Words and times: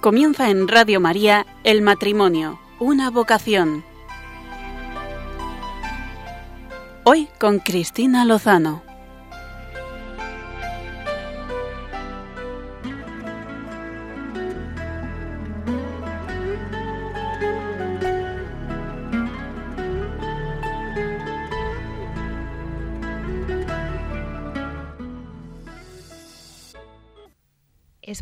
Comienza 0.00 0.48
en 0.48 0.66
Radio 0.66 0.98
María 0.98 1.44
El 1.62 1.82
matrimonio, 1.82 2.58
una 2.78 3.10
vocación. 3.10 3.84
Hoy 7.04 7.28
con 7.38 7.58
Cristina 7.58 8.24
Lozano. 8.24 8.89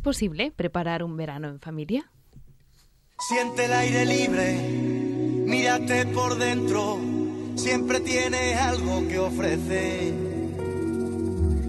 Posible 0.09 0.51
preparar 0.57 1.03
un 1.03 1.19
verano 1.19 1.49
en 1.49 1.61
familia? 1.61 2.11
Siente 3.29 3.67
el 3.67 3.73
aire 3.75 4.07
libre, 4.07 4.57
mírate 5.45 6.07
por 6.07 6.39
dentro, 6.39 6.99
siempre 7.57 8.01
tiene 8.01 8.55
algo 8.55 9.07
que 9.07 9.19
ofrecer. 9.19 10.15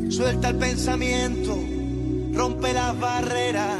Suelta 0.09 0.51
el 0.51 0.55
pensamiento, 0.55 1.53
rompe 2.31 2.71
las 2.71 2.97
barreras, 2.97 3.75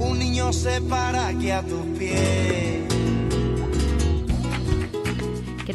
un 0.00 0.18
niño 0.18 0.52
se 0.52 0.80
para 0.82 1.28
aquí 1.28 1.52
a 1.52 1.62
tus 1.62 1.86
pies. 1.96 2.75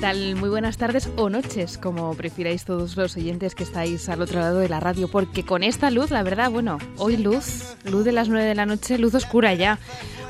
Tal? 0.02 0.36
Muy 0.36 0.50
buenas 0.50 0.78
tardes 0.78 1.10
o 1.16 1.30
noches, 1.30 1.78
como 1.78 2.16
prefiráis 2.16 2.66
todos 2.66 2.98
los 2.98 3.16
oyentes 3.16 3.54
que 3.54 3.62
estáis 3.62 4.10
al 4.10 4.24
otro 4.24 4.40
lado 4.40 4.58
de 4.58 4.68
la 4.68 4.80
radio, 4.80 5.08
porque 5.08 5.46
con 5.46 5.62
esta 5.62 5.92
luz, 5.92 6.10
la 6.10 6.24
verdad, 6.24 6.50
bueno, 6.50 6.80
hoy 6.98 7.18
luz, 7.18 7.76
luz 7.84 8.04
de 8.04 8.12
las 8.12 8.28
9 8.28 8.44
de 8.44 8.56
la 8.56 8.66
noche, 8.66 8.98
luz 8.98 9.14
oscura 9.14 9.54
ya, 9.54 9.78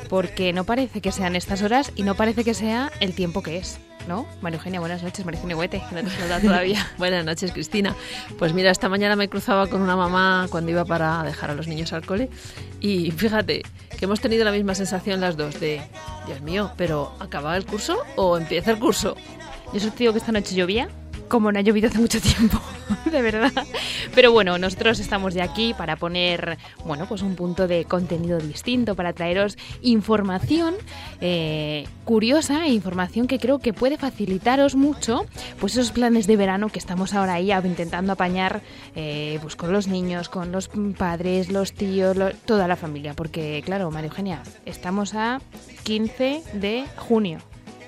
porque 0.10 0.52
no 0.52 0.66
parece 0.66 1.00
que 1.00 1.14
sean 1.14 1.38
estas 1.38 1.62
horas 1.62 1.94
y 1.95 2.04
no 2.04 2.16
parece 2.16 2.44
que 2.44 2.54
sea 2.54 2.92
el 3.00 3.16
tiempo 3.16 3.42
que 3.42 3.60
es. 3.60 3.80
¿No? 4.08 4.26
María 4.42 4.58
Eugenia, 4.58 4.80
buenas 4.80 5.04
noches, 5.04 5.23
María 5.23 5.40
Eugenia 5.40 5.56
Huete, 5.56 5.82
que 5.88 5.95
no 5.95 6.02
te 6.02 6.10
saluda 6.10 6.42
todavía. 6.42 6.92
buenas 6.98 7.23
noches, 7.23 7.52
Cristina. 7.52 7.95
Pues 8.40 8.54
mira, 8.54 8.72
esta 8.72 8.90
mañana 8.90 9.16
me 9.16 9.30
cruzaba 9.30 9.67
con 9.67 9.82
una 9.82 9.95
mamá 9.95 10.48
cuando 10.50 10.72
iba 10.72 10.84
para 10.84 11.23
dejar 11.23 11.52
a 11.52 11.56
los 11.56 11.67
niños 11.67 11.94
al 11.94 12.06
cole 12.06 12.30
y 12.82 13.12
fíjate 13.12 13.62
que 13.98 14.06
hemos 14.06 14.20
tenido 14.20 14.44
la 14.44 14.52
misma 14.52 14.73
sensación 14.73 15.22
las 15.22 15.38
dos 15.38 15.60
de, 15.60 15.82
Dios 16.26 16.42
mío, 16.42 16.72
pero 16.78 17.14
¿acaba 17.20 17.56
el 17.56 17.66
curso 17.66 18.00
o 18.16 18.38
empieza 18.38 18.72
el 18.72 18.80
curso? 18.80 19.16
Yo 19.73 19.77
os 19.77 19.95
digo 19.95 20.11
que 20.11 20.19
esta 20.19 20.33
noche 20.33 20.53
llovía, 20.53 20.89
como 21.30 21.50
no 21.50 21.59
ha 21.59 21.61
llovido 21.61 21.88
hace 21.88 21.97
mucho 21.97 22.19
tiempo, 22.19 22.59
de 23.11 23.22
verdad. 23.22 23.53
Pero 24.14 24.33
bueno, 24.33 24.58
nosotros 24.58 25.00
estamos 25.00 25.33
de 25.33 25.41
aquí 25.41 25.73
para 25.73 25.95
poner, 25.95 26.58
bueno, 26.83 27.05
pues 27.08 27.22
un 27.22 27.36
punto 27.36 27.69
de 27.69 27.86
contenido 27.86 28.38
distinto, 28.38 28.95
para 28.95 29.14
traeros 29.14 29.58
información 29.81 30.75
eh, 31.22 31.86
curiosa 32.03 32.66
e 32.66 32.73
información 32.73 33.27
que 33.27 33.39
creo 33.39 33.59
que 33.59 33.72
puede 33.72 33.97
facilitaros 33.97 34.75
mucho, 34.75 35.25
pues 35.61 35.77
esos 35.77 35.94
planes 35.94 36.27
de 36.27 36.36
verano 36.36 36.67
que 36.67 36.80
estamos 36.80 37.14
ahora 37.14 37.36
ahí 37.36 37.49
intentando 37.64 38.11
apañar, 38.11 38.61
eh, 38.95 39.39
pues 39.42 39.55
con 39.55 39.72
los 39.72 39.88
niños, 39.88 40.27
con 40.27 40.52
los 40.52 40.69
padres, 40.97 41.49
los 41.49 41.72
tíos, 41.72 42.17
toda 42.44 42.67
la 42.67 42.75
familia, 42.75 43.14
porque 43.14 43.61
claro, 43.64 43.89
María 43.89 44.09
Eugenia, 44.09 44.44
estamos 44.66 45.16
a 45.16 45.39
15 45.83 46.44
de 46.55 46.83
junio. 46.97 47.39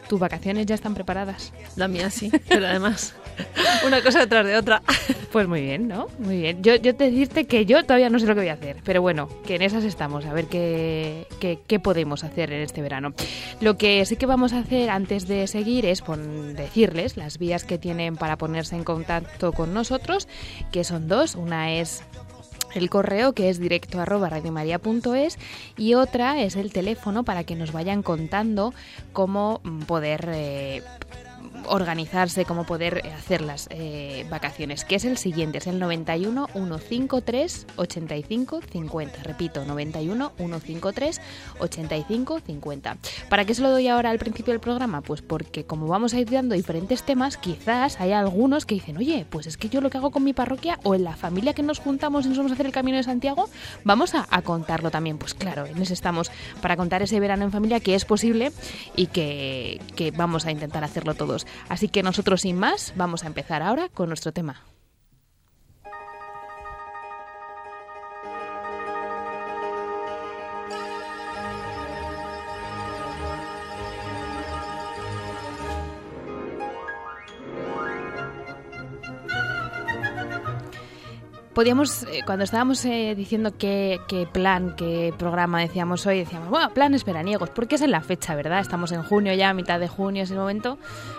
¿Tus 0.07 0.19
vacaciones 0.19 0.65
ya 0.65 0.75
están 0.75 0.93
preparadas? 0.93 1.53
La 1.75 1.87
mía 1.87 2.09
sí, 2.09 2.31
pero 2.49 2.67
además 2.67 3.15
una 3.87 4.01
cosa 4.01 4.19
detrás 4.19 4.45
de 4.45 4.57
otra. 4.57 4.81
Pues 5.31 5.47
muy 5.47 5.61
bien, 5.61 5.87
¿no? 5.87 6.07
Muy 6.19 6.37
bien. 6.41 6.61
Yo, 6.61 6.75
yo 6.75 6.95
te 6.95 7.05
decirte 7.05 7.45
que 7.45 7.65
yo 7.65 7.83
todavía 7.83 8.09
no 8.09 8.19
sé 8.19 8.28
lo 8.28 8.35
que 8.35 8.41
voy 8.41 8.50
a 8.50 8.53
hacer, 8.53 8.78
pero 8.83 9.01
bueno, 9.01 9.29
que 9.45 9.55
en 9.55 9.61
esas 9.61 9.83
estamos, 9.83 10.25
a 10.25 10.33
ver 10.33 10.45
qué, 10.45 11.28
qué, 11.39 11.79
podemos 11.79 12.23
hacer 12.23 12.51
en 12.51 12.61
este 12.61 12.81
verano. 12.81 13.13
Lo 13.59 13.78
que 13.78 14.05
sí 14.05 14.16
que 14.16 14.25
vamos 14.25 14.53
a 14.53 14.59
hacer 14.59 14.89
antes 14.89 15.28
de 15.28 15.47
seguir 15.47 15.85
es 15.85 16.03
decirles 16.55 17.17
las 17.17 17.38
vías 17.39 17.63
que 17.63 17.78
tienen 17.78 18.16
para 18.16 18.38
ponerse 18.38 18.75
en 18.75 18.83
contacto 18.83 19.51
con 19.53 19.73
nosotros, 19.73 20.28
que 20.72 20.83
son 20.83 21.07
dos. 21.07 21.35
Una 21.35 21.73
es 21.73 22.03
el 22.75 22.89
correo 22.89 23.34
que 23.34 23.50
es 23.50 23.59
directo 23.59 24.00
arroba 24.00 24.29
radiomaria.es 24.29 25.38
y 25.78 25.94
otra 25.94 26.41
es 26.41 26.56
el 26.56 26.72
teléfono 26.72 27.23
para 27.23 27.44
que 27.44 27.56
nos 27.56 27.72
vayan 27.72 28.03
contando 28.03 28.73
cómo 29.11 29.61
poder 29.88 30.29
eh, 30.34 30.84
organizarse, 31.67 32.45
cómo 32.45 32.65
poder 32.65 33.03
hacer 33.17 33.41
las 33.41 33.67
eh, 33.71 34.25
vacaciones, 34.29 34.85
que 34.85 34.95
es 34.95 35.05
el 35.05 35.17
siguiente, 35.17 35.57
es 35.59 35.67
el 35.67 35.79
91 35.79 36.47
153 36.47 37.67
85 37.75 38.61
50. 38.71 39.23
Repito, 39.23 39.65
91 39.65 40.33
153 40.37 41.21
85 41.59 42.39
50. 42.39 42.97
¿Para 43.29 43.45
qué 43.45 43.55
se 43.55 43.61
lo 43.61 43.71
doy 43.71 43.87
ahora 43.87 44.09
al 44.09 44.19
principio 44.19 44.53
del 44.53 44.59
programa? 44.59 45.01
Pues 45.01 45.21
porque 45.21 45.65
como 45.65 45.87
vamos 45.87 46.13
a 46.13 46.19
ir 46.19 46.29
dando 46.29 46.55
diferentes 46.55 47.03
temas, 47.03 47.37
quizás 47.37 47.99
hay 47.99 48.11
algunos 48.11 48.65
que 48.65 48.75
dicen, 48.75 48.97
oye, 48.97 49.25
pues 49.29 49.47
es 49.47 49.57
que 49.57 49.69
yo 49.69 49.81
lo 49.81 49.89
que 49.89 49.97
hago 49.97 50.11
con 50.11 50.23
mi 50.23 50.33
parroquia 50.33 50.79
o 50.83 50.95
en 50.95 51.03
la 51.03 51.15
familia 51.15 51.53
que 51.53 51.63
nos 51.63 51.79
juntamos 51.79 52.25
y 52.25 52.29
nos 52.29 52.37
vamos 52.37 52.51
a 52.51 52.55
hacer 52.55 52.65
el 52.65 52.71
Camino 52.71 52.97
de 52.97 53.03
Santiago, 53.03 53.49
vamos 53.83 54.15
a, 54.15 54.27
a 54.29 54.41
contarlo 54.41 54.91
también. 54.91 55.17
Pues 55.17 55.33
claro, 55.33 55.65
en 55.65 55.81
ese 55.81 55.93
estamos 55.93 56.31
para 56.61 56.75
contar 56.75 57.01
ese 57.01 57.19
verano 57.19 57.45
en 57.45 57.51
familia 57.51 57.79
que 57.79 57.95
es 57.95 58.05
posible 58.05 58.51
y 58.95 59.07
que, 59.07 59.81
que 59.95 60.11
vamos 60.11 60.45
a 60.45 60.51
intentar 60.51 60.83
hacerlo 60.83 61.13
Así 61.69 61.88
que 61.88 62.03
nosotros 62.03 62.41
sin 62.41 62.57
más 62.57 62.94
vamos 62.95 63.23
a 63.23 63.27
empezar 63.27 63.61
ahora 63.61 63.89
con 63.89 64.09
nuestro 64.09 64.31
tema. 64.31 64.72
Podíamos, 81.53 82.03
eh, 82.03 82.22
cuando 82.25 82.44
estábamos 82.44 82.84
eh, 82.86 83.14
diciendo 83.16 83.53
qué, 83.58 84.00
plan, 84.31 84.75
qué 84.75 85.14
programa 85.18 85.62
decíamos 85.62 86.06
hoy, 86.06 86.19
decíamos, 86.19 86.50
bueno, 86.50 86.74
planes 86.74 87.06
veraniegos, 87.06 87.50
porque 87.50 87.75
es 87.75 87.81
en 87.81 87.91
la 87.91 88.02
fecha, 88.02 88.36
¿verdad? 88.36 88.59
Estamos 88.59 88.91
en 88.91 89.03
junio 89.03 89.34
ya, 89.34 89.53
mitad 89.53 89.80
de 89.80 89.88
junio 89.88 90.24
es 90.24 90.31
el 90.31 90.38
momento, 90.38 90.78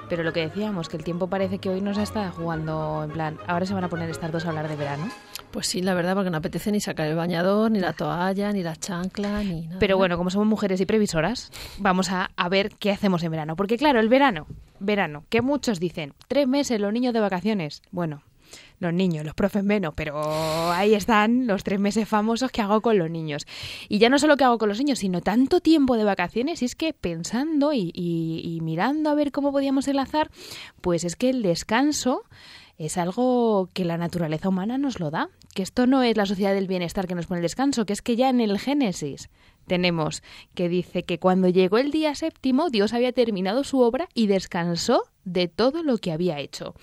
pero 0.08 0.22
lo 0.22 0.32
que 0.32 0.40
decíamos, 0.40 0.88
que 0.88 0.96
el 0.96 1.04
tiempo 1.04 1.28
parece 1.28 1.58
que 1.58 1.68
hoy 1.68 1.80
nos 1.80 1.98
está 1.98 2.30
jugando 2.30 3.02
en 3.04 3.10
plan, 3.10 3.38
ahora 3.46 3.66
se 3.66 3.74
van 3.74 3.84
a 3.84 3.88
poner 3.88 4.10
estas 4.10 4.32
dos 4.32 4.44
a 4.44 4.48
hablar 4.48 4.68
de 4.68 4.76
verano. 4.76 5.08
Pues 5.50 5.68
sí, 5.68 5.82
la 5.82 5.94
verdad, 5.94 6.14
porque 6.14 6.30
no 6.30 6.38
apetece 6.38 6.72
ni 6.72 6.80
sacar 6.80 7.06
el 7.06 7.14
bañador, 7.14 7.70
ni 7.70 7.78
la 7.78 7.92
toalla, 7.92 8.50
ni 8.52 8.64
la 8.64 8.74
chancla, 8.74 9.42
ni 9.44 9.66
nada. 9.66 9.78
Pero 9.78 9.96
bueno, 9.96 10.16
como 10.16 10.30
somos 10.30 10.48
mujeres 10.48 10.80
y 10.80 10.86
previsoras, 10.86 11.52
vamos 11.78 12.10
a, 12.10 12.30
a 12.34 12.48
ver 12.48 12.70
qué 12.70 12.90
hacemos 12.90 13.22
en 13.22 13.30
verano. 13.30 13.54
Porque 13.54 13.76
claro, 13.76 14.00
el 14.00 14.08
verano, 14.08 14.48
verano, 14.80 15.24
que 15.28 15.42
muchos 15.42 15.78
dicen, 15.78 16.12
tres 16.26 16.48
meses 16.48 16.80
los 16.80 16.92
niños 16.92 17.14
de 17.14 17.20
vacaciones. 17.20 17.82
Bueno, 17.92 18.22
los 18.84 18.94
niños, 18.94 19.24
los 19.24 19.34
profes 19.34 19.64
menos, 19.64 19.94
pero 19.94 20.70
ahí 20.72 20.94
están 20.94 21.46
los 21.46 21.64
tres 21.64 21.80
meses 21.80 22.08
famosos 22.08 22.50
que 22.50 22.62
hago 22.62 22.80
con 22.80 22.98
los 22.98 23.10
niños. 23.10 23.46
Y 23.88 23.98
ya 23.98 24.08
no 24.08 24.18
solo 24.18 24.36
que 24.36 24.44
hago 24.44 24.58
con 24.58 24.68
los 24.68 24.78
niños, 24.78 25.00
sino 25.00 25.20
tanto 25.20 25.60
tiempo 25.60 25.96
de 25.96 26.04
vacaciones, 26.04 26.62
y 26.62 26.66
es 26.66 26.76
que 26.76 26.92
pensando 26.92 27.72
y, 27.72 27.90
y 27.94 28.60
mirando 28.62 29.10
a 29.10 29.14
ver 29.14 29.32
cómo 29.32 29.50
podíamos 29.52 29.88
enlazar, 29.88 30.30
pues 30.80 31.04
es 31.04 31.16
que 31.16 31.30
el 31.30 31.42
descanso 31.42 32.22
es 32.78 32.98
algo 32.98 33.68
que 33.72 33.84
la 33.84 33.98
naturaleza 33.98 34.48
humana 34.48 34.78
nos 34.78 34.98
lo 34.98 35.10
da, 35.10 35.28
que 35.54 35.62
esto 35.62 35.86
no 35.86 36.02
es 36.02 36.16
la 36.16 36.26
sociedad 36.26 36.54
del 36.54 36.66
bienestar 36.66 37.06
que 37.06 37.14
nos 37.14 37.26
pone 37.26 37.38
el 37.38 37.44
descanso, 37.44 37.86
que 37.86 37.92
es 37.92 38.02
que 38.02 38.16
ya 38.16 38.28
en 38.28 38.40
el 38.40 38.58
Génesis 38.58 39.30
tenemos 39.66 40.22
que 40.54 40.68
dice 40.68 41.02
que 41.02 41.18
cuando 41.18 41.48
llegó 41.48 41.78
el 41.78 41.90
día 41.90 42.14
séptimo 42.14 42.70
Dios 42.70 42.92
había 42.92 43.12
terminado 43.12 43.64
su 43.64 43.80
obra 43.80 44.08
y 44.14 44.26
descansó 44.26 45.02
de 45.24 45.48
todo 45.48 45.82
lo 45.82 45.98
que 45.98 46.12
había 46.12 46.38
hecho. 46.38 46.74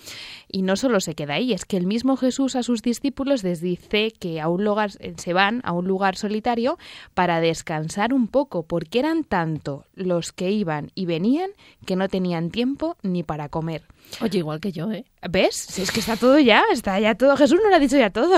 Y 0.48 0.64
no 0.64 0.76
solo 0.76 1.00
se 1.00 1.16
queda 1.16 1.36
ahí, 1.36 1.54
es 1.54 1.66
que 1.66 1.78
el 1.78 1.86
mismo 1.86 2.18
Jesús 2.18 2.56
a 2.56 2.64
sus 2.64 2.82
discípulos 2.82 3.44
les 3.44 3.62
dice 3.62 4.12
que 4.12 4.42
a 4.42 4.48
un 4.48 4.64
lugar 4.64 4.92
se 4.92 5.34
van 5.34 5.62
a 5.64 5.72
un 5.72 5.88
lugar 5.88 6.18
solitario 6.18 6.78
para 7.14 7.40
descansar 7.40 8.14
un 8.14 8.28
poco, 8.28 8.64
porque 8.64 9.00
eran 9.00 9.24
tanto 9.24 9.86
los 9.94 10.32
que 10.32 10.52
iban 10.52 10.92
y 10.96 11.06
venían 11.06 11.52
que 11.86 11.96
no 11.96 12.10
tenían 12.10 12.50
tiempo 12.50 12.98
ni 13.04 13.24
para 13.24 13.50
comer. 13.50 13.84
Oye, 14.22 14.40
igual 14.40 14.60
que 14.60 14.72
yo, 14.72 14.92
¿eh? 14.92 15.06
¿Ves? 15.30 15.56
Si 15.56 15.84
es 15.84 15.92
que 15.92 16.00
está 16.00 16.18
todo 16.18 16.40
ya, 16.40 16.64
está 16.72 17.00
ya 17.00 17.16
todo. 17.16 17.38
Jesús 17.38 17.60
no 17.64 17.70
lo 17.70 17.76
ha 17.76 17.80
dicho 17.80 17.98
ya 17.98 18.10
todo. 18.10 18.38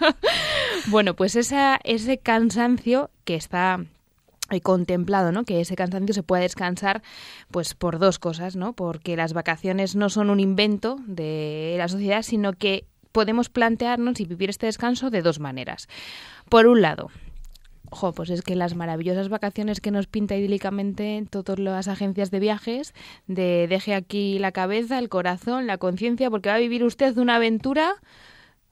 bueno, 0.86 1.14
pues 1.14 1.36
esa, 1.36 1.78
ese 1.84 2.18
cansancio 2.18 3.10
que 3.24 3.34
está 3.34 3.84
he 4.50 4.60
contemplado, 4.60 5.32
¿no? 5.32 5.44
Que 5.44 5.60
ese 5.60 5.76
cansancio 5.76 6.14
se 6.14 6.22
puede 6.22 6.42
descansar, 6.42 7.02
pues 7.50 7.74
por 7.74 7.98
dos 7.98 8.18
cosas, 8.18 8.56
¿no? 8.56 8.72
Porque 8.72 9.16
las 9.16 9.32
vacaciones 9.32 9.94
no 9.94 10.08
son 10.08 10.30
un 10.30 10.40
invento 10.40 10.96
de 11.06 11.74
la 11.76 11.88
sociedad, 11.88 12.22
sino 12.22 12.52
que 12.54 12.86
podemos 13.12 13.48
plantearnos 13.48 14.20
y 14.20 14.24
vivir 14.24 14.50
este 14.50 14.66
descanso 14.66 15.10
de 15.10 15.22
dos 15.22 15.38
maneras. 15.38 15.88
Por 16.48 16.66
un 16.66 16.80
lado, 16.80 17.10
Ojo, 17.90 18.12
pues 18.12 18.28
es 18.28 18.42
que 18.42 18.54
las 18.54 18.74
maravillosas 18.74 19.30
vacaciones 19.30 19.80
que 19.80 19.90
nos 19.90 20.06
pinta 20.06 20.36
idílicamente 20.36 21.24
todas 21.30 21.58
las 21.58 21.88
agencias 21.88 22.30
de 22.30 22.38
viajes, 22.38 22.92
de 23.26 23.66
deje 23.66 23.94
aquí 23.94 24.38
la 24.38 24.52
cabeza, 24.52 24.98
el 24.98 25.08
corazón, 25.08 25.66
la 25.66 25.78
conciencia, 25.78 26.28
porque 26.28 26.50
va 26.50 26.56
a 26.56 26.58
vivir 26.58 26.84
usted 26.84 27.16
una 27.16 27.36
aventura 27.36 27.94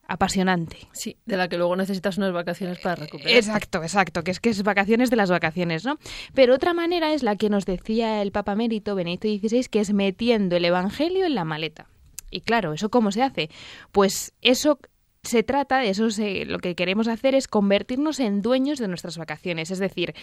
apasionante. 0.09 0.79
Sí, 0.93 1.17
de 1.27 1.37
la 1.37 1.49
que 1.49 1.57
luego 1.57 1.77
necesitas 1.77 2.19
unas 2.19 2.33
vacaciones 2.33 2.79
para 2.79 2.97
recuperar. 2.97 3.37
Exacto, 3.37 3.83
exacto, 3.83 4.23
que 4.23 4.31
es 4.31 4.41
que 4.41 4.51
es 4.51 4.63
vacaciones 4.63 5.11
de 5.11 5.17
las 5.17 5.31
vacaciones, 5.31 5.85
¿no? 5.85 5.99
Pero 6.35 6.55
otra 6.55 6.75
manera 6.75 7.13
es 7.13 7.23
la 7.23 7.37
que 7.37 7.51
nos 7.51 7.65
decía 7.65 8.23
el 8.23 8.33
Papa 8.33 8.55
Mérito 8.55 8.95
Benedicto 8.95 9.29
XVI, 9.29 9.65
que 9.65 9.81
es 9.81 9.93
metiendo 9.93 10.57
el 10.57 10.65
Evangelio 10.65 11.27
en 11.27 11.35
la 11.35 11.45
maleta. 11.45 11.89
Y 12.31 12.41
claro, 12.41 12.73
¿eso 12.73 12.91
cómo 12.91 13.13
se 13.13 13.23
hace? 13.23 13.51
Pues 13.93 14.33
eso 14.43 14.79
se 15.23 15.43
trata, 15.43 15.79
de 15.79 15.91
eso 15.91 16.11
se, 16.11 16.45
lo 16.45 16.59
que 16.59 16.75
queremos 16.75 17.09
hacer 17.09 17.35
es 17.35 17.49
convertirnos 17.49 18.21
en 18.21 18.43
dueños 18.43 18.79
de 18.79 18.89
nuestras 18.89 19.19
vacaciones, 19.19 19.71
es 19.71 19.79
decir, 19.79 20.15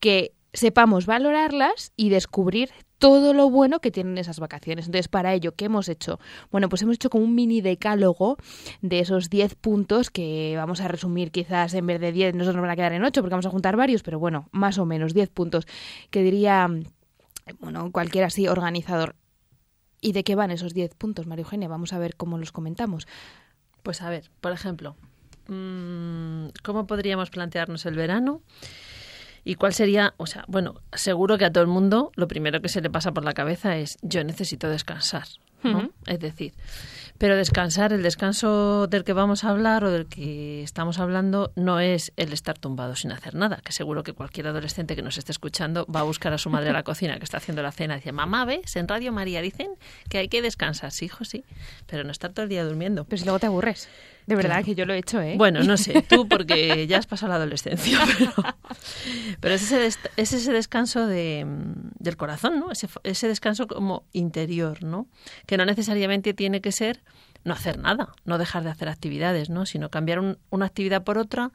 que 0.00 0.32
sepamos 0.52 1.06
valorarlas 1.06 1.92
y 1.96 2.08
descubrir 2.08 2.70
todo 2.98 3.32
lo 3.32 3.48
bueno 3.48 3.80
que 3.80 3.90
tienen 3.90 4.18
esas 4.18 4.40
vacaciones. 4.40 4.86
Entonces, 4.86 5.08
para 5.08 5.32
ello, 5.32 5.54
¿qué 5.54 5.66
hemos 5.66 5.88
hecho? 5.88 6.18
Bueno, 6.50 6.68
pues 6.68 6.82
hemos 6.82 6.96
hecho 6.96 7.10
como 7.10 7.24
un 7.24 7.34
mini 7.34 7.60
decálogo 7.60 8.36
de 8.82 9.00
esos 9.00 9.30
10 9.30 9.54
puntos 9.54 10.10
que 10.10 10.54
vamos 10.56 10.80
a 10.80 10.88
resumir 10.88 11.30
quizás 11.30 11.74
en 11.74 11.86
vez 11.86 12.00
de 12.00 12.12
10, 12.12 12.34
no 12.34 12.44
nos 12.44 12.54
van 12.54 12.70
a 12.70 12.76
quedar 12.76 12.92
en 12.92 13.04
8 13.04 13.20
porque 13.20 13.34
vamos 13.34 13.46
a 13.46 13.50
juntar 13.50 13.76
varios, 13.76 14.02
pero 14.02 14.18
bueno, 14.18 14.48
más 14.52 14.78
o 14.78 14.84
menos 14.84 15.14
10 15.14 15.30
puntos 15.30 15.66
que 16.10 16.22
diría, 16.22 16.68
bueno, 17.60 17.90
cualquier 17.92 18.24
así 18.24 18.48
organizador. 18.48 19.14
¿Y 20.00 20.12
de 20.12 20.22
qué 20.22 20.34
van 20.34 20.50
esos 20.50 20.74
10 20.74 20.94
puntos, 20.94 21.26
María 21.26 21.42
Eugenia? 21.42 21.68
Vamos 21.68 21.92
a 21.92 21.98
ver 21.98 22.16
cómo 22.16 22.38
los 22.38 22.52
comentamos. 22.52 23.06
Pues 23.82 24.02
a 24.02 24.10
ver, 24.10 24.30
por 24.40 24.52
ejemplo, 24.52 24.96
mm, 25.48 26.48
¿cómo 26.62 26.86
podríamos 26.86 27.30
plantearnos 27.30 27.86
el 27.86 27.94
verano? 27.94 28.42
¿Y 29.44 29.54
cuál 29.54 29.72
sería? 29.72 30.14
O 30.16 30.26
sea, 30.26 30.44
bueno, 30.48 30.80
seguro 30.92 31.38
que 31.38 31.44
a 31.44 31.52
todo 31.52 31.62
el 31.62 31.68
mundo 31.68 32.12
lo 32.14 32.28
primero 32.28 32.60
que 32.60 32.68
se 32.68 32.80
le 32.80 32.90
pasa 32.90 33.12
por 33.12 33.24
la 33.24 33.34
cabeza 33.34 33.76
es 33.76 33.98
yo 34.02 34.22
necesito 34.24 34.68
descansar, 34.68 35.26
¿no? 35.62 35.90
Es 36.06 36.20
decir, 36.20 36.54
pero 37.18 37.36
descansar, 37.36 37.92
el 37.92 38.04
descanso 38.04 38.86
del 38.86 39.02
que 39.02 39.12
vamos 39.12 39.42
a 39.42 39.50
hablar 39.50 39.82
o 39.82 39.90
del 39.90 40.06
que 40.06 40.62
estamos 40.62 41.00
hablando 41.00 41.52
no 41.56 41.80
es 41.80 42.12
el 42.16 42.32
estar 42.32 42.56
tumbado 42.56 42.94
sin 42.94 43.10
hacer 43.10 43.34
nada, 43.34 43.60
que 43.64 43.72
seguro 43.72 44.04
que 44.04 44.12
cualquier 44.12 44.46
adolescente 44.46 44.94
que 44.94 45.02
nos 45.02 45.18
esté 45.18 45.32
escuchando 45.32 45.84
va 45.86 46.00
a 46.00 46.04
buscar 46.04 46.32
a 46.32 46.38
su 46.38 46.48
madre 46.48 46.70
a 46.70 46.72
la 46.72 46.82
cocina 46.84 47.18
que 47.18 47.24
está 47.24 47.38
haciendo 47.38 47.60
la 47.62 47.72
cena 47.72 47.94
y 47.94 47.96
dice, 47.98 48.12
mamá, 48.12 48.44
¿ves? 48.44 48.76
En 48.76 48.86
Radio 48.86 49.12
María 49.12 49.42
dicen 49.42 49.70
que 50.08 50.18
hay 50.18 50.28
que 50.28 50.42
descansar. 50.42 50.92
Sí, 50.92 51.06
hijo, 51.06 51.24
sí, 51.24 51.44
pero 51.86 52.04
no 52.04 52.12
estar 52.12 52.32
todo 52.32 52.44
el 52.44 52.48
día 52.48 52.64
durmiendo. 52.64 53.04
Pero 53.04 53.18
si 53.18 53.24
luego 53.24 53.40
te 53.40 53.46
aburres. 53.46 53.88
De 54.28 54.36
verdad 54.36 54.62
que 54.62 54.74
yo 54.74 54.84
lo 54.84 54.92
he 54.92 54.98
hecho, 54.98 55.22
¿eh? 55.22 55.36
Bueno, 55.38 55.62
no 55.62 55.78
sé, 55.78 56.02
tú 56.02 56.28
porque 56.28 56.86
ya 56.86 56.98
has 56.98 57.06
pasado 57.06 57.30
la 57.30 57.36
adolescencia, 57.36 57.98
pero, 59.40 59.54
es, 59.54 59.72
ese 59.72 59.86
es 59.86 60.32
ese 60.34 60.52
descanso 60.52 61.06
de, 61.06 61.46
del 61.98 62.18
corazón, 62.18 62.60
¿no? 62.60 62.70
Ese, 62.70 62.88
ese 63.04 63.26
descanso 63.26 63.66
como 63.66 64.04
interior, 64.12 64.84
¿no? 64.84 65.08
Que 65.46 65.56
no 65.56 65.64
necesariamente 65.64 66.34
tiene 66.34 66.60
que 66.60 66.72
ser 66.72 67.02
no 67.44 67.54
hacer 67.54 67.78
nada, 67.78 68.12
no 68.26 68.36
dejar 68.36 68.64
de 68.64 68.70
hacer 68.70 68.90
actividades, 68.90 69.48
¿no? 69.48 69.64
Sino 69.64 69.88
cambiar 69.88 70.36
una 70.50 70.66
actividad 70.66 71.04
por 71.04 71.16
otra 71.16 71.52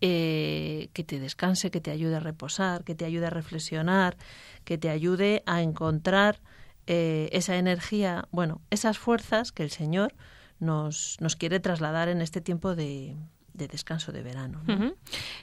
eh, 0.00 0.88
que 0.94 1.04
te 1.04 1.18
descanse, 1.18 1.70
que 1.70 1.82
te 1.82 1.90
ayude 1.90 2.16
a 2.16 2.20
reposar, 2.20 2.84
que 2.84 2.94
te 2.94 3.04
ayude 3.04 3.26
a 3.26 3.30
reflexionar, 3.30 4.16
que 4.64 4.78
te 4.78 4.88
ayude 4.88 5.42
a 5.44 5.60
encontrar 5.60 6.40
eh, 6.86 7.28
esa 7.32 7.56
energía, 7.56 8.28
bueno, 8.30 8.62
esas 8.70 8.96
fuerzas 8.96 9.52
que 9.52 9.62
el 9.62 9.70
Señor 9.70 10.14
nos, 10.60 11.16
nos 11.20 11.36
quiere 11.36 11.60
trasladar 11.60 12.08
en 12.08 12.20
este 12.22 12.40
tiempo 12.40 12.74
de, 12.74 13.16
de 13.54 13.68
descanso 13.68 14.12
de 14.12 14.22
verano. 14.22 14.60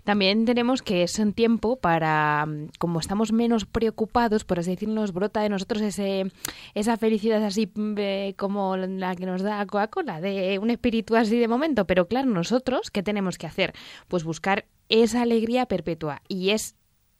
También 0.03 0.45
tenemos 0.45 0.81
que 0.81 1.03
es 1.03 1.17
un 1.17 1.33
tiempo 1.33 1.77
para, 1.77 2.45
como 2.77 2.99
estamos 2.99 3.31
menos 3.31 3.65
preocupados, 3.65 4.43
por 4.43 4.59
así 4.59 4.71
decirlo, 4.71 5.05
brota 5.07 5.41
de 5.41 5.49
nosotros 5.49 5.81
ese, 5.81 6.31
esa 6.75 6.97
felicidad 6.97 7.43
así 7.43 7.71
eh, 7.97 8.33
como 8.37 8.77
la 8.77 9.15
que 9.15 9.25
nos 9.25 9.41
da 9.41 9.65
Coca-Cola, 9.65 10.19
de 10.21 10.59
un 10.59 10.69
espíritu 10.69 11.15
así 11.15 11.39
de 11.39 11.47
momento. 11.47 11.85
Pero 11.85 12.07
claro, 12.07 12.29
nosotros, 12.29 12.91
¿qué 12.91 13.01
tenemos 13.01 13.37
que 13.37 13.47
hacer? 13.47 13.73
Pues 14.09 14.23
buscar 14.23 14.65
esa 14.89 15.21
alegría 15.21 15.65
perpetua. 15.65 16.21
Y 16.27 16.49
es 16.49 16.75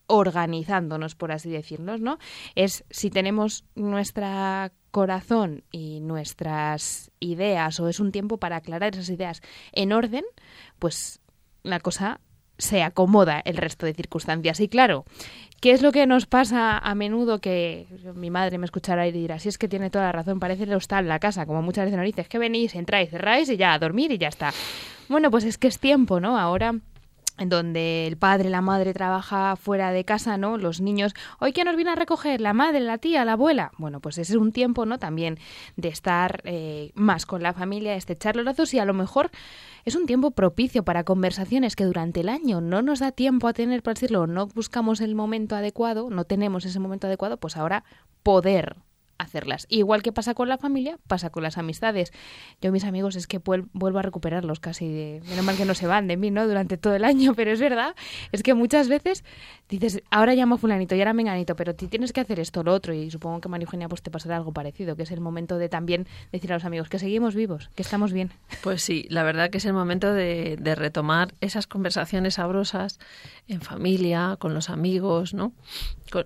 organizándonos, 0.08 1.16
por 1.16 1.32
así 1.32 1.50
decirlo, 1.50 1.98
¿no? 1.98 2.18
Es 2.56 2.84
si 2.90 3.10
tenemos 3.10 3.64
nuestra 3.76 4.74
corazón 4.92 5.64
y 5.72 6.00
nuestras 6.02 7.12
ideas 7.20 7.80
o 7.80 7.88
es 7.88 8.00
un 8.00 8.12
tiempo 8.12 8.38
para 8.38 8.58
aclarar 8.58 8.94
esas 8.94 9.10
ideas 9.10 9.42
en 9.72 9.94
orden, 9.94 10.24
pues 10.80 11.20
la 11.64 11.80
cosa 11.80 12.20
se 12.58 12.84
acomoda 12.84 13.42
el 13.44 13.58
resto 13.58 13.86
de 13.86 13.94
circunstancias. 13.94 14.60
Y 14.60 14.68
claro, 14.68 15.06
¿qué 15.62 15.72
es 15.72 15.82
lo 15.82 15.92
que 15.92 16.06
nos 16.06 16.28
pasa 16.28 16.78
a 16.78 16.96
menudo 16.96 17.40
que 17.40 17.88
mi 18.14 18.30
madre 18.30 18.58
me 18.60 18.66
escuchará 18.66 19.08
y 19.08 19.12
dirá, 19.12 19.40
si 19.40 19.50
es 19.50 19.58
que 19.58 19.68
tiene 19.68 19.90
toda 19.90 20.06
la 20.06 20.12
razón, 20.12 20.40
parece 20.40 20.64
el 20.64 20.74
hostal, 20.74 21.08
la 21.08 21.20
casa, 21.20 21.46
como 21.46 21.62
muchas 21.62 21.86
veces 21.86 21.98
nos 21.98 22.06
dices, 22.06 22.28
que 22.28 22.38
venís, 22.38 22.76
entráis, 22.76 23.10
cerráis 23.10 23.50
y 23.50 23.58
ya, 23.58 23.74
a 23.74 23.80
dormir 23.80 24.12
y 24.12 24.18
ya 24.20 24.28
está. 24.28 24.54
Bueno, 25.10 25.32
pues 25.32 25.44
es 25.44 25.58
que 25.58 25.68
es 25.68 25.80
tiempo, 25.80 26.20
¿no? 26.20 26.38
Ahora 26.38 26.76
en 27.38 27.50
donde 27.50 28.08
el 28.08 28.18
padre, 28.18 28.50
la 28.50 28.62
madre 28.62 28.94
trabaja 28.94 29.56
fuera 29.56 29.92
de 29.92 30.06
casa, 30.06 30.38
¿no? 30.38 30.58
Los 30.58 30.82
niños, 30.82 31.14
hoy 31.40 31.54
quién 31.54 31.66
nos 31.66 31.76
viene 31.76 31.92
a 31.92 31.96
recoger, 31.96 32.42
la 32.42 32.54
madre, 32.54 32.80
la 32.80 32.98
tía, 32.98 33.26
la 33.26 33.34
abuela. 33.34 33.72
Bueno, 33.78 34.00
pues 34.00 34.18
ese 34.18 34.34
es 34.34 34.38
un 34.38 34.52
tiempo, 34.52 34.86
¿no? 34.86 35.00
También 35.00 35.40
de 35.76 35.90
estar 35.90 36.42
eh, 36.46 36.92
más 36.96 37.26
con 37.26 37.42
la 37.42 37.54
familia, 37.54 37.96
estrechar 37.96 38.36
los 38.36 38.46
lazos 38.46 38.74
y 38.74 38.80
a 38.80 38.86
lo 38.86 38.94
mejor 38.94 39.32
es 39.86 39.96
un 39.96 40.06
tiempo 40.06 40.32
propicio 40.32 40.84
para 40.84 41.04
conversaciones 41.04 41.76
que 41.76 41.86
durante 41.86 42.22
el 42.22 42.30
año 42.30 42.62
no 42.62 42.82
nos 42.82 43.00
da 43.00 43.12
tiempo 43.12 43.48
a 43.48 43.54
tener, 43.54 43.82
por 43.82 43.96
decirlo, 43.96 44.28
no 44.28 44.48
buscamos 44.48 45.02
el 45.02 45.16
momento 45.16 45.56
adecuado, 45.56 46.10
no 46.10 46.26
tenemos 46.26 46.66
ese 46.66 46.80
momento 46.80 47.08
adecuado, 47.08 47.38
pues 47.38 47.58
ahora 47.58 47.84
poder 48.24 48.76
hacerlas. 49.22 49.66
Igual 49.70 50.04
que 50.04 50.12
pasa 50.12 50.34
con 50.34 50.50
la 50.50 50.58
familia, 50.58 51.00
pasa 51.08 51.30
con 51.30 51.44
las 51.44 51.58
amistades. 51.58 52.12
Yo 52.62 52.72
mis 52.72 52.84
amigos 52.84 53.16
es 53.16 53.28
que 53.28 53.40
vuelvo 53.74 54.00
a 54.00 54.02
recuperarlos 54.02 54.60
casi 54.60 54.88
de... 54.88 55.22
Menos 55.30 55.46
mal 55.46 55.58
que 55.58 55.66
no 55.66 55.74
se 55.74 55.88
van 55.88 56.08
de 56.08 56.18
mí, 56.18 56.32
¿no? 56.32 56.48
Durante 56.48 56.78
todo 56.78 56.96
el 56.96 57.04
año, 57.04 57.34
pero 57.36 57.52
es 57.52 57.60
verdad, 57.60 57.96
es 58.32 58.44
que 58.44 58.54
muchas 58.54 58.88
veces 58.88 59.24
dices, 59.78 60.04
ahora 60.10 60.36
llamo 60.36 60.56
a 60.56 60.58
fulanito 60.58 60.96
y 60.96 61.00
ahora 61.00 61.14
menganito, 61.14 61.56
pero 61.56 61.76
tú 61.76 61.88
tienes 61.88 62.14
que 62.14 62.22
hacer 62.22 62.40
esto, 62.40 62.64
lo 62.64 62.74
otro, 62.74 62.94
y 62.94 63.10
supongo 63.10 63.42
que 63.42 63.50
María 63.50 63.66
Eugenia 63.66 63.88
pues 63.90 64.02
te 64.02 64.12
pasará 64.12 64.36
algo 64.38 64.52
parecido, 64.52 64.96
que 64.96 65.04
es 65.04 65.12
el 65.12 65.22
momento 65.22 65.58
de 65.58 65.70
también 65.70 66.08
decir 66.32 66.52
a 66.52 66.56
los 66.56 66.66
amigos 66.66 66.90
que 66.90 67.00
seguimos 67.00 67.36
vivos, 67.36 67.70
que 67.76 67.82
estamos 67.82 68.14
bien. 68.14 68.32
Pues 68.64 68.84
sí, 68.84 69.06
la 69.10 69.24
verdad 69.24 69.50
que 69.50 69.58
es 69.58 69.66
el 69.66 69.74
momento 69.74 70.14
de, 70.14 70.58
de 70.60 70.76
retomar 70.76 71.34
esas 71.42 71.68
conversaciones 71.68 72.36
sabrosas 72.36 73.00
en 73.48 73.62
familia, 73.62 74.38
con 74.40 74.54
los 74.54 74.70
amigos, 74.70 75.34
¿no? 75.34 75.54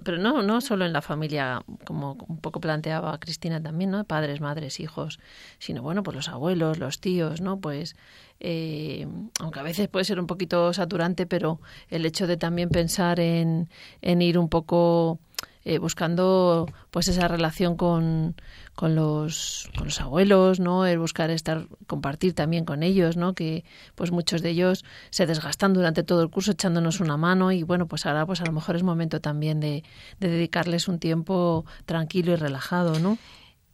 pero 0.03 0.17
no, 0.17 0.41
no 0.41 0.61
solo 0.61 0.85
en 0.85 0.93
la 0.93 1.01
familia, 1.01 1.63
como 1.85 2.17
un 2.27 2.39
poco 2.39 2.59
planteaba 2.59 3.19
Cristina 3.19 3.61
también, 3.61 3.91
¿no? 3.91 4.03
Padres, 4.03 4.41
madres, 4.41 4.79
hijos, 4.79 5.19
sino 5.59 5.83
bueno, 5.83 6.01
pues 6.03 6.15
los 6.15 6.29
abuelos, 6.29 6.79
los 6.79 6.99
tíos, 6.99 7.41
¿no? 7.41 7.59
Pues 7.59 7.95
eh, 8.39 9.07
aunque 9.39 9.59
a 9.59 9.63
veces 9.63 9.87
puede 9.87 10.05
ser 10.05 10.19
un 10.19 10.27
poquito 10.27 10.73
saturante, 10.73 11.25
pero 11.25 11.59
el 11.89 12.05
hecho 12.05 12.27
de 12.27 12.37
también 12.37 12.69
pensar 12.69 13.19
en, 13.19 13.69
ir 14.01 14.37
un 14.37 14.49
poco 14.49 15.19
eh, 15.63 15.79
buscando 15.79 16.67
pues 16.91 17.07
esa 17.07 17.27
relación 17.27 17.75
con, 17.75 18.35
con, 18.75 18.93
los, 18.93 19.69
con 19.75 19.85
los 19.85 19.99
abuelos, 20.01 20.59
¿no? 20.59 20.85
El 20.85 20.99
buscar 20.99 21.31
estar, 21.31 21.67
compartir 21.87 22.33
también 22.33 22.65
con 22.65 22.83
ellos, 22.83 23.17
¿no? 23.17 23.33
Que 23.33 23.63
pues 23.95 24.11
muchos 24.11 24.41
de 24.41 24.49
ellos 24.51 24.85
se 25.09 25.25
desgastan 25.25 25.73
durante 25.73 26.03
todo 26.03 26.21
el 26.21 26.29
curso 26.29 26.51
echándonos 26.51 26.99
una 26.99 27.17
mano 27.17 27.51
y 27.51 27.63
bueno, 27.63 27.87
pues 27.87 28.05
ahora 28.05 28.25
pues 28.25 28.41
a 28.41 28.45
lo 28.45 28.51
mejor 28.51 28.75
es 28.75 28.83
momento 28.83 29.21
también 29.21 29.59
de, 29.59 29.83
de 30.19 30.27
dedicarles 30.27 30.87
un 30.87 30.99
tiempo 30.99 31.65
tranquilo 31.85 32.33
y 32.33 32.35
relajado, 32.35 32.99
¿no? 32.99 33.17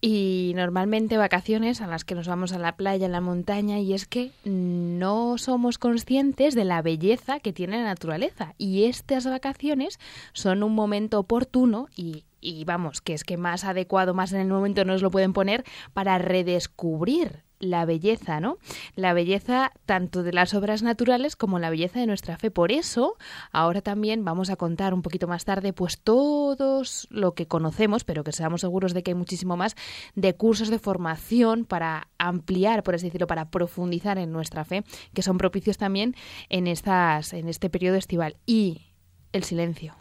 Y 0.02 0.54
normalmente 0.56 1.18
vacaciones 1.18 1.80
a 1.80 1.88
las 1.88 2.04
que 2.04 2.16
nos 2.16 2.28
vamos 2.28 2.54
a 2.54 2.60
la 2.60 2.76
playa, 2.76 3.06
en 3.06 3.12
la 3.12 3.22
montaña, 3.22 3.80
y 3.80 3.94
es 3.94 4.08
que 4.08 4.32
no 4.44 5.38
somos 5.38 5.78
conscientes 5.78 6.56
de 6.56 6.66
la 6.66 6.82
belleza 6.82 7.40
que 7.40 7.54
tiene 7.54 7.78
la 7.78 7.84
naturaleza. 7.84 8.56
Y 8.58 8.86
estas 8.86 9.26
vacaciones 9.26 10.00
son 10.34 10.64
un 10.64 10.74
momento 10.74 11.20
oportuno 11.20 11.88
y, 11.96 12.24
y 12.42 12.66
vamos, 12.66 13.02
que 13.02 13.14
es 13.14 13.24
que 13.24 13.38
más 13.38 13.64
adecuado, 13.64 14.14
más 14.14 14.34
en 14.34 14.42
el 14.42 14.48
momento 14.48 14.84
nos 14.84 15.02
lo 15.02 15.12
pueden 15.12 15.34
poner 15.34 15.64
para 15.94 16.18
redescubrir 16.18 17.44
la 17.62 17.86
belleza, 17.86 18.40
¿no? 18.40 18.58
La 18.96 19.14
belleza 19.14 19.72
tanto 19.86 20.24
de 20.24 20.34
las 20.34 20.54
obras 20.54 20.82
naturales 20.82 21.36
como 21.36 21.60
la 21.60 21.70
belleza 21.70 22.00
de 22.00 22.08
nuestra 22.08 22.38
fe. 22.38 22.52
Por 22.52 22.72
eso, 22.72 23.18
ahora 23.52 23.82
también 23.82 24.26
vamos 24.26 24.50
a 24.50 24.56
contar 24.56 24.94
un 24.94 25.02
poquito 25.02 25.28
más 25.28 25.46
tarde, 25.46 25.72
pues 25.72 26.00
todos 26.00 27.08
lo 27.12 27.34
que 27.34 27.48
conocemos, 27.48 28.04
pero 28.04 28.24
que 28.24 28.32
seamos 28.32 28.62
seguros 28.62 28.94
de 28.94 29.04
que 29.04 29.12
hay 29.12 29.16
muchísimo 29.16 29.58
más, 29.58 29.76
de 30.16 30.36
cursos 30.36 30.70
de 30.70 30.80
formación 30.80 31.66
para 31.66 32.10
ampliar, 32.18 32.84
por 32.84 32.96
así 32.96 33.06
decirlo, 33.06 33.28
para 33.28 33.50
profundizar 33.50 34.18
en 34.18 34.32
nuestra 34.32 34.66
fe, 34.66 34.84
que 35.14 35.22
son 35.22 35.38
propicios 35.38 35.78
también 35.78 36.16
en 36.50 36.68
estas, 36.68 37.34
en 37.34 37.48
este 37.48 37.70
periodo 37.70 37.98
estival. 37.98 38.38
Y 38.46 38.88
el 39.32 39.44
silencio. 39.44 40.01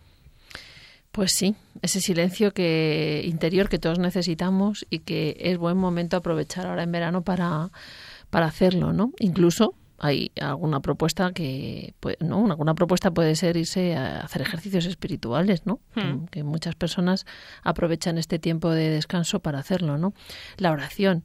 Pues 1.12 1.32
sí, 1.32 1.56
ese 1.82 2.00
silencio 2.00 2.52
que 2.52 3.22
interior 3.24 3.68
que 3.68 3.78
todos 3.78 3.98
necesitamos 3.98 4.86
y 4.90 5.00
que 5.00 5.36
es 5.40 5.58
buen 5.58 5.76
momento 5.76 6.16
aprovechar 6.16 6.66
ahora 6.66 6.84
en 6.84 6.92
verano 6.92 7.22
para, 7.22 7.70
para 8.30 8.46
hacerlo, 8.46 8.92
¿no? 8.92 9.12
Incluso 9.18 9.74
hay 10.00 10.32
alguna 10.40 10.80
propuesta 10.80 11.32
que 11.32 11.94
no 12.20 12.46
alguna 12.46 12.74
propuesta 12.74 13.10
puede 13.10 13.36
ser 13.36 13.58
irse 13.58 13.94
a 13.94 14.20
hacer 14.20 14.40
ejercicios 14.40 14.86
espirituales 14.86 15.66
no 15.66 15.80
hmm. 15.94 16.24
que, 16.30 16.42
muchas 16.42 16.74
personas 16.74 17.26
aprovechan 17.62 18.16
este 18.16 18.38
tiempo 18.38 18.70
de 18.70 18.88
descanso 18.88 19.40
para 19.40 19.58
hacerlo 19.58 19.98
no 19.98 20.14
la 20.56 20.72
oración 20.72 21.22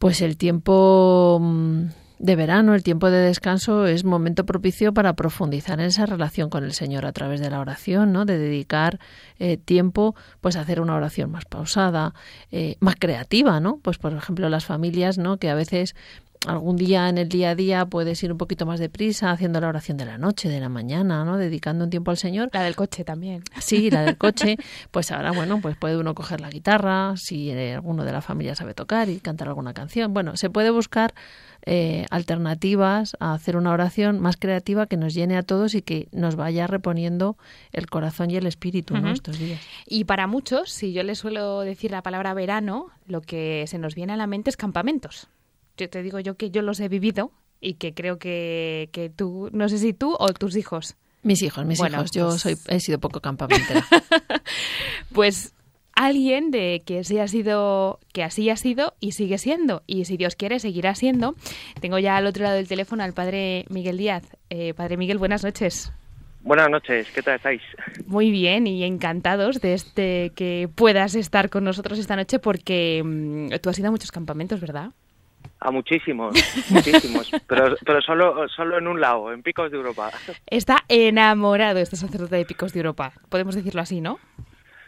pues 0.00 0.22
el 0.22 0.36
tiempo 0.36 1.38
mm, 1.40 1.84
de 2.24 2.36
verano, 2.36 2.74
el 2.74 2.82
tiempo 2.82 3.10
de 3.10 3.18
descanso, 3.18 3.86
es 3.86 4.02
momento 4.02 4.46
propicio 4.46 4.94
para 4.94 5.12
profundizar 5.12 5.78
en 5.78 5.84
esa 5.84 6.06
relación 6.06 6.48
con 6.48 6.64
el 6.64 6.72
Señor 6.72 7.04
a 7.04 7.12
través 7.12 7.38
de 7.38 7.50
la 7.50 7.60
oración, 7.60 8.14
¿no? 8.14 8.24
De 8.24 8.38
dedicar 8.38 8.98
eh, 9.38 9.58
tiempo, 9.58 10.14
pues 10.40 10.56
a 10.56 10.62
hacer 10.62 10.80
una 10.80 10.94
oración 10.94 11.30
más 11.30 11.44
pausada, 11.44 12.14
eh, 12.50 12.76
más 12.80 12.96
creativa, 12.98 13.60
¿no? 13.60 13.78
Pues 13.82 13.98
por 13.98 14.14
ejemplo 14.14 14.48
las 14.48 14.64
familias, 14.64 15.18
¿no? 15.18 15.36
Que 15.36 15.50
a 15.50 15.54
veces 15.54 15.94
algún 16.46 16.76
día 16.76 17.10
en 17.10 17.18
el 17.18 17.28
día 17.28 17.50
a 17.50 17.54
día 17.54 17.84
puedes 17.84 18.22
ir 18.22 18.32
un 18.32 18.38
poquito 18.38 18.64
más 18.64 18.80
deprisa 18.80 19.30
haciendo 19.30 19.60
la 19.60 19.68
oración 19.68 19.98
de 19.98 20.06
la 20.06 20.16
noche, 20.16 20.48
de 20.48 20.60
la 20.60 20.70
mañana, 20.70 21.26
¿no? 21.26 21.36
Dedicando 21.36 21.84
un 21.84 21.90
tiempo 21.90 22.10
al 22.10 22.16
Señor. 22.16 22.48
La 22.54 22.62
del 22.62 22.74
coche 22.74 23.04
también. 23.04 23.42
Sí, 23.60 23.90
la 23.90 24.02
del 24.02 24.16
coche. 24.18 24.56
Pues 24.90 25.10
ahora, 25.10 25.32
bueno, 25.32 25.60
pues 25.60 25.76
puede 25.76 25.98
uno 25.98 26.14
coger 26.14 26.40
la 26.40 26.48
guitarra, 26.48 27.14
si 27.18 27.50
alguno 27.50 28.04
de 28.04 28.12
la 28.12 28.22
familia 28.22 28.54
sabe 28.54 28.72
tocar 28.72 29.10
y 29.10 29.20
cantar 29.20 29.48
alguna 29.48 29.74
canción. 29.74 30.14
Bueno, 30.14 30.38
se 30.38 30.48
puede 30.48 30.70
buscar 30.70 31.12
eh, 31.66 32.06
alternativas 32.10 33.16
a 33.20 33.34
hacer 33.34 33.56
una 33.56 33.72
oración 33.72 34.20
más 34.20 34.36
creativa 34.36 34.86
que 34.86 34.96
nos 34.96 35.14
llene 35.14 35.36
a 35.36 35.42
todos 35.42 35.74
y 35.74 35.82
que 35.82 36.08
nos 36.12 36.36
vaya 36.36 36.66
reponiendo 36.66 37.36
el 37.72 37.86
corazón 37.86 38.30
y 38.30 38.36
el 38.36 38.46
espíritu 38.46 38.96
en 38.96 39.06
estos 39.08 39.38
días. 39.38 39.60
Y 39.86 40.04
para 40.04 40.26
muchos, 40.26 40.70
si 40.70 40.92
yo 40.92 41.02
les 41.02 41.18
suelo 41.18 41.60
decir 41.60 41.90
la 41.90 42.02
palabra 42.02 42.34
verano, 42.34 42.90
lo 43.06 43.20
que 43.20 43.64
se 43.66 43.78
nos 43.78 43.94
viene 43.94 44.12
a 44.12 44.16
la 44.16 44.26
mente 44.26 44.50
es 44.50 44.56
campamentos 44.56 45.28
yo 45.76 45.90
te 45.90 46.02
digo 46.02 46.20
yo 46.20 46.36
que 46.36 46.50
yo 46.50 46.62
los 46.62 46.80
he 46.80 46.88
vivido 46.88 47.32
y 47.60 47.74
que 47.74 47.94
creo 47.94 48.18
que, 48.18 48.90
que 48.92 49.10
tú, 49.10 49.48
no 49.52 49.68
sé 49.68 49.78
si 49.78 49.92
tú 49.92 50.14
o 50.18 50.32
tus 50.32 50.56
hijos. 50.56 50.96
Mis 51.22 51.40
hijos, 51.42 51.64
mis 51.64 51.80
hijos. 51.80 52.10
Yo 52.10 52.28
pues 52.28 52.42
soy, 52.42 52.58
he 52.68 52.80
sido 52.80 52.98
poco 52.98 53.20
campamentera. 53.20 53.86
pues 55.12 55.54
alguien 55.96 56.50
de 56.50 56.82
que 56.84 57.00
así 57.00 57.18
ha 57.18 57.28
sido, 57.28 58.00
que 58.12 58.22
así 58.22 58.50
ha 58.50 58.56
sido 58.56 58.94
y 59.00 59.12
sigue 59.12 59.38
siendo. 59.38 59.82
Y 59.86 60.04
si 60.04 60.16
Dios 60.16 60.36
quiere, 60.36 60.58
seguirá 60.58 60.94
siendo. 60.94 61.34
Tengo 61.80 61.98
ya 61.98 62.16
al 62.16 62.26
otro 62.26 62.44
lado 62.44 62.56
del 62.56 62.68
teléfono 62.68 63.02
al 63.02 63.12
padre 63.12 63.64
Miguel 63.68 63.98
Díaz. 63.98 64.36
Eh, 64.50 64.74
padre 64.74 64.96
Miguel, 64.96 65.18
buenas 65.18 65.44
noches. 65.44 65.92
Buenas 66.44 66.68
noches, 66.68 67.10
¿qué 67.14 67.22
tal 67.22 67.36
estáis? 67.36 67.62
Muy 68.06 68.30
bien 68.30 68.66
y 68.66 68.84
encantados 68.84 69.62
de 69.62 69.72
este 69.72 70.30
que 70.36 70.68
puedas 70.74 71.14
estar 71.14 71.48
con 71.48 71.64
nosotros 71.64 71.98
esta 71.98 72.16
noche 72.16 72.38
porque 72.38 73.00
mm, 73.02 73.48
tú 73.62 73.70
has 73.70 73.78
ido 73.78 73.88
a 73.88 73.90
muchos 73.90 74.12
campamentos, 74.12 74.60
¿verdad? 74.60 74.90
A 75.60 75.70
muchísimos, 75.70 76.34
muchísimos, 76.68 77.30
pero, 77.46 77.74
pero 77.86 78.02
solo, 78.02 78.46
solo 78.48 78.76
en 78.76 78.86
un 78.86 79.00
lado, 79.00 79.32
en 79.32 79.42
Picos 79.42 79.70
de 79.70 79.78
Europa. 79.78 80.10
Está 80.46 80.84
enamorado 80.88 81.78
este 81.78 81.96
sacerdote 81.96 82.36
de 82.36 82.44
Picos 82.44 82.74
de 82.74 82.80
Europa, 82.80 83.14
podemos 83.30 83.54
decirlo 83.54 83.80
así, 83.80 84.02
¿no? 84.02 84.18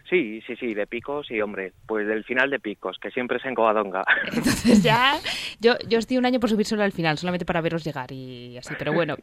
Sí, 0.09 0.41
sí, 0.47 0.55
sí, 0.57 0.75
de 0.75 0.87
picos 0.87 1.31
y 1.31 1.41
hombre, 1.41 1.73
pues 1.87 2.07
del 2.07 2.23
final 2.25 2.49
de 2.51 2.61
picos, 2.61 2.97
que 3.01 3.11
siempre 3.11 3.39
es 3.39 3.45
en 3.45 3.55
Covadonga. 3.55 4.05
Entonces 4.33 4.83
ya, 4.83 5.19
yo, 5.59 5.75
yo 5.89 5.99
estoy 5.99 6.17
un 6.17 6.27
año 6.27 6.39
por 6.39 6.49
subir 6.49 6.67
solo 6.67 6.85
al 6.85 6.93
final, 6.93 7.19
solamente 7.19 7.45
para 7.45 7.61
veros 7.61 7.85
llegar 7.85 8.13
y 8.13 8.57
así, 8.57 8.75
pero 8.79 8.93
bueno, 8.93 9.17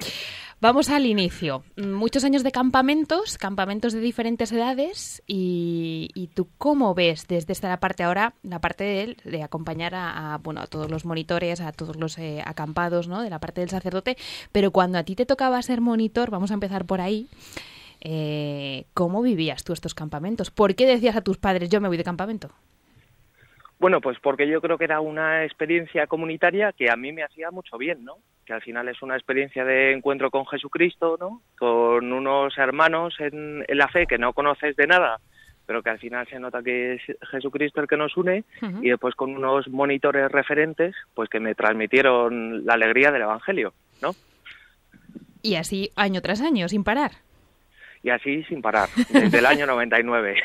vamos 0.60 0.90
al 0.90 1.06
inicio. 1.06 1.64
Muchos 1.78 2.26
años 2.26 2.44
de 2.44 2.52
campamentos, 2.52 3.38
campamentos 3.38 3.94
de 3.94 4.02
diferentes 4.02 4.52
edades 4.52 5.24
y, 5.26 6.10
y 6.16 6.28
tú 6.28 6.50
cómo 6.58 6.94
ves 6.94 7.28
desde 7.28 7.54
esta 7.54 7.78
parte 7.78 8.04
ahora, 8.04 8.34
la 8.44 8.60
parte 8.60 8.84
de, 8.84 9.18
de 9.24 9.44
acompañar 9.44 9.94
a, 9.96 10.38
bueno, 10.44 10.62
a 10.62 10.68
todos 10.68 10.92
los 10.92 11.06
monitores, 11.06 11.62
a 11.62 11.72
todos 11.72 11.96
los 11.96 12.18
eh, 12.18 12.42
acampados, 12.46 13.08
¿no? 13.08 13.22
De 13.22 13.30
la 13.30 13.40
parte 13.40 13.62
del 13.62 13.70
sacerdote, 13.70 14.18
pero 14.52 14.72
cuando 14.72 14.98
a 14.98 15.04
ti 15.04 15.16
te 15.16 15.26
tocaba 15.26 15.62
ser 15.62 15.80
monitor, 15.80 16.30
vamos 16.30 16.52
a 16.52 16.56
empezar 16.56 16.86
por 16.86 17.00
ahí. 17.00 17.28
Eh, 18.06 18.84
¿Cómo 18.94 19.22
vivías 19.22 19.64
tú 19.64 19.72
estos 19.72 19.96
campamentos? 19.96 20.52
¿Por 20.52 20.76
qué 20.76 20.86
decías 20.86 21.16
a 21.16 21.22
tus 21.22 21.38
padres, 21.38 21.70
yo 21.70 21.80
me 21.80 21.88
voy 21.88 21.96
de 21.96 22.04
campamento? 22.04 22.50
Bueno, 23.80 24.02
pues 24.02 24.18
porque 24.20 24.46
yo 24.46 24.60
creo 24.60 24.78
que 24.78 24.84
era 24.84 25.00
una 25.00 25.46
experiencia 25.46 26.06
comunitaria 26.08 26.74
que 26.74 26.92
a 26.92 26.98
mí 26.98 27.14
me 27.14 27.24
hacía 27.24 27.50
mucho 27.50 27.78
bien, 27.78 28.04
¿no? 28.04 28.16
Que 28.46 28.52
al 28.52 28.62
final 28.62 28.90
es 28.90 29.02
una 29.02 29.16
experiencia 29.16 29.64
de 29.64 29.94
encuentro 29.94 30.32
con 30.32 30.46
Jesucristo, 30.46 31.16
¿no? 31.18 31.42
Con 31.58 32.12
unos 32.12 32.58
hermanos 32.58 33.16
en, 33.20 33.64
la 33.70 33.88
fe 33.88 34.06
que 34.06 34.18
no 34.18 34.34
conoces 34.34 34.76
de 34.76 34.88
nada, 34.88 35.22
pero 35.66 35.82
que 35.82 35.90
al 35.90 36.00
final 36.00 36.28
se 36.28 36.40
nota 36.40 36.62
que 36.62 36.96
es 36.96 37.02
Jesucristo 37.32 37.80
el 37.80 37.88
que 37.88 37.96
nos 37.96 38.18
une, 38.18 38.44
y 38.82 38.90
después 38.90 39.16
con 39.16 39.34
unos 39.34 39.70
monitores 39.70 40.30
referentes, 40.30 40.94
pues 41.14 41.30
que 41.30 41.40
me 41.40 41.56
transmitieron 41.56 42.66
la 42.66 42.74
alegría 42.74 43.12
del 43.12 43.22
Evangelio, 43.22 43.74
¿no? 44.02 44.12
Y 45.42 45.56
así 45.56 45.90
año 45.96 46.22
tras 46.22 46.42
año, 46.42 46.68
sin 46.68 46.84
parar 46.84 47.12
y 48.04 48.10
así 48.10 48.44
sin 48.44 48.62
parar, 48.62 48.90
desde 49.10 49.40
el 49.40 49.46
año 49.46 49.66
99. 49.66 50.36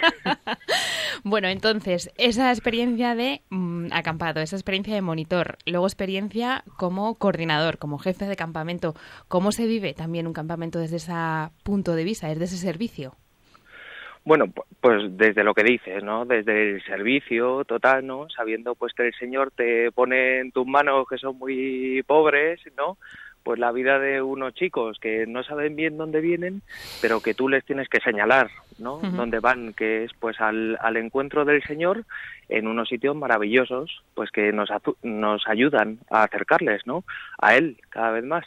bueno, 1.25 1.49
entonces, 1.49 2.11
esa 2.17 2.51
experiencia 2.51 3.17
de 3.17 3.43
mm, 3.51 3.89
acampado, 3.93 4.41
esa 4.41 4.57
experiencia 4.57 4.95
de 4.95 5.03
monitor, 5.03 5.59
luego 5.67 5.87
experiencia 5.87 6.63
como 6.77 7.17
coordinador, 7.17 7.79
como 7.79 7.99
jefe 7.99 8.27
de 8.27 8.37
campamento, 8.37 8.95
¿cómo 9.27 9.51
se 9.51 9.67
vive 9.67 9.93
también 9.93 10.29
un 10.29 10.33
campamento 10.33 10.79
desde 10.79 10.97
ese 10.97 11.13
punto 11.65 11.97
de 11.97 12.05
vista, 12.05 12.29
desde 12.29 12.45
ese 12.45 12.57
servicio? 12.57 13.15
Bueno, 14.25 14.53
pues 14.81 15.17
desde 15.17 15.43
lo 15.43 15.55
que 15.55 15.65
dices, 15.65 16.05
¿no? 16.05 16.27
Desde 16.27 16.75
el 16.75 16.85
servicio 16.85 17.65
total, 17.65 18.07
¿no? 18.07 18.29
Sabiendo 18.29 18.75
pues 18.75 18.93
que 18.93 19.07
el 19.07 19.15
Señor 19.15 19.51
te 19.53 19.91
pone 19.91 20.41
en 20.41 20.53
tus 20.53 20.67
manos 20.67 21.07
que 21.09 21.17
son 21.17 21.39
muy 21.39 22.03
pobres, 22.07 22.61
¿no? 22.77 22.99
Pues 23.43 23.59
la 23.59 23.73
vida 23.73 23.99
de 23.99 24.23
unos 24.23 24.55
chicos 24.55 24.99
que 25.01 25.27
no 25.27 25.43
saben 25.43 25.77
bien 25.77 25.97
dónde 25.97 26.21
vienen, 26.21 26.63
pero 27.01 27.21
que 27.21 27.35
tú 27.35 27.49
les 27.49 27.65
tienes 27.65 27.89
que 27.89 28.01
señalar, 28.01 28.51
¿no? 28.79 28.99
Dónde 28.99 29.41
van, 29.41 29.73
que 29.73 30.05
es 30.05 30.13
pues 30.19 30.41
al, 30.41 30.79
al, 30.81 30.97
encuentro 30.97 31.45
del 31.45 31.63
Señor 31.63 32.05
en 32.49 32.67
unos 32.67 32.89
sitios 32.89 33.17
maravillosos, 33.17 34.03
pues 34.15 34.31
que 34.31 34.53
nos, 34.53 34.69
nos 35.03 35.47
ayudan 35.49 35.99
a 36.11 36.25
acercarles, 36.25 36.87
¿no? 36.87 37.05
A 37.39 37.57
Él 37.57 37.79
cada 37.91 38.11
vez 38.13 38.25
más. 38.25 38.45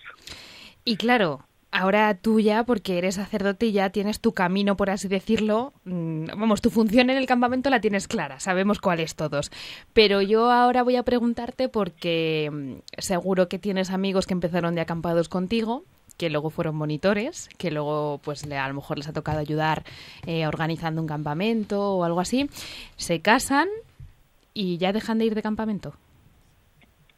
Y 0.83 0.97
claro, 0.97 1.41
ahora 1.71 2.13
tú 2.15 2.39
ya, 2.39 2.63
porque 2.63 2.97
eres 2.97 3.15
sacerdote 3.15 3.67
y 3.67 3.71
ya 3.71 3.89
tienes 3.89 4.19
tu 4.19 4.33
camino, 4.33 4.75
por 4.77 4.89
así 4.89 5.07
decirlo, 5.07 5.73
mm, 5.85 6.25
vamos, 6.37 6.61
tu 6.61 6.69
función 6.69 7.09
en 7.09 7.17
el 7.17 7.25
campamento 7.25 7.69
la 7.69 7.81
tienes 7.81 8.07
clara, 8.07 8.39
sabemos 8.39 8.79
cuál 8.79 8.99
es 8.99 9.15
todos. 9.15 9.51
Pero 9.93 10.21
yo 10.21 10.51
ahora 10.51 10.83
voy 10.83 10.95
a 10.97 11.03
preguntarte 11.03 11.69
porque 11.69 12.49
mm, 12.51 12.73
seguro 12.97 13.47
que 13.47 13.59
tienes 13.59 13.89
amigos 13.89 14.27
que 14.27 14.33
empezaron 14.33 14.75
de 14.75 14.81
acampados 14.81 15.29
contigo, 15.29 15.83
que 16.17 16.29
luego 16.29 16.49
fueron 16.49 16.75
monitores, 16.75 17.49
que 17.57 17.71
luego 17.71 18.19
pues 18.23 18.43
a 18.43 18.67
lo 18.67 18.73
mejor 18.73 18.97
les 18.97 19.07
ha 19.07 19.13
tocado 19.13 19.39
ayudar 19.39 19.83
eh, 20.27 20.45
organizando 20.45 21.01
un 21.01 21.07
campamento 21.07 21.95
o 21.95 22.03
algo 22.03 22.19
así, 22.19 22.49
se 22.97 23.21
casan 23.21 23.67
y 24.53 24.77
ya 24.77 24.93
dejan 24.93 25.17
de 25.17 25.25
ir 25.25 25.35
de 25.35 25.41
campamento. 25.41 25.93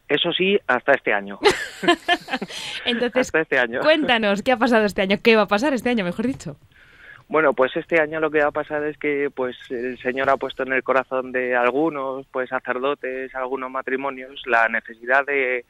Eso 0.08 0.32
sí, 0.32 0.58
hasta 0.66 0.92
este 0.92 1.12
año. 1.12 1.38
Entonces, 2.84 3.30
este 3.32 3.58
año. 3.58 3.80
cuéntanos, 3.80 4.42
¿qué 4.42 4.52
ha 4.52 4.56
pasado 4.58 4.84
este 4.84 5.02
año? 5.02 5.18
¿Qué 5.22 5.36
va 5.36 5.42
a 5.42 5.48
pasar 5.48 5.72
este 5.72 5.88
año, 5.90 6.04
mejor 6.04 6.26
dicho? 6.26 6.56
Bueno, 7.26 7.54
pues 7.54 7.74
este 7.76 8.00
año 8.00 8.20
lo 8.20 8.30
que 8.30 8.40
va 8.40 8.48
a 8.48 8.52
pasar 8.52 8.84
es 8.84 8.98
que 8.98 9.30
pues 9.34 9.56
el 9.70 9.98
Señor 9.98 10.28
ha 10.28 10.36
puesto 10.36 10.62
en 10.62 10.74
el 10.74 10.82
corazón 10.82 11.32
de 11.32 11.56
algunos, 11.56 12.26
pues 12.30 12.50
sacerdotes, 12.50 13.34
algunos 13.34 13.70
matrimonios, 13.70 14.42
la 14.46 14.68
necesidad 14.68 15.24
de 15.24 15.64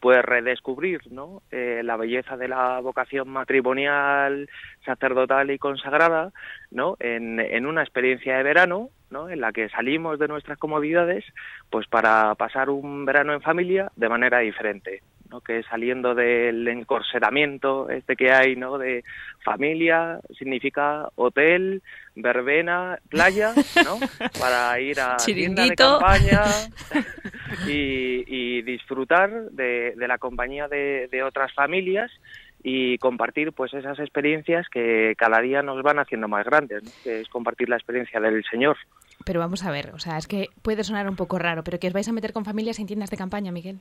pues 0.00 0.24
redescubrir 0.24 1.00
¿no? 1.10 1.42
Eh, 1.50 1.82
la 1.84 1.96
belleza 1.96 2.36
de 2.36 2.48
la 2.48 2.80
vocación 2.80 3.28
matrimonial, 3.28 4.48
sacerdotal 4.84 5.50
y 5.50 5.58
consagrada 5.58 6.32
¿no? 6.70 6.96
en, 7.00 7.40
en 7.40 7.66
una 7.66 7.82
experiencia 7.82 8.36
de 8.36 8.42
verano 8.42 8.90
¿no? 9.10 9.28
en 9.28 9.40
la 9.40 9.52
que 9.52 9.68
salimos 9.68 10.18
de 10.18 10.28
nuestras 10.28 10.58
comodidades 10.58 11.24
pues 11.70 11.86
para 11.86 12.34
pasar 12.34 12.70
un 12.70 13.04
verano 13.04 13.32
en 13.32 13.40
familia 13.40 13.90
de 13.96 14.08
manera 14.08 14.38
diferente. 14.38 15.02
¿No? 15.30 15.40
que 15.40 15.62
saliendo 15.64 16.14
del 16.14 16.66
encorsetamiento 16.68 17.88
este 17.90 18.16
que 18.16 18.32
hay 18.32 18.56
no 18.56 18.78
de 18.78 19.04
familia 19.44 20.20
significa 20.36 21.08
hotel 21.16 21.82
verbena 22.14 22.98
playa 23.08 23.52
no 23.84 23.98
para 24.40 24.80
ir 24.80 25.00
a 25.00 25.16
tienda 25.16 25.64
de 25.64 25.74
campaña 25.74 26.42
y, 27.66 28.62
disfrutar 28.62 29.50
de, 29.50 29.94
la 29.96 30.18
compañía 30.18 30.68
de, 30.68 31.22
otras 31.22 31.52
familias 31.54 32.10
y 32.62 32.98
compartir 32.98 33.52
pues 33.52 33.72
esas 33.72 33.98
experiencias 33.98 34.66
que 34.68 35.14
cada 35.16 35.40
día 35.40 35.62
nos 35.62 35.82
van 35.82 35.98
haciendo 35.98 36.28
más 36.28 36.44
grandes, 36.44 36.82
que 37.04 37.20
es 37.20 37.28
compartir 37.28 37.68
la 37.68 37.76
experiencia 37.76 38.20
del 38.20 38.44
Señor. 38.50 38.76
Pero 39.24 39.40
vamos 39.40 39.64
a 39.64 39.70
ver, 39.70 39.92
o 39.94 39.98
sea, 39.98 40.18
es 40.18 40.26
que 40.26 40.48
puede 40.62 40.84
sonar 40.84 41.08
un 41.08 41.16
poco 41.16 41.38
raro, 41.38 41.62
pero 41.62 41.78
que 41.78 41.86
os 41.86 41.92
vais 41.92 42.08
a 42.08 42.12
meter 42.12 42.32
con 42.32 42.44
familias 42.44 42.78
en 42.78 42.86
tiendas 42.86 43.10
de 43.10 43.16
campaña, 43.16 43.52
Miguel. 43.52 43.80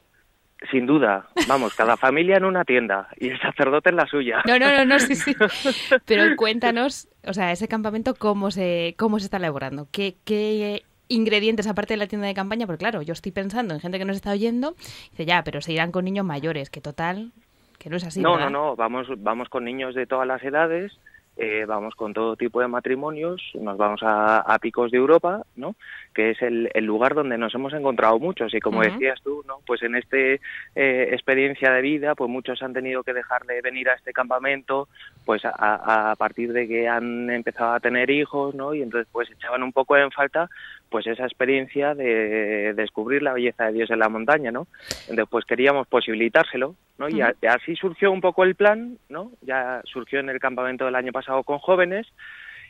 Sin 0.72 0.88
duda, 0.88 1.28
vamos, 1.48 1.76
cada 1.76 1.98
familia 1.98 2.38
en 2.38 2.46
una 2.46 2.66
tienda 2.66 3.10
y 3.18 3.30
el 3.30 3.40
sacerdote 3.40 3.90
en 3.90 3.96
la 3.96 4.08
suya. 4.08 4.42
No, 4.48 4.58
no, 4.58 4.72
no, 4.72 4.86
no 4.86 5.00
sí, 5.00 5.16
sí. 5.16 5.36
Pero 6.06 6.36
cuéntanos, 6.36 7.08
o 7.26 7.34
sea, 7.34 7.52
ese 7.52 7.68
campamento, 7.68 8.16
¿cómo 8.16 8.50
se, 8.50 8.96
cómo 8.98 9.20
se 9.20 9.26
está 9.26 9.38
elaborando? 9.38 9.88
¿Qué, 9.92 10.16
qué 10.26 10.84
ingredientes 11.10 11.68
aparte 11.68 11.94
de 11.94 11.98
la 11.98 12.08
tienda 12.08 12.28
de 12.28 12.34
campaña? 12.34 12.66
Porque 12.66 12.80
claro, 12.80 13.02
yo 13.04 13.14
estoy 13.14 13.32
pensando 13.32 13.76
en 13.76 13.80
gente 13.80 14.00
que 14.00 14.06
nos 14.06 14.16
está 14.16 14.32
oyendo, 14.32 14.74
dice, 15.12 15.26
ya, 15.26 15.44
pero 15.44 15.62
se 15.62 15.74
irán 15.74 15.92
con 15.92 16.06
niños 16.06 16.26
mayores, 16.26 16.70
que 16.72 16.82
total, 16.82 17.32
que 17.78 17.90
no 17.90 17.98
es 17.98 18.04
así. 18.04 18.22
No, 18.22 18.40
no, 18.40 18.50
no, 18.50 18.76
vamos, 18.76 19.08
vamos 19.18 19.50
con 19.50 19.64
niños 19.64 19.94
de 19.94 20.08
todas 20.08 20.28
las 20.28 20.44
edades 20.44 20.98
eh, 21.40 21.66
vamos 21.68 21.94
con 21.94 22.14
todo 22.14 22.36
tipo 22.36 22.60
de 22.62 22.68
matrimonios, 22.68 23.42
nos 23.54 23.78
vamos 23.78 24.02
a, 24.02 24.40
a 24.40 24.58
Picos 24.58 24.90
de 24.90 24.98
Europa, 24.98 25.44
¿no? 25.56 25.76
Que 26.14 26.32
es 26.32 26.42
el, 26.42 26.70
el, 26.74 26.86
lugar 26.86 27.14
donde 27.14 27.38
nos 27.38 27.54
hemos 27.54 27.74
encontrado 27.74 28.18
muchos 28.18 28.54
y 28.56 28.60
como 28.60 28.82
decías 28.82 29.22
tú, 29.22 29.44
¿no? 29.48 29.60
Pues 29.68 29.84
en 29.84 29.96
este 29.96 30.42
eh, 30.76 31.10
experiencia 31.12 31.72
de 31.72 31.82
vida, 31.82 32.16
pues 32.16 32.30
muchos 32.30 32.64
han 32.64 32.74
tenido 32.74 33.04
que 33.04 33.14
dejar 33.14 33.46
de 33.46 33.62
venir 33.62 33.88
a 33.90 33.94
este 33.94 34.14
campamento, 34.14 34.88
pues 35.26 35.46
a, 35.46 36.12
a 36.12 36.16
partir 36.16 36.54
de 36.54 36.68
que 36.68 36.88
han 36.88 37.30
empezado 37.30 37.74
a 37.74 37.80
tener 37.80 38.10
hijos, 38.10 38.56
¿no? 38.56 38.74
Y 38.74 38.82
entonces 38.82 39.08
pues 39.12 39.30
echaban 39.30 39.62
un 39.62 39.74
poco 39.74 39.96
en 39.96 40.10
falta 40.12 40.50
pues 40.90 41.06
esa 41.06 41.26
experiencia 41.26 41.94
de 41.94 42.74
descubrir 42.74 43.22
la 43.22 43.34
belleza 43.34 43.66
de 43.66 43.74
Dios 43.74 43.92
en 43.92 44.00
la 44.00 44.10
montaña, 44.10 44.52
¿no? 44.52 44.68
Entonces 45.02 45.28
pues 45.30 45.46
queríamos 45.46 45.88
posibilitárselo, 45.88 46.76
¿no? 46.98 47.10
Y, 47.10 47.22
a, 47.22 47.34
y 47.42 47.46
así 47.46 47.76
surgió 47.76 48.12
un 48.12 48.22
poco 48.22 48.44
el 48.44 48.56
plan, 48.56 48.98
¿no? 49.10 49.32
Ya 49.42 49.82
surgió 49.86 50.20
en 50.20 50.30
el 50.30 50.40
campamento 50.40 50.86
del 50.86 50.96
año 50.96 51.12
pasado 51.12 51.44
con 51.44 51.60
jóvenes 51.60 52.08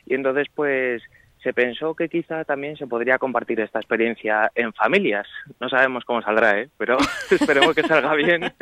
y 0.06 0.14
entonces 0.14 0.46
pues 0.54 1.02
se 1.42 1.52
pensó 1.52 1.94
que 1.94 2.08
quizá 2.08 2.44
también 2.44 2.76
se 2.76 2.86
podría 2.86 3.18
compartir 3.18 3.60
esta 3.60 3.78
experiencia 3.78 4.50
en 4.54 4.72
familias. 4.72 5.26
No 5.60 5.68
sabemos 5.68 6.04
cómo 6.04 6.20
saldrá, 6.22 6.60
¿eh? 6.60 6.68
pero 6.76 6.96
esperemos 7.30 7.74
que 7.74 7.82
salga 7.82 8.14
bien. 8.14 8.52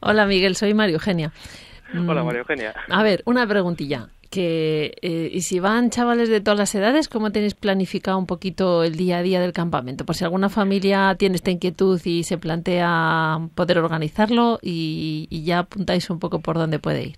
Hola 0.00 0.26
Miguel, 0.26 0.56
soy 0.56 0.74
María 0.74 0.94
Eugenia. 0.94 1.32
Hola 1.94 2.24
María 2.24 2.40
Eugenia. 2.40 2.74
A 2.88 3.02
ver, 3.02 3.22
una 3.26 3.46
preguntilla. 3.46 4.08
Que, 4.30 4.94
eh, 5.02 5.30
¿Y 5.32 5.42
si 5.42 5.60
van 5.60 5.90
chavales 5.90 6.28
de 6.28 6.40
todas 6.40 6.58
las 6.58 6.74
edades, 6.74 7.08
cómo 7.08 7.32
tenéis 7.32 7.54
planificado 7.54 8.18
un 8.18 8.26
poquito 8.26 8.84
el 8.84 8.96
día 8.96 9.18
a 9.18 9.22
día 9.22 9.40
del 9.40 9.52
campamento? 9.52 10.04
Por 10.04 10.16
si 10.16 10.24
alguna 10.24 10.48
familia 10.48 11.14
tiene 11.18 11.36
esta 11.36 11.50
inquietud 11.50 12.00
y 12.04 12.24
se 12.24 12.38
plantea 12.38 13.38
poder 13.54 13.78
organizarlo 13.78 14.58
y, 14.62 15.26
y 15.30 15.44
ya 15.44 15.60
apuntáis 15.60 16.10
un 16.10 16.18
poco 16.18 16.40
por 16.40 16.56
dónde 16.56 16.78
puede 16.78 17.02
ir. 17.02 17.16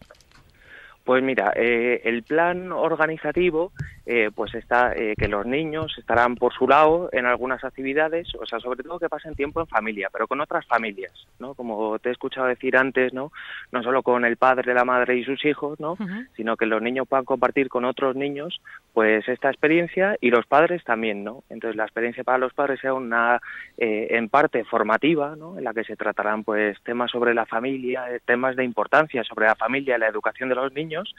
Pues 1.08 1.22
mira, 1.22 1.54
eh, 1.56 2.02
el 2.04 2.22
plan 2.22 2.70
organizativo, 2.70 3.72
eh, 4.10 4.30
pues 4.34 4.54
está 4.54 4.94
eh, 4.96 5.12
que 5.18 5.28
los 5.28 5.44
niños 5.44 5.94
estarán 5.98 6.34
por 6.34 6.54
su 6.54 6.66
lado 6.66 7.10
en 7.12 7.26
algunas 7.26 7.62
actividades, 7.62 8.34
o 8.36 8.46
sea, 8.46 8.58
sobre 8.58 8.82
todo 8.82 8.98
que 8.98 9.10
pasen 9.10 9.34
tiempo 9.34 9.60
en 9.60 9.66
familia, 9.66 10.08
pero 10.10 10.26
con 10.26 10.40
otras 10.40 10.64
familias, 10.66 11.12
¿no? 11.38 11.52
Como 11.52 11.98
te 11.98 12.08
he 12.08 12.12
escuchado 12.12 12.46
decir 12.46 12.78
antes, 12.78 13.12
¿no? 13.12 13.32
No 13.70 13.82
solo 13.82 14.02
con 14.02 14.24
el 14.24 14.38
padre, 14.38 14.72
la 14.72 14.86
madre 14.86 15.18
y 15.18 15.24
sus 15.24 15.44
hijos, 15.44 15.78
¿no? 15.78 15.92
Uh 15.92 15.96
-huh. 15.96 16.28
Sino 16.36 16.56
que 16.56 16.64
los 16.64 16.80
niños 16.80 17.06
puedan 17.06 17.26
compartir 17.26 17.68
con 17.68 17.84
otros 17.84 18.16
niños, 18.16 18.62
pues 18.94 19.28
esta 19.28 19.50
experiencia 19.50 20.16
y 20.22 20.30
los 20.30 20.46
padres 20.46 20.82
también, 20.84 21.22
¿no? 21.22 21.44
Entonces 21.50 21.76
la 21.76 21.84
experiencia 21.84 22.24
para 22.24 22.38
los 22.38 22.54
padres 22.54 22.80
sea 22.80 22.94
una, 22.94 23.42
eh, 23.76 24.06
en 24.12 24.30
parte 24.30 24.64
formativa, 24.64 25.36
¿no? 25.36 25.58
En 25.58 25.64
la 25.64 25.74
que 25.74 25.84
se 25.84 25.96
tratarán, 25.96 26.44
pues, 26.44 26.80
temas 26.82 27.10
sobre 27.10 27.34
la 27.34 27.44
familia, 27.44 28.06
temas 28.24 28.56
de 28.56 28.64
importancia 28.64 29.22
sobre 29.24 29.48
la 29.48 29.54
familia 29.54 29.98
la 29.98 30.08
educación 30.08 30.48
de 30.48 30.54
los 30.54 30.72
niños 30.72 31.14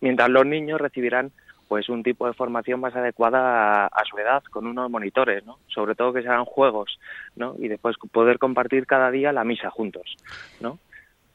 mientras 0.00 0.28
los 0.30 0.46
niños 0.46 0.80
recibirán 0.80 1.30
pues 1.70 1.88
un 1.88 2.02
tipo 2.02 2.26
de 2.26 2.34
formación 2.34 2.80
más 2.80 2.96
adecuada 2.96 3.84
a, 3.84 3.86
a, 3.86 4.04
su 4.04 4.18
edad 4.18 4.42
con 4.50 4.66
unos 4.66 4.90
monitores, 4.90 5.46
¿no? 5.46 5.60
Sobre 5.68 5.94
todo 5.94 6.12
que 6.12 6.22
sean 6.22 6.44
juegos, 6.44 6.98
¿no? 7.36 7.54
Y 7.60 7.68
después 7.68 7.94
poder 8.10 8.40
compartir 8.40 8.86
cada 8.86 9.12
día 9.12 9.30
la 9.30 9.44
misa 9.44 9.70
juntos, 9.70 10.16
¿no? 10.58 10.80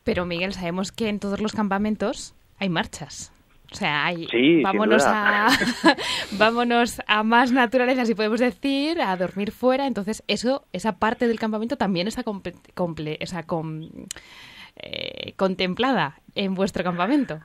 Pero 0.03 0.25
Miguel, 0.25 0.51
sabemos 0.51 0.91
que 0.91 1.07
en 1.07 1.21
todos 1.21 1.39
los 1.39 1.53
campamentos 1.53 2.35
hay 2.59 2.67
marchas. 2.67 3.31
O 3.71 3.75
sea, 3.75 4.07
hay, 4.07 4.27
sí, 4.27 4.61
vámonos 4.61 5.05
a 5.05 5.47
vámonos 6.37 7.01
a 7.07 7.23
más 7.23 7.53
naturaleza, 7.53 8.05
si 8.05 8.13
podemos 8.13 8.41
decir, 8.41 8.99
a 8.99 9.15
dormir 9.15 9.51
fuera. 9.51 9.87
Entonces, 9.87 10.21
eso, 10.27 10.65
esa 10.73 10.99
parte 10.99 11.29
del 11.29 11.39
campamento 11.39 11.77
también 11.77 12.09
está 12.09 12.23
comple, 12.23 12.55
comple, 12.73 13.19
o 13.23 13.25
sea, 13.25 13.43
com, 13.43 13.89
eh, 14.75 15.31
contemplada 15.37 16.19
en 16.35 16.55
vuestro 16.55 16.83
campamento. 16.83 17.39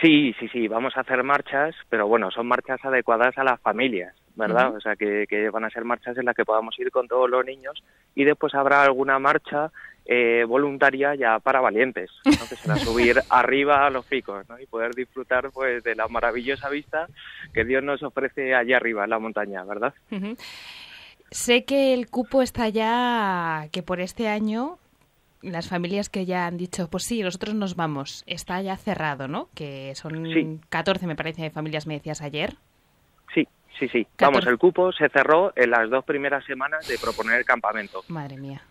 Sí, 0.00 0.34
sí, 0.38 0.48
sí, 0.48 0.68
vamos 0.68 0.96
a 0.96 1.00
hacer 1.00 1.22
marchas, 1.22 1.74
pero 1.88 2.06
bueno, 2.06 2.30
son 2.30 2.46
marchas 2.46 2.84
adecuadas 2.84 3.36
a 3.38 3.44
las 3.44 3.60
familias, 3.60 4.14
¿verdad? 4.34 4.68
Uh 4.68 4.72
-huh. 4.74 4.76
O 4.76 4.80
sea, 4.80 4.96
que, 4.96 5.26
que, 5.26 5.48
van 5.48 5.64
a 5.64 5.70
ser 5.70 5.84
marchas 5.84 6.18
en 6.18 6.26
las 6.26 6.36
que 6.36 6.44
podamos 6.44 6.78
ir 6.78 6.90
con 6.90 7.08
todos 7.08 7.30
los 7.30 7.44
niños 7.44 7.82
y 8.14 8.24
después 8.24 8.54
habrá 8.54 8.82
alguna 8.82 9.18
marcha 9.18 9.70
eh, 10.04 10.44
voluntaria 10.46 11.14
ya 11.14 11.38
para 11.40 11.60
valientes, 11.60 12.10
¿no? 12.24 12.32
que 12.48 12.56
será 12.56 12.76
subir 12.76 13.16
arriba 13.30 13.86
a 13.86 13.90
los 13.90 14.04
picos 14.06 14.48
¿no? 14.48 14.60
y 14.60 14.66
poder 14.66 14.94
disfrutar 14.94 15.50
pues 15.50 15.82
de 15.82 15.94
la 15.96 16.06
maravillosa 16.08 16.68
vista 16.68 17.08
que 17.52 17.64
Dios 17.64 17.82
nos 17.82 18.02
ofrece 18.02 18.54
allá 18.54 18.76
arriba 18.76 19.04
en 19.04 19.10
la 19.10 19.18
montaña, 19.18 19.64
¿verdad? 19.64 19.94
Uh 20.10 20.16
-huh. 20.16 20.36
Sé 21.30 21.64
que 21.64 21.92
el 21.92 22.08
cupo 22.08 22.40
está 22.40 22.68
ya, 22.68 23.66
que 23.72 23.82
por 23.82 24.00
este 24.00 24.28
año 24.28 24.78
las 25.52 25.68
familias 25.68 26.08
que 26.08 26.26
ya 26.26 26.46
han 26.46 26.56
dicho, 26.56 26.88
pues 26.88 27.04
sí, 27.04 27.22
nosotros 27.22 27.54
nos 27.54 27.76
vamos, 27.76 28.24
está 28.26 28.60
ya 28.62 28.76
cerrado, 28.76 29.28
¿no? 29.28 29.48
Que 29.54 29.94
son 29.94 30.26
sí. 30.32 30.60
14, 30.68 31.06
me 31.06 31.16
parece, 31.16 31.42
de 31.42 31.50
familias, 31.50 31.86
me 31.86 31.94
decías 31.94 32.22
ayer. 32.22 32.56
Sí, 33.34 33.46
sí, 33.78 33.88
sí. 33.88 34.06
14. 34.16 34.20
Vamos, 34.20 34.46
el 34.46 34.58
cupo 34.58 34.92
se 34.92 35.08
cerró 35.08 35.52
en 35.56 35.70
las 35.70 35.88
dos 35.90 36.04
primeras 36.04 36.44
semanas 36.44 36.86
de 36.88 36.98
proponer 36.98 37.38
el 37.38 37.44
campamento. 37.44 38.02
Madre 38.08 38.36
mía. 38.36 38.62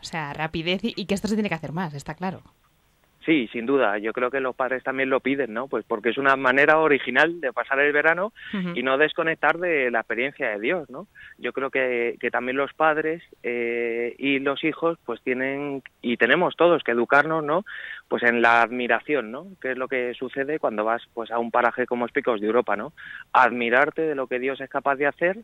O 0.00 0.04
sea, 0.04 0.32
rapidez 0.34 0.84
y, 0.84 0.92
y 0.96 1.06
que 1.06 1.14
esto 1.14 1.28
se 1.28 1.34
tiene 1.34 1.48
que 1.48 1.54
hacer 1.54 1.72
más, 1.72 1.94
está 1.94 2.14
claro. 2.14 2.42
Sí, 3.24 3.48
sin 3.52 3.64
duda. 3.64 3.98
Yo 3.98 4.12
creo 4.12 4.30
que 4.30 4.40
los 4.40 4.54
padres 4.54 4.82
también 4.82 5.08
lo 5.08 5.20
piden, 5.20 5.54
¿no? 5.54 5.66
Pues 5.66 5.84
porque 5.86 6.10
es 6.10 6.18
una 6.18 6.36
manera 6.36 6.78
original 6.78 7.40
de 7.40 7.52
pasar 7.52 7.80
el 7.80 7.92
verano 7.92 8.32
uh 8.52 8.56
-huh. 8.56 8.78
y 8.78 8.82
no 8.82 8.98
desconectar 8.98 9.58
de 9.58 9.90
la 9.90 10.00
experiencia 10.00 10.50
de 10.50 10.60
Dios, 10.60 10.90
¿no? 10.90 11.06
Yo 11.38 11.52
creo 11.52 11.70
que, 11.70 12.16
que 12.20 12.30
también 12.30 12.56
los 12.56 12.72
padres 12.74 13.22
eh, 13.42 14.14
y 14.18 14.38
los 14.40 14.62
hijos, 14.62 14.98
pues 15.06 15.22
tienen 15.22 15.82
y 16.02 16.16
tenemos 16.16 16.54
todos 16.56 16.82
que 16.82 16.92
educarnos, 16.92 17.42
¿no? 17.42 17.64
Pues 18.08 18.22
en 18.22 18.42
la 18.42 18.62
admiración, 18.62 19.30
¿no? 19.30 19.46
Que 19.60 19.72
es 19.72 19.78
lo 19.78 19.88
que 19.88 20.12
sucede 20.14 20.58
cuando 20.58 20.84
vas, 20.84 21.02
pues, 21.14 21.30
a 21.30 21.38
un 21.38 21.50
paraje 21.50 21.86
como 21.86 22.04
Picos 22.14 22.40
de 22.40 22.46
Europa, 22.46 22.76
¿no? 22.76 22.92
Admirarte 23.32 24.02
de 24.02 24.14
lo 24.14 24.26
que 24.26 24.38
Dios 24.38 24.60
es 24.60 24.70
capaz 24.70 24.96
de 24.96 25.06
hacer 25.06 25.38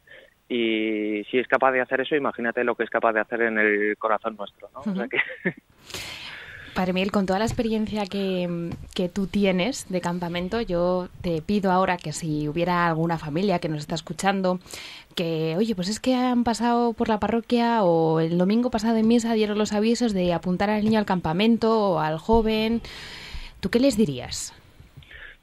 y 0.49 1.25
si 1.31 1.39
es 1.39 1.49
capaz 1.49 1.73
de 1.73 1.81
hacer 1.81 2.01
eso, 2.01 2.15
imagínate 2.15 2.65
lo 2.65 2.75
que 2.75 2.85
es 2.85 2.91
capaz 2.91 3.13
de 3.13 3.21
hacer 3.21 3.43
en 3.43 3.59
el 3.59 3.97
corazón 3.97 4.37
nuestro, 4.37 4.69
¿no? 4.73 4.81
Uh 4.81 4.85
-huh. 4.85 4.93
o 4.93 4.97
sea 4.97 5.09
que... 5.09 5.19
Padre 6.75 6.93
Miguel, 6.93 7.11
con 7.11 7.27
toda 7.27 7.39
la 7.39 7.45
experiencia 7.45 8.07
que, 8.07 8.71
que, 8.95 9.09
tú 9.09 9.27
tienes 9.27 9.87
de 9.89 10.01
campamento, 10.01 10.61
yo 10.61 11.09
te 11.21 11.43
pido 11.43 11.73
ahora 11.73 11.97
que 11.97 12.13
si 12.13 12.49
hubiera 12.49 12.87
alguna 12.87 13.19
familia 13.19 13.59
que 13.59 13.69
nos 13.69 13.81
está 13.81 13.95
escuchando, 13.95 14.61
que, 15.15 15.57
oye, 15.59 15.75
pues 15.75 15.89
es 15.89 16.01
que 16.01 16.15
han 16.15 16.45
pasado 16.45 16.93
por 16.93 17.09
la 17.09 17.19
parroquia 17.19 17.83
o 17.83 18.21
el 18.21 18.39
domingo 18.39 18.71
pasado 18.71 18.97
en 18.97 19.09
misa 19.09 19.35
dieron 19.35 19.59
los 19.59 19.73
avisos 19.73 20.13
de 20.13 20.33
apuntar 20.33 20.71
al 20.71 20.85
niño 20.85 20.99
al 20.99 21.07
campamento 21.07 21.93
o 21.93 21.99
al 21.99 22.19
joven, 22.19 22.81
¿tú 23.61 23.71
qué 23.71 23.81
les 23.81 23.97
dirías? 23.97 24.53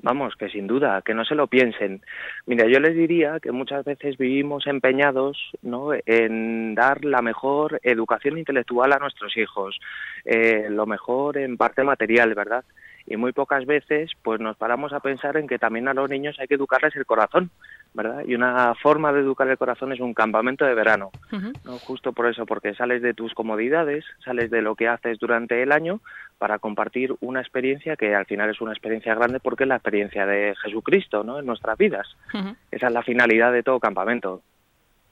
Vamos, 0.02 0.36
que 0.36 0.48
sin 0.50 0.68
duda, 0.68 1.02
que 1.02 1.16
no 1.16 1.26
se 1.26 1.34
lo 1.34 1.48
piensen. 1.48 2.02
Mira, 2.46 2.68
yo 2.68 2.80
les 2.80 2.96
diría 2.96 3.40
que 3.42 3.52
muchas 3.52 3.84
veces 3.84 4.18
vivimos 4.18 4.68
empeñados 4.68 5.38
¿no? 5.64 5.90
en 6.06 6.76
dar 6.76 7.04
la 7.04 7.22
mejor 7.22 7.80
educación 7.82 8.38
intelectual 8.38 8.94
a 8.94 9.00
nuestros 9.00 9.36
hijos, 9.38 9.80
eh, 10.24 10.68
lo 10.70 10.86
mejor 10.86 11.38
en 11.38 11.58
parte 11.58 11.84
material, 11.84 12.36
¿verdad? 12.36 12.64
Y 13.08 13.16
muy 13.16 13.32
pocas 13.32 13.66
veces 13.66 14.12
pues 14.22 14.40
nos 14.40 14.58
paramos 14.58 14.94
a 14.94 15.00
pensar 15.00 15.38
en 15.38 15.48
que 15.48 15.58
también 15.58 15.88
a 15.88 15.94
los 15.94 16.10
niños 16.10 16.38
hay 16.40 16.48
que 16.48 16.56
educarles 16.56 16.96
el 16.96 17.06
corazón, 17.06 17.50
¿verdad? 17.94 18.24
Y 18.28 18.36
una 18.36 18.76
forma 18.76 19.14
de 19.14 19.22
educar 19.22 19.48
el 19.48 19.58
corazón 19.58 19.94
es 19.94 20.00
un 20.00 20.14
campamento 20.14 20.66
de 20.66 20.76
verano, 20.76 21.12
uh 21.32 21.36
-huh. 21.36 21.54
¿no? 21.64 21.78
Justo 21.80 22.12
por 22.12 22.28
eso, 22.28 22.46
porque 22.46 22.76
sales 22.76 23.02
de 23.02 23.14
tus 23.14 23.34
comodidades, 23.34 24.04
sales 24.24 24.52
de 24.52 24.62
lo 24.62 24.76
que 24.76 24.90
haces 24.90 25.18
durante 25.20 25.64
el 25.64 25.72
año 25.72 26.02
para 26.38 26.60
compartir 26.60 27.16
una 27.22 27.40
experiencia 27.40 27.96
que 27.96 28.14
al 28.14 28.26
final 28.26 28.50
es 28.50 28.62
una 28.62 28.74
experiencia 28.74 29.16
grande 29.16 29.40
porque 29.40 29.64
es 29.64 29.70
la 29.70 29.76
experiencia 29.78 30.26
de 30.26 30.54
Jesucristo, 30.62 31.24
¿no? 31.24 31.40
En 31.40 31.46
nuestras 31.46 31.78
vidas. 31.78 32.08
Uh 32.34 32.38
-huh. 32.38 32.56
Esa 32.72 32.88
es 32.88 32.94
la 32.94 33.04
finalidad 33.04 33.54
de 33.54 33.64
todo 33.64 33.80
campamento. 33.80 34.42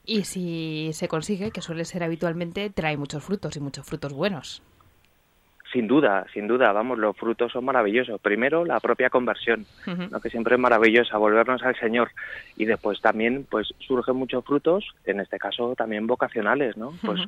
Y 0.04 0.22
si 0.22 0.90
se 0.92 1.08
consigue, 1.08 1.50
que 1.50 1.60
suele 1.62 1.84
ser 1.84 2.04
habitualmente, 2.04 2.70
trae 2.70 2.96
muchos 2.96 3.24
frutos 3.24 3.56
y 3.56 3.60
muchos 3.60 3.84
frutos 3.84 4.12
buenos. 4.12 4.62
Sin 5.76 5.88
duda, 5.88 6.24
sin 6.32 6.48
duda, 6.48 6.72
vamos, 6.72 6.96
los 6.96 7.14
frutos 7.14 7.52
son 7.52 7.66
maravillosos. 7.66 8.18
Primero, 8.18 8.64
la 8.64 8.80
propia 8.80 9.10
conversión, 9.10 9.66
uh 9.86 9.90
-huh. 9.90 10.10
¿no? 10.10 10.20
que 10.22 10.30
siempre 10.30 10.54
es 10.54 10.58
maravillosa, 10.58 11.18
volvernos 11.18 11.62
al 11.62 11.78
Señor. 11.78 12.12
Y 12.56 12.64
después 12.64 12.98
también, 13.02 13.46
pues, 13.50 13.74
surgen 13.80 14.16
muchos 14.16 14.42
frutos, 14.42 14.86
en 15.04 15.20
este 15.20 15.38
caso 15.38 15.74
también 15.76 16.06
vocacionales, 16.06 16.78
¿no? 16.78 16.88
Uh 16.88 16.92
-huh. 16.94 16.98
Pues 17.04 17.20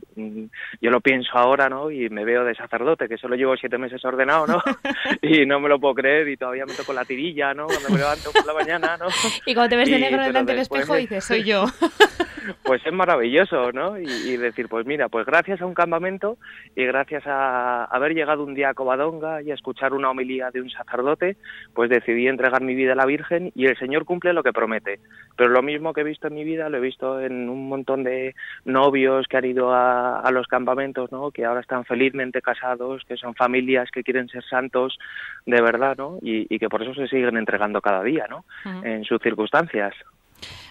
yo 0.80 0.90
lo 0.90 1.02
pienso 1.02 1.36
ahora, 1.36 1.68
¿no? 1.68 1.90
Y 1.90 2.08
me 2.08 2.24
veo 2.24 2.42
de 2.42 2.54
sacerdote, 2.54 3.06
que 3.06 3.18
solo 3.18 3.36
llevo 3.36 3.54
siete 3.58 3.76
meses 3.76 4.02
ordenado, 4.02 4.46
¿no? 4.46 4.62
y 5.20 5.44
no 5.44 5.60
me 5.60 5.68
lo 5.68 5.78
puedo 5.78 5.96
creer 5.96 6.26
y 6.30 6.38
todavía 6.38 6.64
me 6.64 6.72
toco 6.72 6.94
la 6.94 7.04
tirilla, 7.04 7.52
¿no? 7.52 7.66
Cuando 7.66 7.90
me 7.90 7.98
levanto 7.98 8.30
por 8.32 8.46
la 8.46 8.54
mañana, 8.54 8.96
¿no? 8.96 9.08
Y 9.44 9.52
cuando 9.52 9.68
te 9.68 9.76
ves 9.76 9.90
de 9.90 9.98
negro 9.98 10.22
delante 10.22 10.52
del 10.52 10.62
espejo 10.62 10.94
dices, 10.94 11.22
soy 11.22 11.44
yo. 11.44 11.66
pues 12.62 12.84
es 12.84 12.92
maravilloso, 12.92 13.72
¿no? 13.72 13.98
Y, 13.98 14.36
decir, 14.36 14.68
pues 14.68 14.86
mira, 14.86 15.08
pues 15.08 15.26
gracias 15.26 15.60
a 15.60 15.66
un 15.66 15.74
campamento 15.74 16.38
y 16.76 16.84
gracias 16.84 17.26
a 17.26 17.84
haber 17.84 18.14
llegado 18.14 18.37
un 18.44 18.54
día 18.54 18.70
a 18.70 18.74
Covadonga 18.74 19.42
y 19.42 19.50
a 19.50 19.54
escuchar 19.54 19.92
una 19.92 20.10
homilía 20.10 20.50
de 20.50 20.60
un 20.60 20.70
sacerdote, 20.70 21.36
pues 21.74 21.90
decidí 21.90 22.26
entregar 22.26 22.62
mi 22.62 22.74
vida 22.74 22.92
a 22.92 22.96
la 22.96 23.06
Virgen 23.06 23.52
y 23.54 23.66
el 23.66 23.76
Señor 23.78 24.04
cumple 24.04 24.32
lo 24.32 24.42
que 24.42 24.52
promete. 24.52 25.00
Pero 25.36 25.50
lo 25.50 25.62
mismo 25.62 25.92
que 25.92 26.00
he 26.00 26.04
visto 26.04 26.28
en 26.28 26.34
mi 26.34 26.44
vida, 26.44 26.68
lo 26.68 26.78
he 26.78 26.80
visto 26.80 27.20
en 27.20 27.48
un 27.48 27.68
montón 27.68 28.04
de 28.04 28.34
novios 28.64 29.26
que 29.28 29.36
han 29.36 29.44
ido 29.44 29.72
a, 29.72 30.28
los 30.32 30.46
campamentos, 30.46 31.10
¿no? 31.10 31.30
Que 31.30 31.44
ahora 31.44 31.60
están 31.60 31.84
felizmente 31.84 32.42
casados, 32.42 33.02
que 33.04 33.16
son 33.16 33.34
familias 33.34 33.90
que 33.90 34.02
quieren 34.02 34.28
ser 34.28 34.44
santos 34.44 34.98
de 35.46 35.60
verdad, 35.60 35.96
¿no? 35.96 36.18
Y, 36.20 36.58
que 36.58 36.68
por 36.68 36.82
eso 36.82 36.94
se 36.94 37.08
siguen 37.08 37.36
entregando 37.36 37.80
cada 37.80 38.02
día, 38.02 38.26
¿no? 38.28 38.44
En 38.82 39.04
sus 39.04 39.20
circunstancias. 39.22 39.94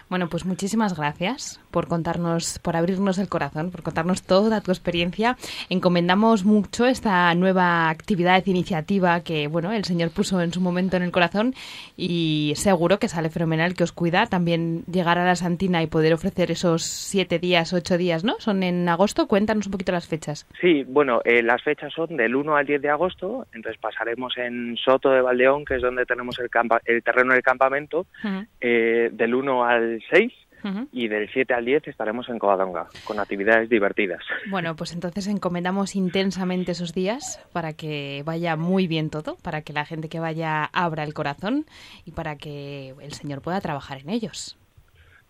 Bueno, 0.08 0.28
pues 0.28 0.46
muchísimas 0.46 0.96
gracias 0.96 1.60
por 1.70 1.86
contarnos, 1.86 2.58
por 2.60 2.76
abrirnos 2.76 3.18
el 3.18 3.28
corazón, 3.28 3.70
por 3.70 3.82
contarnos 3.82 4.22
toda 4.22 4.62
tu 4.62 4.70
experiencia. 4.70 5.36
Encomendamos 5.68 6.44
mucho 6.44 6.86
esta 6.86 7.34
nueva 7.34 7.90
actividad, 7.90 8.46
iniciativa 8.46 9.20
que, 9.20 9.48
bueno, 9.48 9.72
el 9.72 9.84
Señor 9.84 10.10
puso 10.10 10.40
en 10.40 10.52
su 10.52 10.60
momento 10.62 10.96
en 10.96 11.02
el 11.02 11.10
corazón 11.10 11.54
y 11.96 12.54
seguro 12.56 12.98
que 12.98 13.08
sale 13.08 13.28
fenomenal, 13.28 13.74
que 13.74 13.84
os 13.84 13.92
cuida. 13.92 14.26
También 14.26 14.82
llegar 14.90 15.18
a 15.18 15.26
la 15.26 15.36
Santina 15.36 15.82
y 15.82 15.86
poder 15.88 16.14
ofrecer 16.14 16.50
esos 16.50 16.84
siete 16.84 17.38
días, 17.38 17.74
ocho 17.74 17.98
días, 17.98 18.24
¿no? 18.24 18.36
Son 18.38 18.62
en 18.62 18.88
agosto. 18.88 19.28
Cuéntanos 19.28 19.66
un 19.66 19.72
poquito 19.72 19.92
las 19.92 20.08
fechas. 20.08 20.46
Sí, 20.60 20.84
bueno, 20.88 21.20
eh, 21.24 21.42
las 21.42 21.62
fechas 21.62 21.92
son 21.92 22.16
del 22.16 22.34
1 22.34 22.56
al 22.56 22.66
10 22.66 22.80
de 22.80 22.88
agosto, 22.88 23.46
entonces 23.52 23.78
pasaremos 23.80 24.36
en 24.38 24.76
Soto 24.76 25.10
de 25.10 25.20
Valdeón, 25.20 25.64
que 25.64 25.76
es 25.76 25.82
donde 25.82 26.06
tenemos 26.06 26.38
el, 26.38 26.48
el 26.86 27.02
terreno 27.02 27.34
del 27.34 27.42
campamento, 27.42 28.06
eh, 28.60 29.10
del 29.12 29.34
1 29.34 29.64
al 29.64 29.97
6 30.10 30.32
y 30.92 31.08
del 31.08 31.30
7 31.32 31.54
al 31.54 31.64
10 31.64 31.88
estaremos 31.88 32.28
en 32.28 32.38
Covadonga 32.38 32.88
con 33.04 33.20
actividades 33.20 33.68
divertidas. 33.68 34.20
Bueno, 34.50 34.74
pues 34.74 34.92
entonces 34.92 35.26
encomendamos 35.28 35.94
intensamente 35.94 36.72
esos 36.72 36.92
días 36.92 37.40
para 37.52 37.74
que 37.74 38.22
vaya 38.24 38.56
muy 38.56 38.86
bien 38.86 39.10
todo, 39.10 39.36
para 39.42 39.62
que 39.62 39.72
la 39.72 39.84
gente 39.84 40.08
que 40.08 40.20
vaya 40.20 40.64
abra 40.64 41.04
el 41.04 41.14
corazón 41.14 41.66
y 42.04 42.12
para 42.12 42.36
que 42.36 42.94
el 43.00 43.12
Señor 43.12 43.40
pueda 43.40 43.60
trabajar 43.60 43.98
en 44.00 44.10
ellos. 44.10 44.58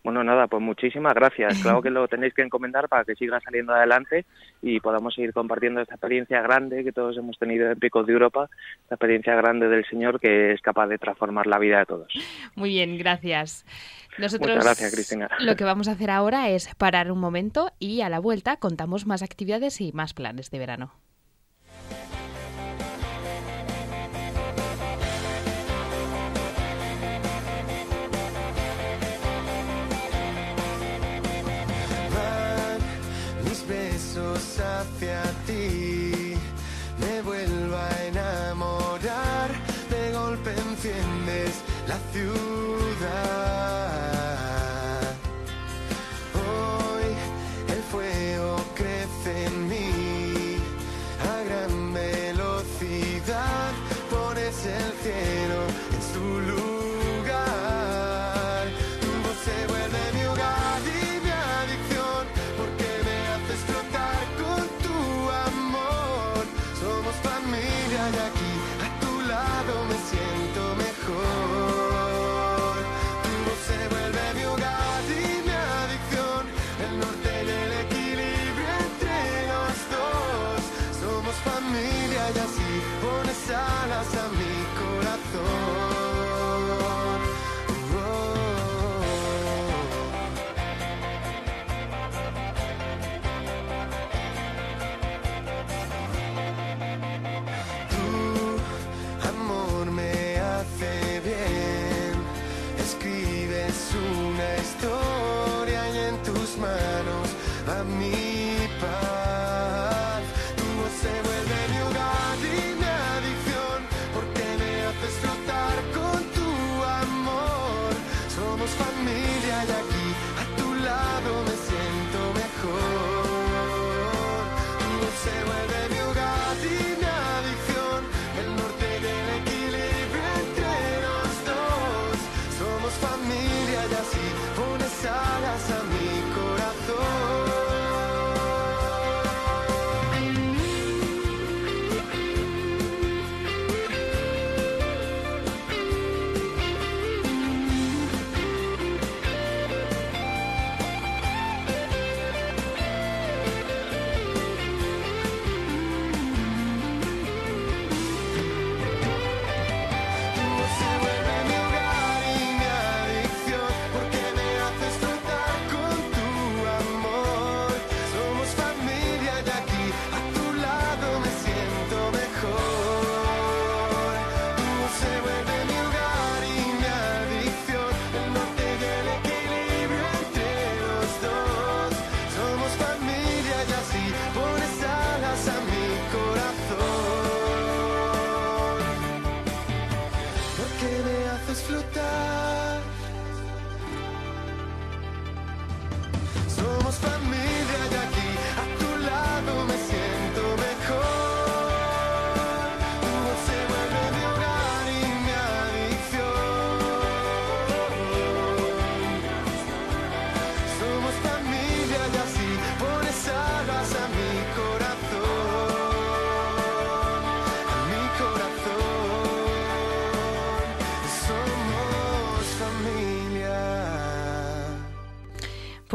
Bueno, 0.01 0.23
nada, 0.23 0.47
pues 0.47 0.63
muchísimas 0.63 1.13
gracias. 1.13 1.59
Claro 1.69 1.81
que 1.81 1.89
lo 1.89 2.07
tenéis 2.07 2.33
que 2.33 2.41
encomendar 2.41 2.87
para 2.87 3.03
que 3.03 3.15
siga 3.15 3.39
saliendo 3.41 3.73
adelante 3.73 4.25
y 4.61 4.79
podamos 4.79 5.13
seguir 5.13 5.33
compartiendo 5.33 5.81
esta 5.81 5.95
experiencia 5.95 6.41
grande 6.41 6.83
que 6.83 6.91
todos 6.91 7.17
hemos 7.17 7.37
tenido 7.37 7.69
en 7.69 7.77
Picos 7.77 8.07
de 8.07 8.13
Europa, 8.13 8.49
la 8.89 8.95
experiencia 8.95 9.35
grande 9.35 9.67
del 9.67 9.85
Señor 9.85 10.19
que 10.19 10.53
es 10.53 10.61
capaz 10.61 10.87
de 10.87 10.97
transformar 10.97 11.47
la 11.47 11.59
vida 11.59 11.79
de 11.79 11.85
todos. 11.85 12.13
Muy 12.55 12.69
bien, 12.69 12.97
gracias. 12.97 13.65
Nosotros 14.19 14.49
Muchas 14.49 14.63
gracias, 14.63 14.93
Cristina. 14.93 15.29
Lo 15.39 15.55
que 15.55 15.63
vamos 15.63 15.87
a 15.87 15.93
hacer 15.93 16.11
ahora 16.11 16.49
es 16.49 16.69
parar 16.75 17.11
un 17.11 17.19
momento 17.19 17.71
y 17.79 18.01
a 18.01 18.09
la 18.09 18.19
vuelta 18.19 18.57
contamos 18.57 19.05
más 19.05 19.21
actividades 19.21 19.81
y 19.81 19.91
más 19.93 20.13
planes 20.13 20.51
de 20.51 20.59
verano. 20.59 20.93
hacia 34.59 35.23
ti, 35.45 36.33
me 36.99 37.21
vuelvo 37.21 37.75
a 37.75 37.88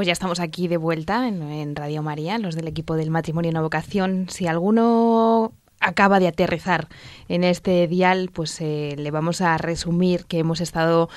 pues 0.05 0.09
ya 0.09 0.13
estamos 0.13 0.39
aquí 0.39 0.69
de 0.69 0.77
vuelta 0.77 1.27
en, 1.27 1.75
Radio 1.75 2.03
María, 2.03 2.37
los 2.37 2.55
del 2.55 2.69
equipo 2.69 2.95
del 2.95 3.09
matrimonio 3.09 3.51
en 3.51 3.63
vocación. 3.63 4.27
Si 4.29 4.47
alguno 4.47 5.55
acaba 5.81 6.21
de 6.21 6.29
aterrizar 6.29 6.89
en 7.31 7.43
este 7.43 7.89
dial, 7.89 8.29
pues 8.31 8.61
eh, 8.61 8.97
le 8.99 9.11
vamos 9.11 9.41
a 9.41 9.57
resumir 9.57 10.27
que 10.27 10.41
hemos 10.41 10.61
estado 10.61 11.09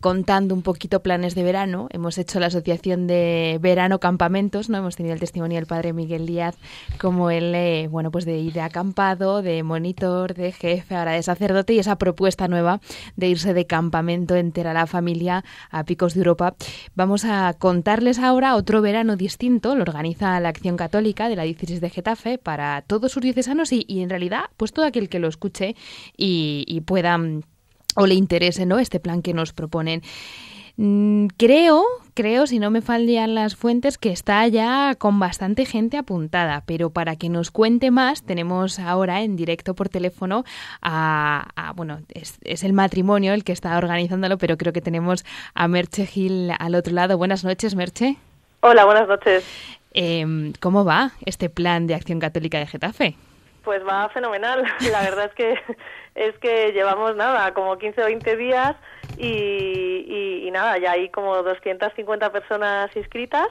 contando 0.00 0.54
un 0.54 0.62
poquito 0.62 1.02
planes 1.02 1.34
de 1.34 1.42
verano. 1.42 1.88
Hemos 1.90 2.18
hecho 2.18 2.40
la 2.40 2.46
asociación 2.46 3.06
de 3.06 3.58
verano 3.60 4.00
campamentos, 4.00 4.68
¿no? 4.68 4.78
Hemos 4.78 4.96
tenido 4.96 5.14
el 5.14 5.20
testimonio 5.20 5.56
del 5.56 5.66
padre 5.66 5.92
Miguel 5.92 6.26
Díaz 6.26 6.56
como 7.00 7.30
él, 7.30 7.54
eh, 7.54 7.88
bueno, 7.90 8.10
pues 8.10 8.24
de 8.24 8.38
ir 8.38 8.52
de 8.52 8.60
acampado, 8.60 9.42
de 9.42 9.62
monitor, 9.62 10.34
de 10.34 10.52
jefe, 10.52 10.94
ahora 10.94 11.12
de 11.12 11.22
sacerdote 11.22 11.74
y 11.74 11.78
esa 11.78 11.96
propuesta 11.96 12.48
nueva 12.48 12.80
de 13.16 13.28
irse 13.28 13.54
de 13.54 13.66
campamento 13.66 14.34
entera 14.34 14.72
la 14.72 14.86
familia 14.86 15.44
a 15.70 15.84
Picos 15.84 16.14
de 16.14 16.20
Europa. 16.20 16.54
Vamos 16.94 17.24
a 17.24 17.54
contarles 17.58 18.18
ahora 18.18 18.56
otro 18.56 18.82
verano 18.82 19.16
distinto, 19.16 19.74
lo 19.74 19.82
organiza 19.82 20.38
la 20.40 20.48
Acción 20.48 20.76
Católica 20.76 21.28
de 21.28 21.36
la 21.36 21.44
diócesis 21.44 21.80
de 21.80 21.90
Getafe 21.90 22.38
para 22.38 22.82
todos 22.82 23.12
sus 23.12 23.22
diocesanos 23.22 23.72
y, 23.72 23.84
en 23.88 24.10
realidad, 24.10 24.44
pues 24.56 24.72
todo 24.72 24.84
aquel 24.84 25.08
que 25.08 25.18
lo 25.18 25.28
escuche 25.28 25.74
y, 26.16 26.64
y 26.66 26.80
pueda 26.82 27.18
o 27.96 28.06
le 28.06 28.14
interese 28.14 28.64
¿no? 28.66 28.78
este 28.78 29.00
plan 29.00 29.22
que 29.22 29.34
nos 29.34 29.52
proponen. 29.52 30.02
Mm, 30.78 31.28
creo, 31.38 31.84
creo, 32.12 32.46
si 32.46 32.58
no 32.58 32.70
me 32.70 32.82
fallan 32.82 33.34
las 33.34 33.56
fuentes, 33.56 33.96
que 33.96 34.10
está 34.10 34.46
ya 34.46 34.94
con 34.94 35.18
bastante 35.18 35.64
gente 35.64 35.96
apuntada, 35.96 36.64
pero 36.66 36.90
para 36.90 37.16
que 37.16 37.30
nos 37.30 37.50
cuente 37.50 37.90
más, 37.90 38.22
tenemos 38.22 38.78
ahora 38.78 39.22
en 39.22 39.36
directo 39.36 39.74
por 39.74 39.88
teléfono 39.88 40.44
a, 40.82 41.72
bueno, 41.76 42.00
es, 42.12 42.38
el 42.62 42.74
matrimonio 42.74 43.32
el 43.32 43.42
que 43.42 43.52
está 43.52 43.76
organizándolo, 43.78 44.36
pero 44.36 44.58
creo 44.58 44.74
que 44.74 44.82
tenemos 44.82 45.24
a 45.54 45.66
Merche 45.66 46.04
Gil 46.04 46.50
al 46.58 46.74
otro 46.74 46.92
lado. 46.92 47.16
Buenas 47.16 47.42
noches, 47.42 47.74
Merche. 47.74 48.16
Hola, 48.60 48.84
buenas 48.84 49.08
noches. 49.08 49.44
Em, 49.94 50.52
¿Cómo 50.60 50.84
va 50.84 51.12
este 51.24 51.48
plan 51.48 51.86
de 51.86 51.94
acción 51.94 52.20
católica 52.20 52.58
de 52.58 52.66
Getafe? 52.66 53.16
Pues 53.66 53.84
va 53.84 54.08
fenomenal. 54.10 54.64
La 54.92 55.02
verdad 55.02 55.26
es 55.26 55.34
que 55.34 55.60
es 56.14 56.38
que 56.38 56.72
llevamos 56.72 57.16
nada, 57.16 57.52
como 57.52 57.76
15 57.76 58.00
o 58.00 58.06
20 58.06 58.36
días 58.36 58.76
y, 59.18 60.48
nada, 60.52 60.78
ya 60.78 60.92
hay 60.92 61.10
como 61.10 61.42
250 61.42 62.32
personas 62.32 62.94
inscritas 62.96 63.48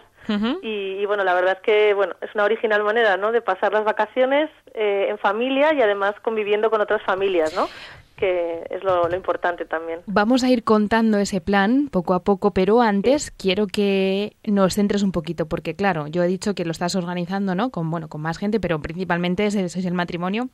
y, 0.64 1.06
bueno, 1.06 1.24
la 1.24 1.36
verdad 1.36 1.58
es 1.58 1.62
que 1.62 1.94
bueno, 1.94 2.16
es 2.22 2.34
una 2.34 2.46
original 2.46 2.84
manera 2.84 3.16
¿no? 3.16 3.32
de 3.32 3.42
pasar 3.42 3.72
las 3.72 3.84
vacaciones 3.84 4.50
eh, 4.74 5.06
en 5.10 5.20
familia 5.20 5.72
y 5.76 5.84
además 5.84 6.16
conviviendo 6.24 6.72
con 6.72 6.82
otras 6.82 7.04
familias, 7.04 7.54
¿no? 7.54 7.68
Que 8.16 8.66
es 8.70 8.84
lo, 8.84 9.14
importante 9.16 9.66
también. 9.66 10.02
Vamos 10.06 10.44
a 10.44 10.50
ir 10.50 10.64
contando 10.64 11.18
ese 11.18 11.42
plan 11.42 11.90
poco 11.92 12.14
a 12.14 12.24
poco, 12.24 12.52
pero 12.52 12.82
antes 12.82 13.32
quiero 13.32 13.68
que 13.68 14.36
nos 14.44 14.76
centres 14.76 15.04
un 15.04 15.12
poquito, 15.12 15.48
porque 15.48 15.76
claro, 15.76 16.08
yo 16.08 16.24
he 16.24 16.28
dicho 16.28 16.56
que 16.56 16.66
lo 16.66 16.72
estás 16.72 16.96
organizando, 16.96 17.56
¿no? 17.56 17.72
Con 17.72 17.92
bueno, 17.92 18.08
con 18.08 18.22
más 18.22 18.38
gente, 18.38 18.60
pero 18.60 18.82
principalmente 18.82 19.46
es 19.46 19.56
el 19.56 19.94
matrimonio 19.94 20.50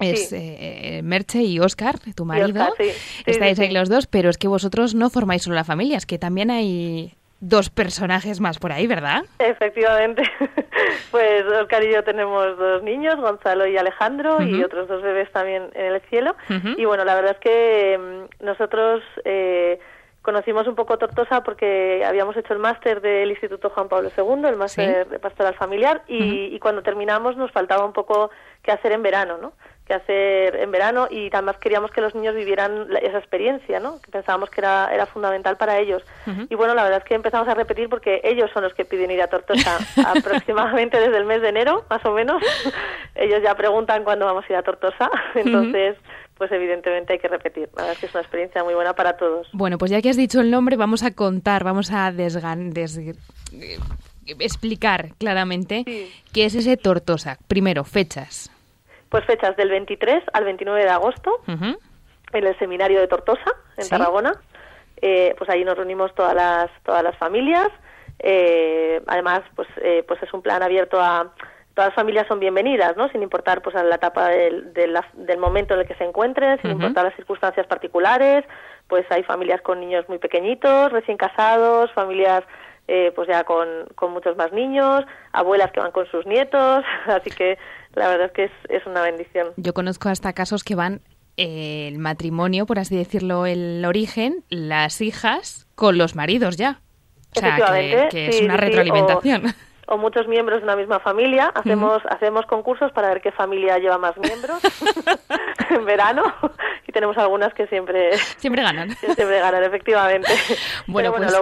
es 0.00 0.32
eh, 0.32 1.00
Merche 1.02 1.42
y 1.42 1.58
Oscar, 1.58 1.98
tu 2.14 2.24
marido. 2.24 2.68
Estáis 3.26 3.58
ahí 3.58 3.70
los 3.70 3.88
dos, 3.88 4.06
pero 4.06 4.30
es 4.30 4.38
que 4.38 4.48
vosotros 4.48 4.94
no 4.94 5.10
formáis 5.10 5.42
solo 5.42 5.56
la 5.56 5.64
familia, 5.64 5.96
es 5.96 6.06
que 6.06 6.18
también 6.18 6.50
hay 6.50 7.14
dos 7.40 7.70
personajes 7.70 8.40
más 8.40 8.58
por 8.58 8.72
ahí, 8.72 8.86
¿verdad? 8.86 9.22
Efectivamente. 9.38 10.22
pues 11.10 11.44
Oscar 11.44 11.84
y 11.84 11.92
yo 11.92 12.02
tenemos 12.02 12.56
dos 12.58 12.82
niños, 12.82 13.16
Gonzalo 13.16 13.66
y 13.66 13.76
Alejandro, 13.76 14.42
y 14.42 14.62
otros 14.62 14.88
dos 14.88 15.02
bebés 15.02 15.30
también 15.32 15.70
en 15.74 15.94
el 15.94 16.00
cielo. 16.02 16.34
Y 16.76 16.84
bueno, 16.84 17.04
la 17.04 17.14
verdad 17.14 17.32
es 17.32 17.38
que 17.38 17.98
mm, 17.98 18.44
nosotros 18.44 19.02
eh, 19.24 19.78
conocimos 20.22 20.66
un 20.66 20.74
poco 20.74 20.98
Tortosa 20.98 21.42
porque 21.42 22.04
habíamos 22.04 22.36
hecho 22.36 22.52
el 22.52 22.58
máster 22.58 23.00
del 23.00 23.30
Instituto 23.30 23.70
Juan 23.70 23.88
Pablo 23.88 24.10
II, 24.16 24.46
el 24.46 24.56
máster 24.56 25.08
de 25.08 25.18
pastoral 25.18 25.54
familiar, 25.54 26.02
y, 26.08 26.54
y 26.54 26.58
cuando 26.58 26.82
terminamos 26.82 27.36
nos 27.36 27.52
faltaba 27.52 27.84
un 27.84 27.92
poco 27.92 28.30
qué 28.62 28.72
hacer 28.72 28.92
en 28.92 29.02
verano, 29.02 29.38
¿no? 29.38 29.52
Que 29.88 29.94
hacer 29.94 30.54
en 30.56 30.70
verano 30.70 31.08
y 31.10 31.28
además 31.32 31.56
queríamos 31.56 31.90
que 31.90 32.00
los 32.00 32.14
niños 32.14 32.34
vivieran 32.34 32.88
esa 33.02 33.18
experiencia, 33.18 33.80
¿no? 33.80 34.00
Que 34.00 34.10
pensábamos 34.10 34.50
que 34.50 34.60
era, 34.60 34.90
era 34.92 35.06
fundamental 35.06 35.56
para 35.56 35.78
ellos. 35.78 36.02
Y 36.50 36.54
bueno, 36.54 36.74
la 36.74 36.84
verdad 36.84 36.98
es 36.98 37.04
que 37.04 37.14
empezamos 37.14 37.48
a 37.48 37.54
repetir 37.54 37.88
porque 37.88 38.20
ellos 38.22 38.50
son 38.52 38.62
los 38.62 38.74
que 38.74 38.84
piden 38.84 39.10
ir 39.10 39.22
a 39.22 39.28
Tortosa 39.28 39.78
aproximadamente 40.06 41.00
desde 41.00 41.16
el 41.16 41.24
mes 41.24 41.40
de 41.40 41.48
enero, 41.48 41.84
más 41.88 42.04
o 42.04 42.12
menos. 42.12 42.42
ellos 43.14 43.40
ya 43.42 43.54
preguntan 43.54 44.04
cuándo 44.04 44.26
vamos 44.26 44.44
a 44.48 44.52
ir 44.52 44.56
a 44.56 44.62
Tortosa, 44.62 45.10
entonces 45.34 45.96
pues 46.36 46.52
evidentemente 46.52 47.14
hay 47.14 47.18
que 47.18 47.28
repetir. 47.28 47.68
La 47.74 47.82
verdad 47.82 47.92
es 47.94 47.98
que 47.98 48.06
es 48.06 48.14
una 48.14 48.20
experiencia 48.20 48.62
muy 48.62 48.74
buena 48.74 48.92
para 48.94 49.16
todos. 49.16 49.48
Bueno, 49.52 49.76
pues 49.78 49.90
ya 49.90 50.00
que 50.00 50.10
has 50.10 50.16
dicho 50.16 50.40
el 50.40 50.52
nombre, 50.52 50.76
vamos 50.76 51.02
a 51.02 51.12
contar, 51.12 51.64
vamos 51.64 51.90
a 51.90 52.12
desgan 52.12 52.72
explicar 54.38 55.14
claramente 55.18 55.84
qué 56.32 56.44
es 56.44 56.54
ese 56.54 56.76
Tortosa. 56.76 57.38
Primero, 57.48 57.82
fechas. 57.84 58.52
Pues 59.08 59.24
fechas 59.24 59.56
del 59.56 59.70
23 59.70 60.22
al 60.32 60.44
29 60.44 60.82
de 60.82 60.90
agosto 60.90 61.40
en 61.46 62.46
el 62.46 62.58
seminario 62.58 63.00
de 63.00 63.08
Tortosa, 63.08 63.54
en 63.76 63.88
Tarragona. 63.88 64.32
Eh, 65.00 65.34
pues 65.38 65.48
ahí 65.48 65.64
nos 65.64 65.76
reunimos 65.76 66.14
todas 66.14 66.34
las, 66.34 66.70
todas 66.84 67.02
las 67.02 67.16
familias. 67.16 67.68
Eh, 68.18 69.00
además, 69.06 69.42
pues, 69.54 69.68
eh, 69.82 70.04
pues 70.06 70.22
es 70.22 70.32
un 70.34 70.42
plan 70.42 70.62
abierto 70.62 71.00
a 71.00 71.32
todas 71.74 71.90
las 71.90 71.94
familias 71.94 72.26
son 72.26 72.40
bienvenidas, 72.40 72.96
¿no? 72.96 73.08
Sin 73.10 73.22
importar 73.22 73.62
pues 73.62 73.76
a 73.76 73.84
la 73.84 73.94
etapa 73.94 74.30
del, 74.30 74.72
del, 74.72 75.38
momento 75.38 75.74
en 75.74 75.80
el 75.80 75.86
que 75.86 75.94
se 75.94 76.02
encuentren, 76.02 76.60
sin 76.60 76.72
importar 76.72 77.04
las 77.04 77.14
circunstancias 77.14 77.68
particulares. 77.68 78.44
Pues 78.88 79.06
hay 79.10 79.22
familias 79.22 79.62
con 79.62 79.78
niños 79.78 80.04
muy 80.08 80.18
pequeñitos, 80.18 80.90
recién 80.90 81.16
casados, 81.16 81.92
familias 81.92 82.42
eh, 82.88 83.12
pues 83.14 83.28
ya 83.28 83.44
con, 83.44 83.68
con, 83.94 84.12
muchos 84.12 84.36
más 84.36 84.50
niños, 84.52 85.04
abuelas 85.30 85.70
que 85.70 85.78
van 85.78 85.92
con 85.92 86.06
sus 86.06 86.26
nietos, 86.26 86.84
así 87.06 87.30
que 87.30 87.58
la 87.98 88.08
verdad 88.08 88.26
es 88.26 88.32
que 88.32 88.50
es, 88.74 88.86
una 88.86 89.02
bendición. 89.02 89.48
Yo 89.56 89.74
conozco 89.74 90.08
hasta 90.08 90.32
casos 90.32 90.64
que 90.64 90.74
van 90.74 91.00
eh, 91.36 91.88
el 91.88 91.98
matrimonio, 91.98 92.66
por 92.66 92.78
así 92.78 92.96
decirlo, 92.96 93.46
el 93.46 93.84
origen, 93.84 94.44
las 94.48 95.00
hijas 95.00 95.66
con 95.74 95.98
los 95.98 96.14
maridos 96.14 96.56
ya. 96.56 96.80
O 97.36 97.40
sea, 97.40 97.56
que, 98.10 98.28
es 98.28 98.40
una 98.40 98.56
retroalimentación. 98.56 99.54
O, 99.86 99.96
muchos 99.96 100.28
miembros 100.28 100.60
de 100.60 100.64
una 100.64 100.76
misma 100.76 101.00
familia. 101.00 101.52
Hacemos, 101.54 102.02
hacemos 102.10 102.46
concursos 102.46 102.92
para 102.92 103.08
ver 103.08 103.20
qué 103.20 103.32
familia 103.32 103.78
lleva 103.78 103.98
más 103.98 104.16
miembros 104.18 104.60
en 105.70 105.84
verano 105.84 106.24
y 106.86 106.92
tenemos 106.92 107.16
algunas 107.16 107.54
que 107.54 107.66
siempre... 107.68 108.16
Siempre 108.36 108.62
ganan. 108.62 108.90
siempre 108.90 109.38
ganan, 109.38 109.64
efectivamente. 109.64 110.30
Bueno, 110.86 111.12
pues... 111.12 111.32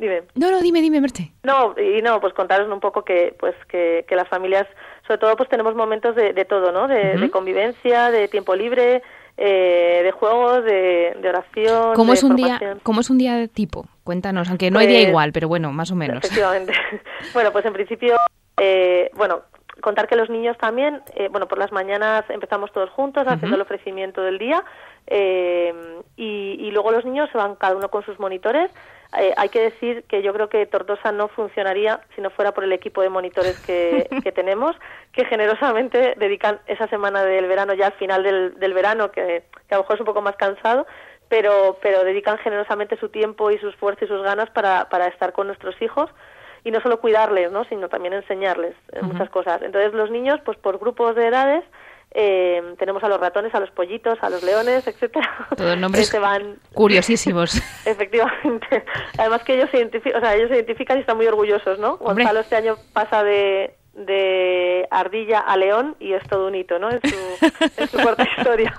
Dime. 0.00 0.22
No, 0.34 0.50
no, 0.50 0.62
dime, 0.62 0.80
dime, 0.80 1.00
Merche. 1.00 1.30
No, 1.42 1.74
y 1.78 2.00
no, 2.00 2.20
pues 2.22 2.32
contaros 2.32 2.72
un 2.72 2.80
poco 2.80 3.04
que, 3.04 3.36
pues, 3.38 3.54
que, 3.68 4.06
que 4.08 4.16
las 4.16 4.26
familias 4.28 4.66
sobre 5.10 5.18
todo 5.18 5.36
pues 5.36 5.48
tenemos 5.48 5.74
momentos 5.74 6.14
de, 6.14 6.32
de 6.32 6.44
todo, 6.44 6.70
¿no? 6.70 6.86
De, 6.86 7.30
convivencia, 7.32 8.12
de 8.12 8.28
tiempo 8.28 8.54
libre, 8.54 9.02
eh, 9.36 10.02
de 10.04 10.12
juegos, 10.12 10.64
de, 10.64 11.16
oración. 11.28 11.94
¿Cómo 11.94 12.12
es 12.12 12.22
un 12.22 12.36
día? 12.36 12.78
¿Cómo 12.84 13.00
es 13.00 13.10
un 13.10 13.18
día 13.18 13.34
de 13.34 13.48
tipo? 13.48 13.86
Cuéntanos, 14.04 14.48
aunque 14.48 14.70
no 14.70 14.78
hay 14.78 14.86
día 14.86 15.00
pues, 15.00 15.08
igual, 15.08 15.32
pero 15.32 15.48
bueno, 15.48 15.72
más 15.72 15.90
o 15.90 15.96
menos. 15.96 16.18
Efectivamente. 16.24 16.72
bueno, 17.34 17.50
pues 17.50 17.64
en 17.64 17.72
principio, 17.72 18.14
eh, 18.56 19.10
bueno, 19.16 19.40
contar 19.80 20.06
que 20.06 20.14
los 20.14 20.30
niños 20.30 20.56
también, 20.58 21.02
eh, 21.16 21.26
bueno, 21.28 21.48
por 21.48 21.58
las 21.58 21.72
mañanas 21.72 22.24
empezamos 22.28 22.70
todos 22.70 22.90
juntos 22.90 23.26
haciendo 23.26 23.56
el 23.56 23.62
ofrecimiento 23.62 24.22
del 24.22 24.38
día 24.38 24.64
y, 25.10 26.22
y 26.24 26.70
luego 26.70 26.92
los 26.92 27.04
niños 27.04 27.28
se 27.32 27.38
van 27.38 27.56
cada 27.56 27.74
uno 27.74 27.88
con 27.88 28.04
sus 28.04 28.20
monitores 28.20 28.70
eh, 29.18 29.34
hay 29.36 29.48
que 29.48 29.60
decir 29.60 30.04
que 30.04 30.22
yo 30.22 30.32
creo 30.32 30.48
que 30.48 30.66
Tortosa 30.66 31.10
no 31.10 31.28
funcionaría 31.28 32.00
si 32.14 32.20
no 32.20 32.30
fuera 32.30 32.52
por 32.52 32.62
el 32.62 32.72
equipo 32.72 33.02
de 33.02 33.08
monitores 33.08 33.58
que, 33.60 34.08
tenemos, 34.34 34.76
que 35.12 35.24
generosamente 35.24 36.14
dedican 36.16 36.60
esa 36.66 36.86
semana 36.88 37.24
del 37.24 37.46
verano, 37.46 37.74
ya 37.74 37.86
al 37.86 37.92
final 37.94 38.22
del, 38.22 38.58
del 38.58 38.72
verano, 38.72 39.10
que, 39.10 39.42
a 39.70 39.74
lo 39.74 39.82
mejor 39.82 39.96
es 39.96 40.00
un 40.00 40.06
poco 40.06 40.22
más 40.22 40.36
cansado, 40.36 40.86
pero, 41.28 41.78
pero 41.82 42.04
dedican 42.04 42.38
generosamente 42.38 42.96
su 42.98 43.08
tiempo 43.08 43.50
y 43.50 43.58
sus 43.58 43.74
fuerzas 43.76 44.04
y 44.04 44.06
sus 44.06 44.22
ganas 44.22 44.48
para, 44.50 44.88
para 44.88 45.06
estar 45.06 45.32
con 45.32 45.48
nuestros 45.48 45.80
hijos 45.82 46.10
y 46.62 46.70
no 46.70 46.80
solo 46.80 47.00
cuidarles, 47.00 47.50
¿no? 47.50 47.64
sino 47.64 47.88
también 47.88 48.12
enseñarles 48.12 48.74
muchas 49.02 49.30
cosas. 49.30 49.62
Entonces 49.62 49.92
los 49.94 50.10
niños, 50.10 50.40
pues 50.44 50.58
por 50.58 50.78
grupos 50.78 51.16
de 51.16 51.26
edades, 51.26 51.64
eh, 52.12 52.74
tenemos 52.78 53.02
a 53.04 53.08
los 53.08 53.20
ratones, 53.20 53.54
a 53.54 53.60
los 53.60 53.70
pollitos, 53.70 54.18
a 54.20 54.30
los 54.30 54.42
leones, 54.42 54.86
etcétera. 54.86 55.46
Todos 55.56 55.78
nombres 55.78 56.12
van... 56.20 56.56
curiosísimos. 56.74 57.56
Efectivamente. 57.86 58.84
Además 59.16 59.44
que 59.44 59.54
ellos 59.54 59.70
se, 59.70 59.78
identifican, 59.78 60.20
o 60.20 60.24
sea, 60.24 60.34
ellos 60.34 60.48
se 60.48 60.56
identifican 60.56 60.98
y 60.98 61.00
están 61.00 61.16
muy 61.16 61.26
orgullosos, 61.26 61.78
¿no? 61.78 61.98
Gonzalo 61.98 62.40
este 62.40 62.56
año 62.56 62.76
pasa 62.92 63.22
de, 63.22 63.76
de 63.94 64.88
ardilla 64.90 65.38
a 65.40 65.56
león 65.56 65.96
y 66.00 66.12
es 66.14 66.22
todo 66.28 66.48
un 66.48 66.54
hito, 66.56 66.78
¿no? 66.78 66.90
En 66.90 67.00
su, 67.00 67.16
en 67.76 67.88
su 67.88 67.98
corta 67.98 68.26
historia. 68.36 68.74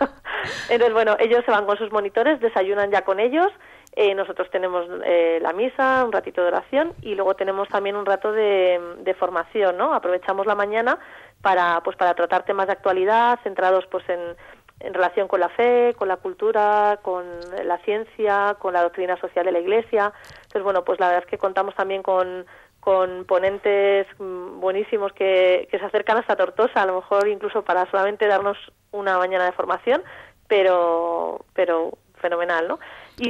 Entonces, 0.69 0.93
bueno, 0.93 1.15
ellos 1.19 1.43
se 1.45 1.51
van 1.51 1.65
con 1.65 1.77
sus 1.77 1.91
monitores, 1.91 2.39
desayunan 2.41 2.91
ya 2.91 3.03
con 3.03 3.19
ellos. 3.19 3.51
Eh, 3.93 4.15
nosotros 4.15 4.49
tenemos 4.49 4.85
eh, 5.03 5.39
la 5.41 5.51
misa, 5.51 6.05
un 6.05 6.13
ratito 6.13 6.41
de 6.41 6.47
oración 6.47 6.93
y 7.01 7.15
luego 7.15 7.35
tenemos 7.35 7.67
también 7.67 7.97
un 7.97 8.05
rato 8.05 8.31
de, 8.31 9.15
formación, 9.19 9.77
¿no? 9.77 9.93
Aprovechamos 9.93 10.45
la 10.47 10.55
mañana 10.55 10.97
para 11.41 11.81
pues 11.83 11.97
para 11.97 12.13
tratar 12.13 12.43
temas 12.43 12.67
de 12.67 12.73
actualidad 12.73 13.39
centrados 13.43 13.85
pues 13.87 14.07
en 14.09 14.35
en 14.83 14.93
relación 14.93 15.27
con 15.27 15.39
la 15.39 15.49
fe, 15.49 15.93
con 15.97 16.07
la 16.07 16.17
cultura, 16.17 16.99
con 17.01 17.23
la 17.63 17.77
ciencia, 17.79 18.55
con 18.59 18.73
la 18.73 18.81
doctrina 18.81 19.15
social 19.17 19.45
de 19.45 19.51
la 19.51 19.59
Iglesia. 19.59 20.11
Entonces, 20.33 20.63
bueno, 20.63 20.83
pues 20.83 20.99
la 20.99 21.07
verdad 21.07 21.23
es 21.23 21.29
que 21.29 21.37
contamos 21.37 21.75
también 21.75 22.01
con, 22.01 22.45
con 22.79 23.25
ponentes 23.25 24.07
mm, 24.17 24.59
buenísimos 24.59 25.13
que, 25.13 25.67
que 25.69 25.79
se 25.79 25.85
acercan 25.85 26.17
hasta 26.17 26.35
Tortosa, 26.35 26.81
a 26.81 26.85
lo 26.85 26.95
mejor 26.95 27.27
incluso 27.27 27.63
para 27.63 27.89
solamente 27.91 28.27
darnos 28.27 28.57
una 28.91 29.17
mañana 29.17 29.45
de 29.45 29.51
formación, 29.51 30.03
pero, 30.47 31.45
pero 31.53 31.91
fenomenal, 32.15 32.67
¿no? 32.67 32.79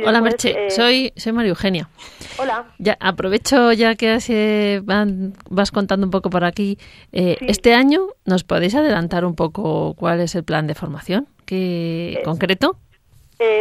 Hola 0.06 0.22
Merche, 0.22 0.68
eh, 0.68 0.72
soy, 0.72 1.14
soy 1.16 1.32
María 1.34 1.50
Eugenia. 1.50 1.90
Hola. 2.38 2.66
Ya, 2.78 2.98
aprovecho 3.00 3.74
ya 3.74 3.96
que 3.96 4.10
así 4.10 4.80
van, 4.84 5.34
vas 5.50 5.72
contando 5.72 6.06
un 6.06 6.12
poco 6.12 6.30
por 6.30 6.44
aquí. 6.44 6.78
Eh, 7.12 7.38
este 7.42 7.74
año, 7.74 8.08
¿nos 8.26 8.44
podéis 8.44 8.76
adelantar 8.76 9.26
un 9.26 9.36
poco 9.36 9.94
cuál 9.96 10.22
es 10.22 10.36
el 10.36 10.44
plan 10.44 10.68
de 10.68 10.76
formación 10.76 11.28
¿Qué, 11.46 12.14
eh, 12.14 12.24
concreto? 12.24 12.78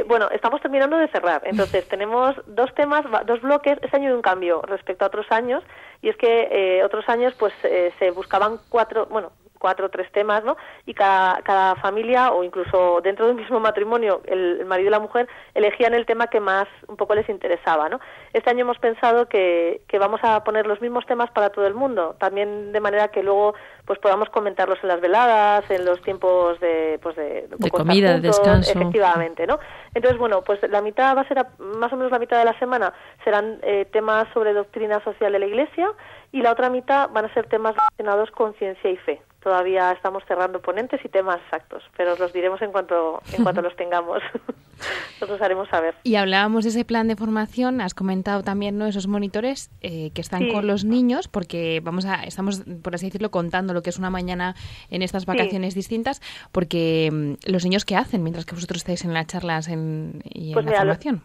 bueno, 0.06 0.28
estamos 0.30 0.60
terminando 0.60 0.98
de 0.98 1.08
cerrar. 1.08 1.42
Entonces, 1.46 1.88
tenemos 1.88 2.36
dos 2.46 2.74
temas, 2.74 3.02
dos 3.26 3.40
bloques. 3.40 3.78
Este 3.80 3.96
año 3.96 4.08
hay 4.08 4.14
un 4.14 4.22
cambio 4.22 4.60
respecto 4.62 5.04
a 5.04 5.08
otros 5.08 5.26
años. 5.30 5.62
Y 6.02 6.10
es 6.10 6.16
que 6.16 6.82
otros 6.84 7.08
años, 7.08 7.32
pues, 7.38 7.54
se 7.98 8.10
buscaban 8.10 8.58
cuatro, 8.68 9.06
bueno, 9.06 9.32
cuatro 9.60 9.86
o 9.86 9.88
tres 9.90 10.10
temas, 10.10 10.42
¿no? 10.42 10.56
Y 10.86 10.94
cada, 10.94 11.42
cada 11.42 11.76
familia 11.76 12.32
o 12.32 12.42
incluso 12.42 13.00
dentro 13.02 13.26
de 13.26 13.32
un 13.32 13.36
mismo 13.36 13.60
matrimonio, 13.60 14.22
el, 14.24 14.64
marido 14.64 14.88
y 14.88 14.90
la 14.90 14.98
mujer 14.98 15.28
elegían 15.54 15.94
el 15.94 16.06
tema 16.06 16.26
que 16.26 16.40
más 16.40 16.66
un 16.88 16.96
poco 16.96 17.14
les 17.14 17.28
interesaba, 17.28 17.88
¿no? 17.88 18.00
Este 18.32 18.50
año 18.50 18.62
hemos 18.62 18.78
pensado 18.78 19.28
que, 19.28 19.82
que 19.86 19.98
vamos 19.98 20.20
a 20.24 20.42
poner 20.42 20.66
los 20.66 20.80
mismos 20.80 21.06
temas 21.06 21.30
para 21.30 21.50
todo 21.50 21.66
el 21.66 21.74
mundo, 21.74 22.16
también 22.18 22.72
de 22.72 22.80
manera 22.80 23.08
que 23.08 23.22
luego 23.22 23.54
pues 23.84 23.98
podamos 23.98 24.30
comentarlos 24.30 24.78
en 24.82 24.88
las 24.88 25.00
veladas, 25.00 25.70
en 25.70 25.84
los 25.84 26.00
tiempos 26.02 26.58
de 26.60 26.98
pues 27.02 27.16
de, 27.16 27.48
de 27.50 27.70
comida, 27.70 28.14
de 28.14 28.20
descanso. 28.20 28.72
Efectivamente, 28.72 29.46
¿no? 29.46 29.58
Entonces, 29.94 30.18
bueno, 30.18 30.42
pues 30.42 30.58
la 30.70 30.80
mitad 30.80 31.16
va 31.16 31.22
a 31.22 31.28
ser 31.28 31.44
más 31.58 31.92
o 31.92 31.96
menos 31.96 32.10
la 32.10 32.18
mitad 32.18 32.38
de 32.38 32.44
la 32.46 32.58
semana 32.58 32.94
serán 33.24 33.58
eh, 33.62 33.86
temas 33.92 34.26
sobre 34.32 34.54
doctrina 34.54 35.02
social 35.04 35.32
de 35.32 35.38
la 35.38 35.46
Iglesia 35.46 35.92
y 36.32 36.40
la 36.40 36.52
otra 36.52 36.70
mitad 36.70 37.10
van 37.10 37.26
a 37.26 37.34
ser 37.34 37.46
temas 37.46 37.74
relacionados 37.74 38.30
con 38.30 38.54
ciencia 38.54 38.90
y 38.90 38.96
fe. 38.96 39.20
Todavía 39.42 39.92
estamos 39.92 40.22
cerrando 40.26 40.60
ponentes 40.60 41.02
y 41.04 41.08
temas 41.08 41.38
exactos, 41.44 41.82
pero 41.96 42.12
os 42.12 42.18
los 42.18 42.32
diremos 42.32 42.60
en 42.60 42.72
cuanto, 42.72 43.22
en 43.32 43.42
cuanto 43.42 43.62
los 43.62 43.74
tengamos. 43.74 44.22
os 45.20 45.28
los 45.28 45.40
haremos 45.40 45.68
saber. 45.68 45.94
Y 46.02 46.16
hablábamos 46.16 46.64
de 46.64 46.70
ese 46.70 46.84
plan 46.84 47.08
de 47.08 47.16
formación, 47.16 47.80
has 47.80 47.94
comentado 47.94 48.42
también 48.42 48.78
¿no? 48.78 48.86
esos 48.86 49.06
monitores 49.06 49.70
eh, 49.80 50.10
que 50.14 50.20
están 50.20 50.48
con 50.48 50.66
los 50.66 50.84
niños, 50.84 51.28
porque 51.28 51.80
vamos 51.82 52.06
a, 52.06 52.24
estamos, 52.24 52.62
por 52.82 52.94
así 52.94 53.06
decirlo, 53.06 53.30
contando 53.30 53.72
lo 53.72 53.82
que 53.82 53.90
es 53.90 53.98
una 53.98 54.10
mañana 54.10 54.54
en 54.90 55.02
estas 55.02 55.26
vacaciones 55.26 55.74
distintas, 55.74 56.20
porque 56.52 57.10
mm, 57.10 57.50
los 57.50 57.64
niños, 57.64 57.84
¿qué 57.84 57.96
hacen 57.96 58.22
mientras 58.22 58.44
que 58.46 58.54
vosotros 58.54 58.78
estáis 58.78 59.04
en 59.04 59.14
las 59.14 59.26
charlas 59.26 59.68
en, 59.68 60.20
y 60.24 60.48
en 60.48 60.54
pues 60.54 60.66
la 60.66 60.76
formación? 60.76 61.22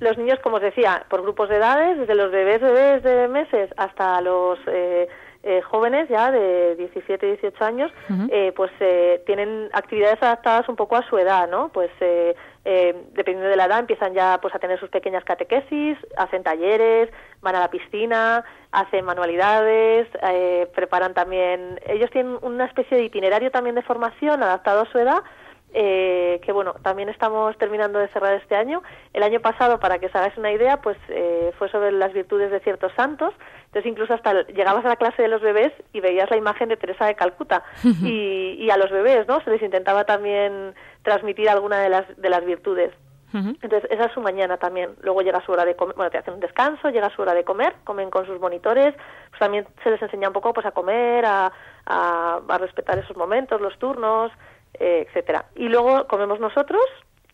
Los, 0.00 0.18
niños, 0.18 0.38
como 0.42 0.56
os 0.56 0.62
decía, 0.62 1.06
por 1.08 1.22
grupos 1.22 1.48
de 1.48 1.56
edades, 1.56 1.98
desde 1.98 2.14
los 2.14 2.30
bebés, 2.30 2.60
bebés 2.60 3.02
de 3.02 3.28
meses 3.28 3.70
hasta 3.76 4.20
los... 4.20 4.58
Eh, 4.66 5.08
eh, 5.48 5.62
jóvenes 5.62 6.08
ya 6.08 6.32
de 6.32 6.74
17, 6.74 7.24
18 7.24 7.64
años, 7.64 7.92
eh, 8.30 8.52
pues 8.56 8.72
eh, 8.80 9.22
tienen 9.26 9.70
actividades 9.72 10.20
adaptadas 10.20 10.68
un 10.68 10.74
poco 10.74 10.96
a 10.96 11.08
su 11.08 11.16
edad, 11.18 11.48
¿no? 11.48 11.68
Pues 11.68 11.88
dependiendo 12.64 13.48
de 13.48 13.54
la 13.54 13.66
edad 13.66 13.78
empiezan 13.78 14.12
ya 14.12 14.40
pues 14.42 14.52
a 14.56 14.58
tener 14.58 14.80
sus 14.80 14.90
pequeñas 14.90 15.22
catequesis, 15.22 15.96
hacen 16.16 16.42
talleres, 16.42 17.10
van 17.40 17.54
a 17.54 17.60
la 17.60 17.70
piscina, 17.70 18.44
hacen 18.72 19.04
manualidades, 19.04 20.08
preparan 20.74 21.14
también, 21.14 21.80
ellos 21.86 22.10
tienen 22.10 22.38
una 22.42 22.64
especie 22.64 22.96
de 22.96 23.04
itinerario 23.04 23.52
también 23.52 23.76
de 23.76 23.82
formación 23.82 24.42
adaptado 24.42 24.80
a 24.80 24.90
su 24.90 24.98
edad 24.98 25.22
eh, 25.78 26.40
que 26.42 26.52
bueno, 26.52 26.74
también 26.82 27.10
estamos 27.10 27.54
terminando 27.58 27.98
de 27.98 28.08
cerrar 28.08 28.32
este 28.32 28.56
año. 28.56 28.82
El 29.12 29.22
año 29.22 29.40
pasado, 29.40 29.78
para 29.78 29.98
que 29.98 30.06
os 30.06 30.14
hagáis 30.14 30.34
una 30.38 30.50
idea, 30.50 30.80
pues 30.80 30.96
eh, 31.10 31.52
fue 31.58 31.68
sobre 31.68 31.92
las 31.92 32.14
virtudes 32.14 32.50
de 32.50 32.60
ciertos 32.60 32.92
santos. 32.96 33.34
Entonces 33.66 33.92
incluso 33.92 34.14
hasta 34.14 34.46
llegabas 34.46 34.86
a 34.86 34.88
la 34.88 34.96
clase 34.96 35.20
de 35.20 35.28
los 35.28 35.42
bebés 35.42 35.74
y 35.92 36.00
veías 36.00 36.30
la 36.30 36.38
imagen 36.38 36.70
de 36.70 36.78
Teresa 36.78 37.04
de 37.04 37.14
Calcuta. 37.14 37.62
y, 37.84 38.56
y, 38.58 38.70
a 38.70 38.78
los 38.78 38.90
bebés, 38.90 39.28
¿no? 39.28 39.42
Se 39.42 39.50
les 39.50 39.60
intentaba 39.60 40.04
también 40.04 40.74
transmitir 41.02 41.50
alguna 41.50 41.80
de 41.80 41.90
las, 41.90 42.04
de 42.16 42.30
las 42.30 42.44
virtudes. 42.46 42.94
Entonces, 43.34 43.84
esa 43.90 44.06
es 44.06 44.12
su 44.12 44.22
mañana 44.22 44.56
también. 44.56 44.94
Luego 45.02 45.20
llega 45.20 45.44
su 45.44 45.52
hora 45.52 45.66
de 45.66 45.76
comer, 45.76 45.94
bueno, 45.94 46.10
te 46.10 46.16
hacen 46.16 46.32
un 46.32 46.40
descanso, 46.40 46.88
llega 46.88 47.10
su 47.10 47.20
hora 47.20 47.34
de 47.34 47.44
comer, 47.44 47.74
comen 47.84 48.08
con 48.08 48.24
sus 48.24 48.40
monitores, 48.40 48.94
pues 49.28 49.38
también 49.38 49.66
se 49.84 49.90
les 49.90 50.00
enseña 50.00 50.28
un 50.28 50.32
poco 50.32 50.54
pues 50.54 50.64
a 50.64 50.70
comer, 50.70 51.26
a, 51.26 51.52
a, 51.84 52.40
a 52.48 52.58
respetar 52.58 52.98
esos 52.98 53.14
momentos, 53.14 53.60
los 53.60 53.78
turnos, 53.78 54.32
eh, 54.74 55.06
etcétera. 55.06 55.46
Y 55.54 55.68
luego 55.68 56.06
comemos 56.06 56.40
nosotros 56.40 56.82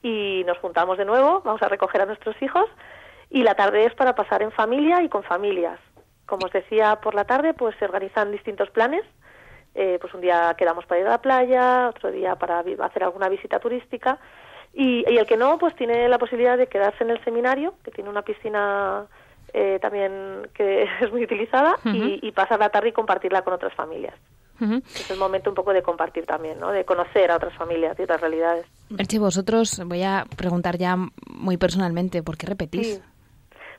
y 0.02 0.42
nos 0.46 0.58
juntamos 0.58 0.98
de 0.98 1.04
nuevo, 1.04 1.42
vamos 1.44 1.62
a 1.62 1.68
recoger 1.68 2.02
a 2.02 2.06
nuestros 2.06 2.40
hijos 2.42 2.66
y 3.30 3.42
la 3.42 3.54
tarde 3.54 3.86
es 3.86 3.94
para 3.94 4.14
pasar 4.14 4.42
en 4.42 4.52
familia 4.52 5.02
y 5.02 5.08
con 5.08 5.22
familias. 5.22 5.78
Como 6.26 6.46
os 6.46 6.52
decía, 6.52 6.96
por 6.96 7.14
la 7.14 7.24
tarde 7.24 7.54
pues 7.54 7.74
se 7.78 7.84
organizan 7.84 8.32
distintos 8.32 8.70
planes. 8.70 9.04
Eh, 9.74 9.98
pues 10.00 10.12
un 10.12 10.20
día 10.20 10.54
quedamos 10.58 10.84
para 10.84 11.00
ir 11.00 11.06
a 11.06 11.10
la 11.10 11.22
playa, 11.22 11.88
otro 11.88 12.10
día 12.10 12.36
para 12.36 12.58
hacer 12.58 13.04
alguna 13.04 13.30
visita 13.30 13.58
turística 13.58 14.18
y, 14.74 15.04
el 15.06 15.26
que 15.26 15.36
no 15.36 15.58
pues 15.58 15.74
tiene 15.76 16.08
la 16.08 16.18
posibilidad 16.18 16.58
de 16.58 16.66
quedarse 16.66 17.04
en 17.04 17.10
el 17.10 17.24
seminario, 17.24 17.74
que 17.82 17.90
tiene 17.90 18.10
una 18.10 18.22
piscina 18.22 19.06
eh, 19.52 19.78
también 19.80 20.48
que 20.54 20.82
es 21.00 21.10
muy 21.10 21.24
utilizada 21.24 21.76
y 21.84 22.30
pasar 22.32 22.58
la 22.58 22.70
tarde 22.70 22.90
y 22.90 22.92
compartirla 22.92 23.42
con 23.42 23.54
otras 23.54 23.74
familias. 23.74 24.14
Es 24.62 25.10
el 25.10 25.18
momento 25.18 25.50
un 25.50 25.56
poco 25.56 25.72
de 25.72 25.82
compartir 25.82 26.26
también, 26.26 26.58
¿no? 26.60 26.70
De 26.70 26.84
conocer 26.84 27.30
a 27.30 27.36
otras 27.36 27.54
familias 27.54 27.98
y 27.98 28.02
otras 28.02 28.20
realidades. 28.20 28.66
Merche, 28.90 29.18
vosotros, 29.18 29.80
voy 29.86 30.02
a 30.02 30.24
preguntar 30.36 30.78
ya 30.78 30.96
muy 31.28 31.56
personalmente, 31.56 32.22
¿por 32.22 32.36
qué 32.36 32.46
repetís? 32.46 33.02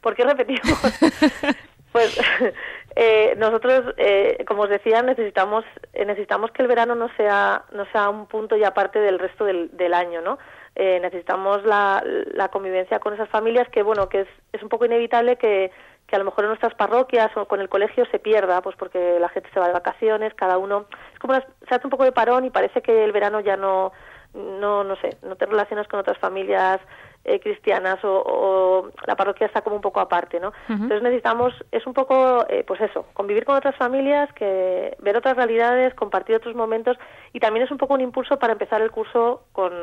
¿Por 0.01 0.15
qué 0.15 0.23
repetimos? 0.23 0.61
pues 1.93 2.19
eh, 2.95 3.35
nosotros, 3.37 3.93
eh, 3.97 4.43
como 4.45 4.63
os 4.63 4.69
decía, 4.69 5.01
necesitamos 5.01 5.63
eh, 5.93 6.05
necesitamos 6.05 6.51
que 6.51 6.61
el 6.61 6.67
verano 6.67 6.95
no 6.95 7.07
sea 7.15 7.63
no 7.71 7.85
sea 7.91 8.09
un 8.09 8.25
punto 8.25 8.57
y 8.57 8.65
aparte 8.65 8.99
del 8.99 9.19
resto 9.19 9.45
del, 9.45 9.75
del 9.77 9.93
año, 9.93 10.21
¿no? 10.21 10.37
necesitamos 10.75 11.63
la, 11.65 12.03
la 12.33 12.47
convivencia 12.47 12.97
con 12.97 13.13
esas 13.13 13.29
familias 13.29 13.69
que, 13.69 13.83
bueno, 13.83 14.09
que 14.09 14.21
es, 14.21 14.27
es 14.51 14.63
un 14.63 14.69
poco 14.69 14.85
inevitable 14.85 15.35
que 15.35 15.69
que 16.13 16.17
a 16.17 16.19
lo 16.19 16.25
mejor 16.25 16.43
en 16.43 16.49
nuestras 16.49 16.75
parroquias 16.75 17.35
o 17.35 17.47
con 17.47 17.59
el 17.59 17.69
colegio 17.69 18.05
se 18.11 18.19
pierda, 18.19 18.61
pues 18.61 18.75
porque 18.75 19.17
la 19.19 19.29
gente 19.29 19.49
se 19.51 19.59
va 19.59 19.65
de 19.65 19.73
vacaciones, 19.73 20.31
cada 20.35 20.59
uno 20.59 20.85
es 21.11 21.17
como 21.17 21.33
se 21.33 21.73
hace 21.73 21.87
un 21.87 21.89
poco 21.89 22.03
de 22.03 22.11
parón 22.11 22.45
y 22.45 22.51
parece 22.51 22.83
que 22.83 23.03
el 23.03 23.11
verano 23.11 23.39
ya 23.39 23.57
no 23.57 23.91
no 24.35 24.83
no 24.83 24.95
sé, 24.97 25.17
no 25.23 25.35
te 25.35 25.47
relacionas 25.47 25.87
con 25.87 25.99
otras 25.99 26.19
familias 26.19 26.79
eh, 27.25 27.39
cristianas 27.39 27.97
o, 28.03 28.91
la 29.07 29.15
parroquia 29.15 29.47
está 29.47 29.63
como 29.63 29.75
un 29.75 29.81
poco 29.81 30.01
aparte, 30.01 30.39
¿no? 30.39 30.53
Entonces 30.69 31.01
necesitamos 31.01 31.51
es 31.71 31.87
un 31.87 31.95
poco 31.95 32.45
eh, 32.47 32.63
pues 32.63 32.79
eso, 32.81 33.07
convivir 33.15 33.43
con 33.43 33.55
otras 33.55 33.75
familias, 33.75 34.31
que 34.33 34.95
ver 34.99 35.17
otras 35.17 35.35
realidades, 35.35 35.95
compartir 35.95 36.35
otros 36.35 36.53
momentos 36.53 36.95
y 37.31 37.39
también 37.39 37.65
es 37.65 37.71
un 37.71 37.79
poco 37.79 37.95
un 37.95 38.01
impulso 38.01 38.37
para 38.37 38.53
empezar 38.53 38.83
el 38.83 38.91
curso 38.91 39.45
con 39.51 39.73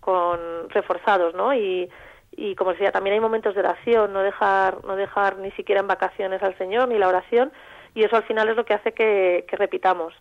con 0.00 0.68
reforzados, 0.70 1.32
¿no? 1.34 1.54
Y 1.54 1.88
y 2.36 2.54
como 2.54 2.72
decía 2.72 2.92
también 2.92 3.14
hay 3.14 3.20
momentos 3.20 3.54
de 3.54 3.60
oración 3.60 4.12
no 4.12 4.20
dejar 4.20 4.84
no 4.84 4.94
dejar 4.94 5.38
ni 5.38 5.50
siquiera 5.52 5.80
en 5.80 5.88
vacaciones 5.88 6.42
al 6.42 6.56
Señor 6.58 6.88
ni 6.88 6.98
la 6.98 7.08
oración 7.08 7.50
y 7.94 8.04
eso 8.04 8.16
al 8.16 8.24
final 8.24 8.48
es 8.48 8.56
lo 8.56 8.66
que 8.66 8.74
hace 8.74 8.92
que, 8.92 9.46
repitamos. 9.52 10.12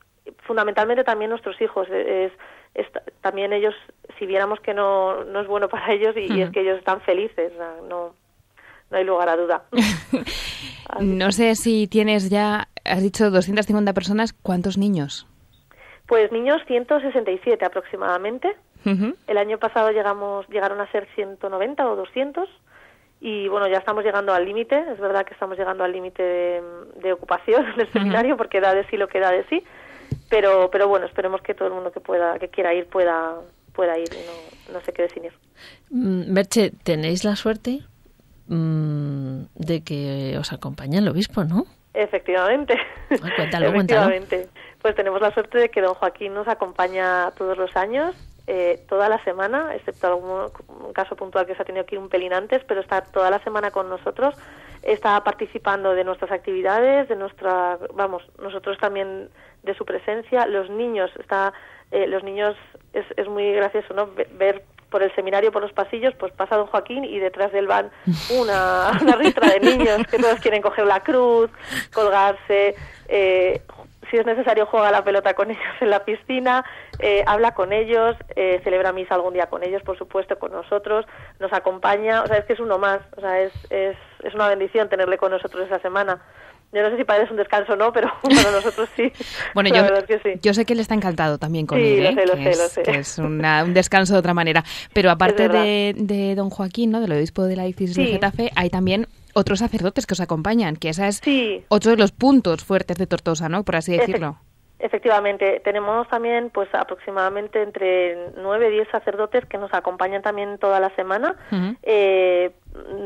Fundamentalmente 0.47 1.03
también 1.03 1.29
nuestros 1.29 1.59
hijos 1.61 1.89
es, 1.91 2.31
también 3.19 3.51
ellos 3.51 3.75
si 4.17 4.25
viéramos 4.25 4.61
que 4.61 4.73
no, 4.73 5.25
no 5.25 5.41
es 5.41 5.47
bueno 5.47 5.67
para 5.69 5.91
ellos 5.91 6.15
y, 6.15 6.41
es 6.41 6.49
que 6.51 6.61
ellos 6.61 6.77
están 6.79 7.01
felices 7.01 7.51
no 7.89 8.13
no 8.91 8.97
hay 8.97 9.03
lugar 9.03 9.29
a 9.29 9.37
duda. 9.37 9.63
No 10.99 11.31
sé 11.31 11.55
si 11.55 11.87
tienes 11.87 12.29
ya 12.29 12.69
has 12.85 13.01
dicho 13.01 13.31
250 13.31 13.91
personas 13.93 14.33
cuántos 14.33 14.77
niños 14.77 15.27
pues 16.07 16.31
niños 16.31 16.61
167 16.67 17.65
aproximadamente 17.65 18.55
el 18.85 19.37
año 19.37 19.57
pasado 19.57 19.91
llegamos, 19.91 20.47
llegaron 20.49 20.79
a 20.79 20.91
ser 20.91 21.07
190 21.15 21.87
o 21.87 21.95
200 21.95 22.49
y 23.21 23.47
bueno, 23.47 23.67
ya 23.67 23.77
estamos 23.77 24.03
llegando 24.03 24.33
al 24.33 24.45
límite, 24.45 24.77
es 24.91 24.99
verdad 24.99 25.25
que 25.25 25.33
estamos 25.33 25.57
llegando 25.57 25.83
al 25.83 25.91
límite 25.91 26.21
de, 26.21 27.13
ocupación 27.13 27.65
del 27.77 27.91
seminario 27.91 28.37
porque 28.37 28.61
da 28.61 28.73
de 28.73 28.85
sí 28.87 28.97
lo 28.97 29.07
que 29.07 29.19
da 29.19 29.31
de 29.31 29.45
sí, 29.45 29.63
pero, 30.29 30.69
pero 30.71 30.87
bueno, 30.87 31.05
esperemos 31.05 31.41
que 31.41 31.53
todo 31.53 31.69
el 31.69 31.73
mundo 31.73 31.91
que 31.91 31.99
pueda, 31.99 32.37
que 32.39 32.49
quiera 32.49 32.73
ir 32.73 32.87
pueda, 32.87 33.35
pueda 33.73 33.97
ir 33.97 34.09
y 34.11 34.71
no, 34.71 34.73
no 34.73 34.85
se 34.85 34.93
quede 34.93 35.09
sin 35.09 35.25
ir. 35.25 35.33
Mm, 35.89 36.31
Merche, 36.31 36.71
tenéis 36.83 37.23
la 37.23 37.35
suerte 37.35 37.81
mm, 38.47 39.45
de 39.55 39.83
que 39.83 40.37
os 40.39 40.51
acompañe 40.53 40.99
el 40.99 41.07
obispo, 41.07 41.43
¿no? 41.43 41.65
Efectivamente. 41.95 42.75
cuéntalo, 43.09 43.67
Efectivamente. 43.73 44.49
Pues 44.81 44.95
tenemos 44.95 45.21
la 45.21 45.33
suerte 45.33 45.57
de 45.57 45.69
que 45.69 45.81
don 45.81 45.95
Joaquín 45.95 46.33
nos 46.33 46.47
acompaña 46.47 47.31
todos 47.37 47.57
los 47.57 47.75
años 47.75 48.15
eh, 48.47 48.83
toda 48.87 49.09
la 49.09 49.23
semana, 49.23 49.73
excepto 49.75 50.07
algún 50.07 50.93
caso 50.93 51.15
puntual 51.15 51.45
que 51.45 51.55
se 51.55 51.61
ha 51.61 51.65
tenido 51.65 51.83
aquí 51.83 51.97
un 51.97 52.09
pelín 52.09 52.33
antes, 52.33 52.63
pero 52.65 52.81
está 52.81 53.01
toda 53.01 53.29
la 53.29 53.39
semana 53.39 53.71
con 53.71 53.89
nosotros, 53.89 54.35
está 54.83 55.23
participando 55.23 55.93
de 55.93 56.03
nuestras 56.03 56.31
actividades, 56.31 57.09
de 57.09 57.15
nuestra, 57.15 57.79
vamos, 57.93 58.23
nosotros 58.39 58.77
también 58.77 59.29
de 59.63 59.73
su 59.73 59.83
presencia, 59.83 60.45
los 60.45 60.69
niños, 60.69 61.09
está, 61.19 61.53
eh, 61.91 62.05
los 62.05 62.23
niños 62.23 62.55
es, 62.93 63.05
es 63.17 63.27
muy 63.27 63.51
gracioso, 63.53 63.93
¿no? 63.93 64.09
Ver 64.37 64.63
por 64.89 65.03
el 65.03 65.13
seminario, 65.15 65.51
por 65.51 65.61
los 65.61 65.73
pasillos, 65.73 66.13
pues 66.15 66.31
pasa 66.31 66.55
don 66.55 66.67
Joaquín 66.67 67.03
y 67.03 67.19
detrás 67.19 67.51
de 67.51 67.59
él 67.59 67.67
van 67.67 67.91
una, 68.29 68.91
una 69.01 69.15
ristra 69.15 69.49
de 69.49 69.59
niños 69.59 70.07
que 70.09 70.17
todos 70.17 70.39
quieren 70.39 70.61
coger 70.61 70.85
la 70.85 71.01
cruz, 71.01 71.49
colgarse, 71.93 72.75
eh, 73.07 73.61
si 74.11 74.17
es 74.17 74.25
necesario 74.25 74.65
juega 74.65 74.91
la 74.91 75.03
pelota 75.03 75.33
con 75.33 75.49
ellos 75.51 75.63
en 75.81 75.89
la 75.89 76.03
piscina, 76.05 76.63
eh, 76.99 77.23
habla 77.27 77.53
con 77.53 77.73
ellos, 77.73 78.15
eh, 78.35 78.61
celebra 78.63 78.91
misa 78.93 79.15
algún 79.15 79.33
día 79.33 79.47
con 79.47 79.63
ellos, 79.63 79.81
por 79.83 79.97
supuesto, 79.97 80.37
con 80.39 80.51
nosotros, 80.51 81.05
nos 81.39 81.51
acompaña, 81.53 82.23
o 82.23 82.27
sea, 82.27 82.37
es 82.37 82.45
que 82.45 82.53
es 82.53 82.59
uno 82.59 82.77
más, 82.77 82.99
o 83.17 83.21
sea, 83.21 83.41
es, 83.41 83.53
es, 83.69 83.97
es 84.23 84.33
una 84.33 84.47
bendición 84.49 84.89
tenerle 84.89 85.17
con 85.17 85.31
nosotros 85.31 85.65
esa 85.65 85.79
semana. 85.79 86.21
Yo 86.73 86.81
no 86.81 86.89
sé 86.89 86.97
si 86.97 87.03
para 87.05 87.19
él 87.19 87.25
es 87.25 87.31
un 87.31 87.37
descanso 87.37 87.73
o 87.73 87.75
no, 87.77 87.93
pero 87.93 88.11
para 88.23 88.51
nosotros 88.51 88.89
sí. 88.97 89.09
Bueno, 89.53 89.69
yo, 89.69 89.85
yo 90.41 90.53
sé 90.53 90.65
que 90.65 90.73
él 90.73 90.79
está 90.81 90.93
encantado 90.93 91.37
también 91.37 91.65
con 91.67 91.77
sí, 91.79 91.99
él, 91.99 92.15
lo 92.15 92.21
sé, 92.21 92.25
lo 92.27 92.33
que, 92.35 92.43
sé, 92.43 92.49
es, 92.49 92.57
lo 92.57 92.67
sé. 92.69 92.83
que 92.83 92.91
es 92.97 93.17
una- 93.19 93.63
un 93.63 93.73
descanso 93.73 94.13
de 94.13 94.19
otra 94.19 94.33
manera. 94.33 94.63
Pero 94.91 95.09
aparte 95.09 95.47
de, 95.47 95.93
de 95.95 96.35
don 96.35 96.49
Joaquín, 96.49 96.91
¿no? 96.91 96.99
del 96.99 97.13
obispo 97.13 97.43
de 97.43 97.55
la 97.55 97.63
diócesis 97.63 97.95
de. 97.95 98.07
Getafe, 98.07 98.51
hay 98.55 98.69
también 98.69 99.07
otros 99.35 99.59
sacerdotes 99.59 100.07
que 100.07 100.13
os 100.13 100.21
acompañan, 100.21 100.77
que 100.77 100.89
esa 100.89 101.07
es 101.07 101.17
Sí. 101.17 101.63
otro 101.67 101.91
de 101.91 101.97
los 101.97 102.11
puntos 102.11 102.63
fuertes 102.63 102.97
de 102.97 103.05
Tortosa, 103.05 103.49
¿no? 103.49 103.63
Por 103.63 103.75
así 103.75 103.95
decirlo. 103.97 104.37
Efectivamente, 104.79 105.61
tenemos 105.63 106.07
también 106.09 106.49
pues 106.53 106.67
aproximadamente 106.73 107.61
entre 107.61 108.31
nueve 108.37 108.67
y 108.67 108.71
diez 108.71 108.87
sacerdotes 108.89 109.45
que 109.45 109.57
nos 109.57 109.73
acompañan 109.73 110.21
también 110.21 110.57
toda 110.57 110.79
la 110.79 110.89
semana. 110.95 111.35
Eh, 111.83 112.51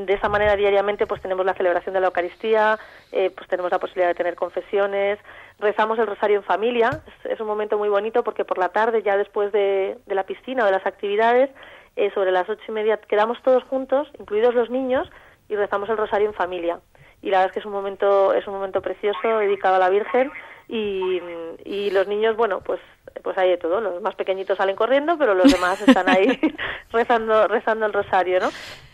de 0.05 0.13
esa 0.13 0.29
manera 0.29 0.55
diariamente 0.55 1.05
pues 1.05 1.21
tenemos 1.21 1.45
la 1.45 1.53
celebración 1.53 1.93
de 1.93 2.01
la 2.01 2.07
Eucaristía, 2.07 2.79
eh, 3.11 3.29
pues 3.35 3.47
tenemos 3.49 3.71
la 3.71 3.79
posibilidad 3.79 4.07
de 4.09 4.15
tener 4.15 4.35
confesiones, 4.35 5.19
rezamos 5.59 5.99
el 5.99 6.07
rosario 6.07 6.37
en 6.37 6.43
familia, 6.43 7.01
es, 7.23 7.33
es 7.33 7.39
un 7.39 7.47
momento 7.47 7.77
muy 7.77 7.87
bonito 7.89 8.23
porque 8.23 8.45
por 8.45 8.57
la 8.57 8.69
tarde 8.69 9.03
ya 9.03 9.15
después 9.15 9.51
de, 9.51 9.97
de 10.07 10.15
la 10.15 10.23
piscina 10.23 10.63
o 10.63 10.65
de 10.65 10.71
las 10.73 10.85
actividades, 10.87 11.49
eh, 11.95 12.11
sobre 12.15 12.31
las 12.31 12.49
ocho 12.49 12.63
y 12.67 12.71
media 12.71 12.97
quedamos 12.97 13.41
todos 13.43 13.63
juntos, 13.65 14.07
incluidos 14.19 14.55
los 14.55 14.69
niños, 14.71 15.07
y 15.49 15.55
rezamos 15.55 15.89
el 15.89 15.97
rosario 15.97 16.27
en 16.27 16.33
familia. 16.33 16.79
Y 17.21 17.31
la 17.31 17.39
verdad 17.39 17.47
es 17.47 17.53
que 17.53 17.59
es 17.59 17.65
un 17.65 17.73
momento, 17.73 18.33
es 18.33 18.47
un 18.47 18.53
momento 18.53 18.81
precioso 18.81 19.39
dedicado 19.39 19.75
a 19.75 19.79
la 19.79 19.89
Virgen 19.89 20.31
y, 20.69 21.19
y 21.65 21.91
los 21.91 22.07
niños, 22.07 22.37
bueno, 22.37 22.61
pues 22.61 22.79
pues 23.23 23.37
hay 23.37 23.49
de 23.49 23.57
todo. 23.57 23.81
Los 23.81 24.01
más 24.01 24.15
pequeñitos 24.15 24.57
salen 24.57 24.75
corriendo, 24.75 25.17
pero 25.17 25.33
los 25.33 25.51
demás 25.51 25.81
están 25.87 26.09
ahí 26.09 26.39
rezando, 26.91 27.47
rezando 27.47 27.85
el 27.85 27.93
rosario, 27.93 28.39
¿no? 28.39 28.49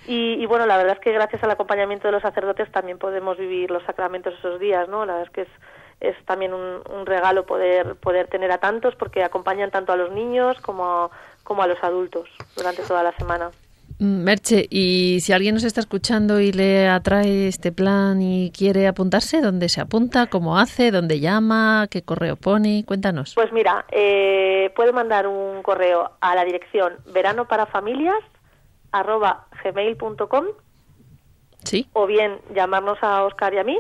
Y, 0.08 0.34
y, 0.34 0.46
bueno, 0.46 0.66
la 0.68 0.78
verdad 0.78 0.94
es 0.94 1.00
que 1.00 1.12
gracias 1.12 1.44
al 1.44 1.52
acompañamiento 1.52 2.08
de 2.08 2.12
los 2.12 2.22
sacerdotes 2.22 2.72
también 2.72 3.00
podemos 3.00 3.38
vivir 3.38 3.72
los 3.72 3.84
sacramentos 3.84 4.36
esos 4.38 4.60
días, 4.60 4.88
¿no? 4.88 5.06
La 5.06 5.14
verdad 5.14 5.28
es 5.28 5.34
que 5.34 5.42
es, 5.42 6.14
es 6.14 6.26
también 6.26 6.54
un, 6.54 6.82
un 6.92 7.06
regalo 7.08 7.46
poder, 7.46 7.96
poder 7.96 8.28
tener 8.28 8.52
a 8.52 8.60
tantos 8.60 8.96
porque 8.96 9.24
acompañan 9.24 9.72
tanto 9.72 9.94
a 9.94 9.96
los 9.96 10.12
niños 10.12 10.62
como, 10.62 11.10
como 11.44 11.64
a 11.64 11.68
los 11.68 11.84
adultos 11.84 12.30
durante 12.56 12.84
toda 12.84 13.02
la 13.02 13.14
semana. 13.14 13.50
Mm, 14.00 14.24
Merche, 14.24 14.68
y 14.70 15.20
si 15.22 15.32
alguien 15.32 15.54
nos 15.56 15.64
está 15.64 15.80
escuchando 15.80 16.42
y 16.42 16.52
le 16.52 16.90
atrae 16.90 17.48
este 17.48 17.72
plan 17.72 18.22
y 18.22 18.52
quiere 18.52 18.88
apuntarse, 18.88 19.40
¿dónde 19.42 19.70
se 19.70 19.80
apunta? 19.80 20.28
¿Cómo 20.28 20.58
hace? 20.58 20.92
¿Dónde 20.92 21.22
llama? 21.22 21.88
¿Qué 21.90 22.02
correo 22.02 22.36
pone? 22.36 22.84
Cuéntanos. 22.86 23.34
Pues 23.36 23.54
mira, 23.54 23.86
eh, 23.92 24.72
puede 24.76 24.92
mandar 24.92 25.28
un 25.28 25.64
correo 25.64 26.12
a 26.20 26.36
la 26.36 26.44
dirección 26.44 26.96
verano 27.14 27.48
para 27.48 27.66
familias 27.68 28.20
arroba 28.92 29.48
gmail.com 29.64 30.46
Sí. 31.64 31.88
o 31.94 32.06
bien 32.06 32.38
llamarnos 32.54 32.98
a 33.02 33.24
Oscar 33.24 33.54
y 33.54 33.58
a 33.60 33.64
mí, 33.64 33.80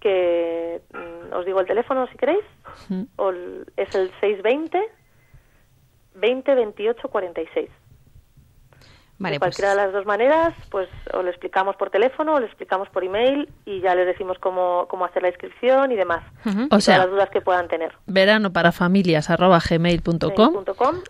que 0.00 0.80
mm, 0.94 1.34
os 1.34 1.44
digo 1.44 1.60
el 1.60 1.66
teléfono 1.66 2.06
si 2.06 2.16
queréis, 2.16 2.44
Mm. 2.88 3.02
o 3.16 3.30
el- 3.30 3.66
es 3.76 3.92
el 3.96 4.10
620 4.20 4.80
20 6.14 6.54
28 6.54 7.08
46. 7.08 7.68
Vale, 9.20 9.34
de 9.34 9.38
pues 9.38 9.54
cualquiera 9.54 9.70
de 9.70 9.76
las 9.86 9.92
dos 9.92 10.06
maneras, 10.06 10.52
pues 10.70 10.88
o 11.14 11.22
le 11.22 11.30
explicamos 11.30 11.76
por 11.76 11.90
teléfono 11.90 12.34
o 12.34 12.40
le 12.40 12.46
explicamos 12.46 12.88
por 12.88 13.04
email 13.04 13.48
y 13.66 13.80
ya 13.80 13.94
les 13.94 14.06
decimos 14.06 14.38
cómo, 14.40 14.86
cómo 14.88 15.04
hacer 15.04 15.22
la 15.22 15.28
inscripción 15.28 15.92
y 15.92 15.96
demás. 15.96 16.24
Ujú. 16.44 16.62
O 16.64 16.68
Todas 16.68 16.84
sea, 16.84 16.98
las 16.98 17.10
dudas 17.10 17.30
que 17.30 17.40
puedan 17.40 17.68
tener. 17.68 17.92
verano 18.06 18.50
para 18.52 18.72
familias 18.72 19.30
arroba 19.30 19.60
Gmail.com, 19.60 20.54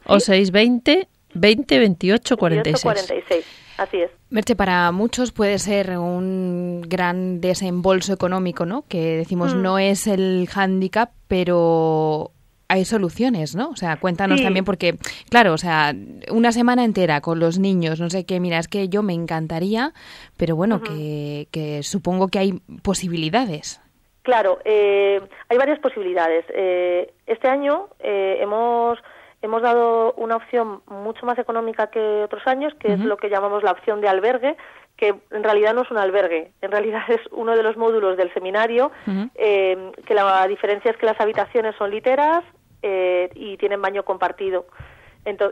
o 0.07 0.21
sí. 0.21 0.27
620 0.27 1.09
20 1.33 1.79
28 1.79 2.37
46. 2.37 2.83
46. 2.83 3.47
Así 3.79 4.03
es. 4.03 4.11
Merche, 4.29 4.57
para 4.57 4.91
muchos 4.93 5.33
puede 5.33 5.59
ser 5.59 5.97
un 5.97 6.83
gran 6.87 7.41
desembolso 7.41 8.13
económico, 8.13 8.67
¿no? 8.67 8.85
Que 8.89 9.17
decimos 9.17 9.55
Mm. 9.55 9.63
no 9.63 9.79
es 9.79 10.07
el 10.07 10.49
hándicap, 10.53 11.13
pero 11.29 12.33
hay 12.71 12.85
soluciones, 12.85 13.57
¿no? 13.57 13.71
O 13.71 13.77
sea, 13.77 13.99
cuéntanos 13.99 14.39
Sí. 14.39 14.45
también 14.45 14.65
porque, 14.65 14.95
claro, 15.29 15.53
o 15.53 15.59
sea, 15.59 15.93
una 16.31 16.53
semana 16.53 16.85
entera 16.85 17.21
con 17.21 17.41
los 17.41 17.59
niños, 17.59 18.01
no 18.01 18.09
sé 18.11 18.25
qué, 18.25 18.39
mira, 18.39 18.59
es 18.59 18.69
que 18.69 18.89
yo 18.89 19.03
me 19.03 19.13
encantaría, 19.13 19.93
pero 20.37 20.55
bueno, 20.55 20.81
que, 20.81 21.49
que 21.51 21.83
supongo 21.83 22.29
que 22.29 22.39
hay 22.39 22.53
posibilidades. 22.83 23.81
Claro, 24.23 24.59
eh, 24.65 25.21
hay 25.49 25.59
varias 25.59 25.81
posibilidades. 25.81 26.45
Eh, 26.55 27.13
este 27.27 27.49
año 27.49 27.89
eh, 27.99 28.39
hemos 28.41 28.99
hemos 29.43 29.63
dado 29.63 30.13
una 30.19 30.37
opción 30.37 30.83
mucho 30.87 31.25
más 31.25 31.39
económica 31.39 31.89
que 31.89 32.23
otros 32.25 32.47
años, 32.47 32.75
que 32.79 32.93
es 32.93 33.01
lo 33.01 33.17
que 33.17 33.31
llamamos 33.31 33.63
la 33.63 33.73
opción 33.73 34.03
de 34.03 34.09
albergue, 34.09 34.55
que 34.99 35.15
en 35.31 35.43
realidad 35.43 35.73
no 35.73 35.81
es 35.83 35.91
un 35.91 35.97
albergue, 35.97 36.53
en 36.61 36.71
realidad 36.71 37.01
es 37.09 37.21
uno 37.33 37.57
de 37.57 37.63
los 37.63 37.75
módulos 37.79 38.19
del 38.19 38.33
seminario, 38.35 38.93
eh, 39.35 39.93
que 40.07 40.13
la 40.13 40.47
diferencia 40.47 40.91
es 40.91 40.97
que 40.99 41.07
las 41.07 41.19
habitaciones 41.19 41.75
son 41.77 41.91
literas 41.91 42.45
eh, 42.83 43.31
y 43.35 43.57
tienen 43.57 43.81
baño 43.83 44.05
compartido. 44.05 44.67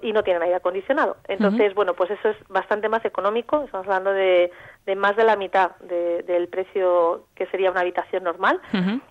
Y 0.00 0.12
no 0.14 0.22
tienen 0.22 0.42
aire 0.42 0.54
acondicionado. 0.54 1.18
Entonces, 1.28 1.74
bueno, 1.74 1.92
pues 1.92 2.10
eso 2.10 2.30
es 2.30 2.36
bastante 2.48 2.88
más 2.88 3.04
económico. 3.04 3.64
Estamos 3.64 3.86
hablando 3.86 4.12
de, 4.12 4.50
de 4.86 4.96
más 4.96 5.14
de 5.14 5.24
la 5.24 5.36
mitad 5.36 5.76
de- 5.80 6.22
del 6.22 6.48
precio 6.48 7.26
que 7.34 7.44
sería 7.48 7.70
una 7.70 7.80
habitación 7.80 8.24
normal. 8.24 8.62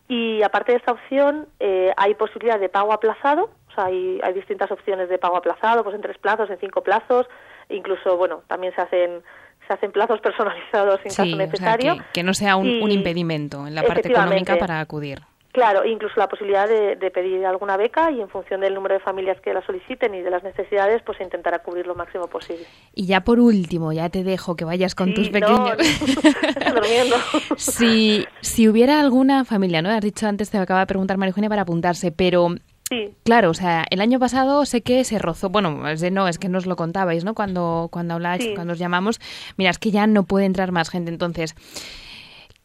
Y 0.08 0.42
aparte 0.42 0.72
de 0.72 0.80
esta 0.80 0.94
opción, 0.94 1.48
eh, 1.60 1.94
hay 1.96 2.16
posibilidad 2.16 2.60
de 2.60 2.70
pago 2.70 2.92
aplazado. 2.92 3.52
O 3.70 3.72
sea, 3.76 3.86
hay, 3.86 4.20
hay 4.24 4.34
distintas 4.34 4.72
opciones 4.72 5.10
de 5.10 5.20
pago 5.20 5.38
aplazado, 5.38 5.84
pues 5.84 5.96
en 5.96 6.02
tres 6.02 6.18
plazos, 6.18 6.50
en 6.50 6.58
cinco 6.58 6.82
plazos. 6.82 7.28
Incluso, 7.70 8.18
bueno, 8.18 8.42
también 8.48 8.74
se 8.74 8.82
hacen 8.82 9.22
se 9.68 9.74
hacen 9.74 9.92
plazos 9.92 10.20
personalizados 10.22 11.00
en 11.06 11.12
Sí, 11.12 11.18
caso 11.18 11.28
o 11.28 11.36
sea, 11.36 11.46
necesario. 11.46 11.94
que, 11.98 12.02
que 12.14 12.24
no 12.24 12.34
sea 12.34 12.56
un, 12.56 12.90
impedimento 12.90 13.68
en 13.68 13.76
la 13.76 13.84
parte 13.84 14.08
económica 14.10 14.58
para 14.58 14.80
acudir. 14.80 15.20
Claro, 15.58 15.84
incluso 15.86 16.14
la 16.18 16.28
posibilidad 16.30 16.68
de, 16.70 16.98
de 16.98 17.10
pedir 17.10 17.44
alguna 17.44 17.78
beca 17.78 18.12
y 18.12 18.22
en 18.22 18.30
función 18.30 18.62
del 18.62 18.76
número 18.76 18.94
de 18.94 19.00
familias 19.00 19.42
que 19.42 19.52
la 19.56 19.66
soliciten 19.66 20.14
y 20.14 20.22
de 20.22 20.30
las 20.30 20.44
necesidades, 20.44 21.02
pues 21.04 21.20
intentará 21.20 21.58
cubrir 21.64 21.88
lo 21.88 21.96
máximo 21.96 22.28
posible. 22.28 22.64
Y 22.94 23.08
ya 23.08 23.22
por 23.22 23.40
último, 23.40 23.92
ya 23.92 24.08
te 24.10 24.24
dejo 24.24 24.56
que 24.56 24.66
vayas 24.66 24.94
con 24.94 25.08
Sí, 25.08 25.14
tus 25.16 25.32
no, 25.32 25.32
pequeños. 25.32 25.78
estoy 25.80 26.74
durmiendo. 26.74 27.16
si, 27.58 28.24
si 28.42 28.70
hubiera 28.70 29.00
alguna 29.00 29.46
familia, 29.46 29.82
¿no? 29.82 29.90
Has 29.90 30.02
dicho 30.02 30.28
antes, 30.28 30.52
te 30.52 30.60
acaba 30.60 30.82
de 30.82 30.86
preguntar 30.86 31.18
María 31.18 31.32
Eugenia 31.32 31.50
para 31.50 31.64
apuntarse, 31.64 32.12
pero 32.12 32.50
Sí, 32.90 33.16
claro, 33.26 33.50
o 33.50 33.54
sea, 33.56 33.84
el 33.90 34.00
año 34.00 34.20
pasado 34.20 34.64
sé 34.66 34.82
que 34.84 35.04
se 35.06 35.18
rozó, 35.18 35.50
bueno, 35.50 35.90
es 35.90 36.02
de 36.02 36.12
no, 36.12 36.28
es 36.28 36.38
que 36.38 36.50
nos 36.50 36.68
lo 36.68 36.76
contabais, 36.76 37.26
¿no? 37.26 37.34
Cuando, 37.34 37.90
cuando 37.92 38.14
habláis, 38.14 38.44
Sí. 38.44 38.54
cuando 38.54 38.74
os 38.74 38.80
llamamos, 38.80 39.20
mira, 39.58 39.72
es 39.72 39.80
que 39.80 39.90
ya 39.92 40.06
no 40.06 40.24
puede 40.24 40.46
entrar 40.46 40.72
más 40.72 40.90
gente, 40.92 41.10
entonces, 41.12 41.54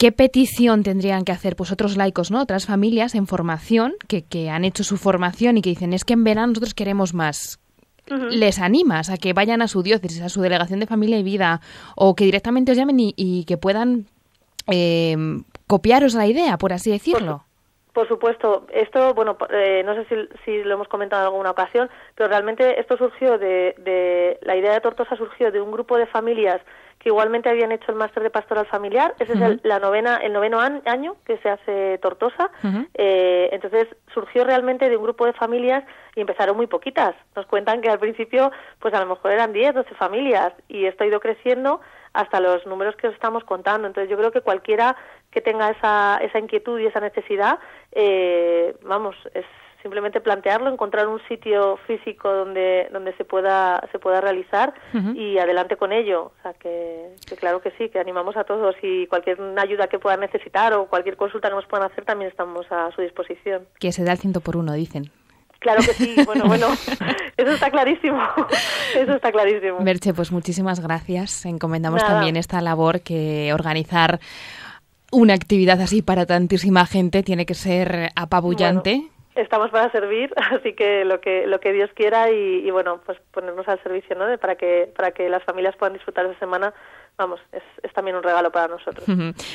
¿qué 0.02 0.10
petición 0.10 0.82
tendrían 0.82 1.24
que 1.24 1.30
hacer 1.30 1.54
pues 1.54 1.70
otros 1.70 1.96
laicos, 1.96 2.32
¿no? 2.32 2.42
Otras 2.42 2.66
familias 2.66 3.14
en 3.14 3.28
formación 3.28 3.94
que, 4.08 4.24
que 4.24 4.50
han 4.50 4.64
hecho 4.64 4.82
su 4.82 4.96
formación 4.96 5.58
y 5.58 5.62
que 5.62 5.70
dicen, 5.70 5.92
es 5.92 6.04
que 6.04 6.14
en 6.14 6.24
verano 6.24 6.48
nosotros 6.48 6.74
queremos 6.74 7.14
más. 7.14 7.60
¿Les 8.08 8.58
animas 8.58 9.10
a 9.10 9.16
que 9.16 9.32
vayan 9.32 9.62
a 9.62 9.68
su 9.68 9.84
diócesis, 9.84 10.20
a 10.20 10.28
su 10.28 10.42
delegación 10.42 10.80
de 10.80 10.88
familia 10.88 11.20
y 11.20 11.22
vida, 11.22 11.60
o 11.94 12.16
que 12.16 12.24
directamente 12.24 12.72
os 12.72 12.78
llamen 12.78 12.98
y, 12.98 13.14
y 13.16 13.44
que 13.44 13.58
puedan 13.58 14.06
eh, 14.66 15.14
copiaros 15.68 16.14
la 16.14 16.26
idea, 16.26 16.58
por 16.58 16.72
así 16.72 16.90
decirlo? 16.90 17.44
Por 17.92 18.08
supuesto, 18.08 18.66
esto, 18.72 19.14
bueno, 19.14 19.36
eh, 19.50 19.82
no 19.84 19.94
sé 19.94 20.06
si, 20.06 20.16
si 20.44 20.64
lo 20.64 20.74
hemos 20.74 20.88
comentado 20.88 21.22
en 21.22 21.26
alguna 21.26 21.50
ocasión, 21.50 21.90
pero 22.16 22.28
realmente 22.28 22.80
esto 22.80 22.96
surgió 22.96 23.38
de, 23.38 23.74
de, 23.78 24.38
la 24.42 24.56
idea 24.56 24.72
de 24.72 24.80
Tortosa 24.80 25.14
surgió 25.14 25.52
de 25.52 25.60
un 25.60 25.70
grupo 25.70 25.96
de 25.96 26.06
familias 26.06 26.60
que 27.02 27.08
igualmente 27.08 27.48
habían 27.48 27.72
hecho 27.72 27.90
el 27.90 27.96
máster 27.98 28.22
de 28.22 28.30
pastoral 28.30 28.64
familiar. 28.66 29.12
Ese 29.18 29.32
es 29.32 29.40
el, 29.40 29.60
la 29.64 29.80
novena, 29.80 30.18
el 30.18 30.32
noveno 30.32 30.60
an- 30.60 30.82
año 30.86 31.16
que 31.26 31.36
se 31.38 31.48
hace 31.50 31.98
Tortosa. 31.98 32.50
Eh, 32.94 33.48
entonces 33.50 33.88
surgió 34.14 34.44
realmente 34.44 34.88
de 34.88 34.96
un 34.96 35.02
grupo 35.02 35.26
de 35.26 35.32
familias 35.32 35.82
y 36.14 36.20
empezaron 36.20 36.56
muy 36.56 36.68
poquitas. 36.68 37.16
Nos 37.34 37.46
cuentan 37.46 37.80
que 37.80 37.90
al 37.90 37.98
principio, 37.98 38.52
pues 38.78 38.94
a 38.94 39.00
lo 39.00 39.06
mejor 39.06 39.32
eran 39.32 39.52
10, 39.52 39.74
12 39.74 39.94
familias 39.96 40.52
y 40.68 40.86
esto 40.86 41.02
ha 41.02 41.08
ido 41.08 41.18
creciendo 41.18 41.80
hasta 42.12 42.38
los 42.40 42.64
números 42.66 42.94
que 42.94 43.08
os 43.08 43.14
estamos 43.14 43.42
contando. 43.42 43.88
Entonces 43.88 44.08
yo 44.08 44.16
creo 44.16 44.30
que 44.30 44.42
cualquiera 44.42 44.94
que 45.32 45.40
tenga 45.40 45.70
esa, 45.70 46.18
esa 46.22 46.38
inquietud 46.38 46.78
y 46.78 46.86
esa 46.86 47.00
necesidad, 47.00 47.58
eh, 47.92 48.76
vamos, 48.82 49.16
es 49.34 49.46
simplemente 49.82 50.20
plantearlo, 50.20 50.70
encontrar 50.70 51.08
un 51.08 51.20
sitio 51.28 51.76
físico 51.86 52.32
donde 52.32 52.88
donde 52.92 53.12
se 53.14 53.24
pueda 53.24 53.86
se 53.90 53.98
pueda 53.98 54.20
realizar 54.20 54.72
y 55.14 55.38
adelante 55.38 55.76
con 55.76 55.92
ello. 55.92 56.32
O 56.38 56.42
sea 56.42 56.54
que, 56.54 57.14
que, 57.28 57.36
claro 57.36 57.60
que 57.60 57.72
sí, 57.72 57.88
que 57.88 57.98
animamos 57.98 58.36
a 58.36 58.44
todos 58.44 58.74
y 58.82 59.06
cualquier 59.08 59.38
ayuda 59.58 59.88
que 59.88 59.98
puedan 59.98 60.20
necesitar 60.20 60.72
o 60.74 60.86
cualquier 60.86 61.16
consulta 61.16 61.48
que 61.48 61.56
nos 61.56 61.66
puedan 61.66 61.90
hacer 61.90 62.04
también 62.04 62.30
estamos 62.30 62.66
a 62.70 62.90
su 62.92 63.02
disposición. 63.02 63.66
Que 63.78 63.92
se 63.92 64.04
da 64.04 64.12
el 64.12 64.18
ciento 64.18 64.40
por 64.40 64.56
uno, 64.56 64.72
dicen. 64.72 65.10
Claro 65.58 65.80
que 65.80 65.94
sí, 65.94 66.16
bueno, 66.26 66.46
bueno, 66.46 66.66
eso 67.36 67.50
está 67.50 67.70
clarísimo, 67.70 68.20
eso 68.96 69.14
está 69.14 69.30
clarísimo. 69.30 69.80
Merche, 69.80 70.12
pues 70.12 70.32
muchísimas 70.32 70.80
gracias. 70.80 71.44
Encomendamos 71.46 72.04
también 72.04 72.36
esta 72.36 72.60
labor 72.60 73.00
que 73.00 73.52
organizar 73.52 74.20
una 75.12 75.34
actividad 75.34 75.80
así 75.80 76.02
para 76.02 76.26
tantísima 76.26 76.86
gente 76.86 77.22
tiene 77.22 77.46
que 77.46 77.54
ser 77.54 78.10
apabullante 78.16 79.11
estamos 79.34 79.70
para 79.70 79.90
servir, 79.90 80.32
así 80.52 80.74
que 80.74 81.04
lo 81.04 81.20
que 81.20 81.46
lo 81.46 81.60
que 81.60 81.72
Dios 81.72 81.90
quiera 81.94 82.30
y, 82.30 82.70
bueno, 82.70 83.00
pues 83.04 83.18
ponernos 83.32 83.66
al 83.68 83.82
servicio, 83.82 84.16
¿no? 84.16 84.38
para 84.38 84.56
que 84.56 84.92
para 84.96 85.12
que 85.12 85.28
las 85.28 85.44
familias 85.44 85.76
puedan 85.76 85.94
disfrutar 85.94 86.26
esa 86.26 86.38
semana 86.38 86.72
vamos, 87.18 87.40
es, 87.52 87.62
es, 87.82 87.92
también 87.92 88.16
un 88.16 88.22
regalo 88.22 88.50
para 88.50 88.68
nosotros. 88.68 89.04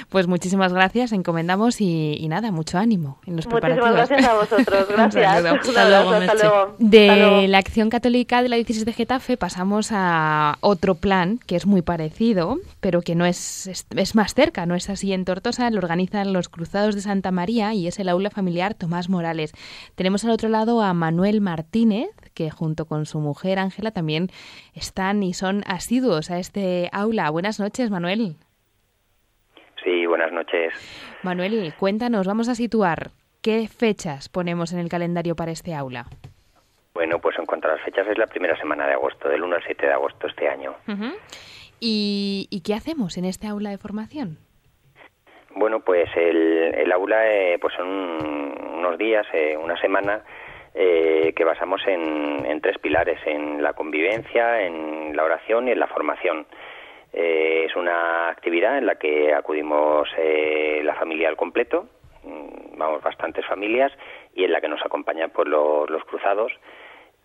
Pues 0.09 0.27
muchísimas 0.27 0.73
gracias, 0.73 1.11
encomendamos 1.11 1.81
y, 1.81 2.25
nada, 2.29 2.51
mucho 2.51 2.77
ánimo 2.77 3.19
en 3.25 3.35
los 3.35 3.47
Muchísimas 3.47 3.93
gracias 3.93 4.25
a 4.25 4.33
vosotros, 4.35 4.87
gracias. 4.89 5.45
hasta, 5.45 5.89
luego, 5.89 6.75
De 6.77 7.47
la 7.47 7.57
Acción 7.57 7.89
Católica 7.89 8.41
de 8.41 8.49
la 8.49 8.55
Diócesis 8.55 8.85
de 8.85 8.93
Getafe 8.93 9.37
pasamos 9.37 9.89
a 9.91 10.57
otro 10.61 10.95
plan 10.95 11.39
que 11.45 11.55
es 11.55 11.65
muy 11.65 11.81
parecido, 11.81 12.57
pero 12.79 13.01
que 13.01 13.15
no 13.15 13.25
es, 13.25 13.67
es, 13.67 13.85
es 13.95 14.15
más 14.15 14.33
cerca, 14.33 14.65
no 14.65 14.75
es 14.75 14.89
así 14.89 15.13
en 15.13 15.25
Tortosa, 15.25 15.69
lo 15.69 15.79
organizan 15.79 16.33
los 16.33 16.49
Cruzados 16.49 16.95
de 16.95 17.01
Santa 17.01 17.31
María 17.31 17.73
y 17.73 17.87
es 17.87 17.99
el 17.99 18.09
aula 18.09 18.29
familiar 18.29 18.73
Tomás 18.73 19.09
Morales. 19.09 19.53
Tenemos 19.95 20.23
al 20.23 20.31
otro 20.31 20.49
lado 20.49 20.81
a 20.81 20.93
Manuel 20.93 21.41
Martínez, 21.41 22.09
que 22.33 22.51
junto 22.51 22.85
con 22.85 23.07
su 23.07 23.19
mujer 23.19 23.57
Ángela 23.57 23.89
también 23.89 24.29
están 24.77 25.23
y 25.23 25.33
son 25.33 25.63
asiduos 25.65 26.31
a 26.31 26.39
este 26.39 26.89
aula. 26.93 27.29
Buenas 27.29 27.59
noches, 27.59 27.89
Manuel. 27.89 28.35
Sí, 29.83 30.05
buenas 30.05 30.31
noches. 30.31 30.73
Manuel, 31.23 31.73
cuéntanos, 31.77 32.27
vamos 32.27 32.47
a 32.49 32.55
situar 32.55 33.11
qué 33.41 33.67
fechas 33.67 34.29
ponemos 34.29 34.73
en 34.73 34.79
el 34.79 34.89
calendario 34.89 35.35
para 35.35 35.51
este 35.51 35.73
aula. 35.73 36.05
Bueno, 36.93 37.19
pues 37.19 37.37
en 37.37 37.45
cuanto 37.45 37.67
a 37.67 37.75
las 37.75 37.81
fechas 37.81 38.07
es 38.07 38.17
la 38.17 38.27
primera 38.27 38.57
semana 38.57 38.87
de 38.87 38.93
agosto, 38.93 39.29
del 39.29 39.43
1 39.43 39.55
al 39.55 39.63
7 39.63 39.85
de 39.85 39.93
agosto 39.93 40.27
este 40.27 40.49
año. 40.49 40.75
¿Y, 41.79 42.61
qué 42.65 42.73
hacemos 42.73 43.17
en 43.17 43.25
este 43.25 43.47
aula 43.47 43.69
de 43.69 43.77
formación? 43.77 44.37
Bueno, 45.55 45.79
pues 45.79 46.09
el, 46.15 46.91
aula 46.91 47.31
eh, 47.31 47.57
pues 47.59 47.73
son 47.75 47.87
unos 47.87 48.97
días, 48.97 49.25
eh, 49.33 49.55
una 49.57 49.79
semana 49.79 50.23
eh, 50.79 51.33
que 51.35 51.43
basamos 51.43 51.81
en, 51.87 52.61
tres 52.61 52.77
pilares, 52.77 53.19
en 53.25 53.63
la 53.63 53.73
convivencia, 53.73 54.61
en 54.61 55.15
la 55.15 55.23
oración 55.23 55.67
y 55.67 55.71
en 55.71 55.79
la 55.79 55.87
formación. 55.87 56.45
Eh, 57.13 57.65
es 57.65 57.75
una 57.75 58.29
actividad 58.29 58.77
en 58.77 58.85
la 58.85 58.93
que 58.93 59.33
acudimos 59.33 60.07
eh, 60.19 60.81
la 60.83 60.93
familia 60.93 61.29
al 61.29 61.35
completo, 61.35 61.87
mm, 62.23 62.77
vamos 62.77 63.01
bastantes 63.01 63.43
familias, 63.47 63.91
y 64.35 64.43
en 64.43 64.51
la 64.51 64.61
que 64.61 64.67
nos 64.67 64.85
acompañan 64.85 65.31
pues, 65.31 65.47
los, 65.47 66.03
cruzados 66.05 66.51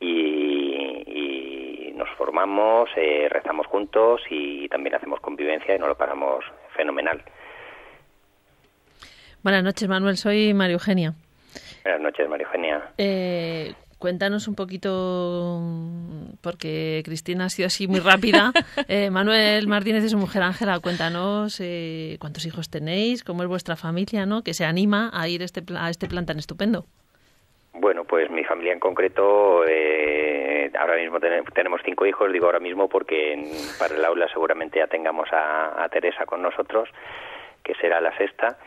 y, 0.00 1.92
nos 1.94 2.08
formamos, 2.16 2.88
rezamos 3.28 3.66
juntos 3.66 4.22
y 4.30 4.66
también 4.68 4.96
hacemos 4.96 5.20
convivencia 5.20 5.76
y 5.76 5.78
nos 5.78 5.88
lo 5.88 5.94
pasamos 5.94 6.42
fenomenal. 6.74 7.22
Buenas 9.42 9.62
noches, 9.62 9.88
Manuel. 9.88 10.16
Soy 10.16 10.52
María 10.54 10.74
Eugenia. 10.74 11.14
Buenas 11.84 12.00
noches, 12.00 12.28
María 12.28 12.46
Eugenia. 12.46 12.82
Eh, 12.98 13.74
cuéntanos 14.02 14.48
un 14.48 14.56
poquito, 14.56 15.60
porque 16.40 17.02
Cristina 17.04 17.44
ha 17.44 17.48
sido 17.48 17.68
así 17.68 17.86
muy 17.86 18.00
rápida. 18.00 18.52
Eh, 18.88 19.10
Manuel 19.10 19.68
Martínez 19.68 20.04
y 20.04 20.08
su 20.08 20.18
mujer 20.18 20.42
Ángela, 20.42 20.80
cuéntanos 20.80 21.60
eh, 21.60 22.16
cuántos 22.20 22.44
hijos 22.46 22.68
tenéis, 22.68 23.22
cómo 23.22 23.42
es 23.42 23.48
vuestra 23.48 23.76
familia, 23.76 24.26
¿no? 24.26 24.42
Que 24.42 24.54
se 24.54 24.64
anima 24.64 25.10
a 25.12 25.28
ir 25.28 25.42
este, 25.42 25.62
a 25.78 25.88
este 25.88 26.08
plan 26.08 26.26
tan 26.26 26.38
estupendo. 26.38 26.84
Bueno, 27.74 28.04
pues 28.04 28.30
mi 28.30 28.44
familia 28.44 28.72
en 28.72 28.80
concreto, 28.80 29.64
eh, 29.66 30.70
ahora 30.78 30.96
mismo 30.96 31.20
tenemos 31.20 31.80
cinco 31.84 32.04
hijos, 32.06 32.32
digo 32.32 32.46
ahora 32.46 32.60
mismo 32.60 32.88
porque 32.88 33.50
para 33.78 33.94
el 33.94 34.04
aula 34.04 34.28
seguramente 34.32 34.78
ya 34.78 34.86
tengamos 34.88 35.28
a 35.32 35.88
Teresa 35.90 36.26
con 36.26 36.42
nosotros 36.42 36.88
que 37.62 37.74
será 37.74 38.00
la 38.00 38.16
sexta, 38.16 38.58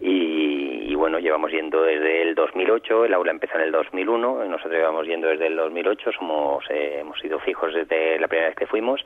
y, 0.00 0.59
bueno, 1.00 1.18
llevamos 1.18 1.50
yendo 1.50 1.82
desde 1.82 2.20
el 2.20 2.34
2008, 2.34 3.06
el 3.06 3.14
aula 3.14 3.30
empezó 3.30 3.56
en 3.56 3.62
el 3.62 3.72
2001, 3.72 4.44
nosotros 4.44 4.74
llevamos 4.74 5.06
yendo 5.06 5.28
desde 5.28 5.46
el 5.46 5.56
2008, 5.56 6.12
somos, 6.12 6.62
eh, 6.68 6.98
hemos 7.00 7.18
sido 7.18 7.38
fijos 7.38 7.72
desde 7.72 8.18
la 8.18 8.28
primera 8.28 8.48
vez 8.48 8.56
que 8.56 8.66
fuimos, 8.66 9.00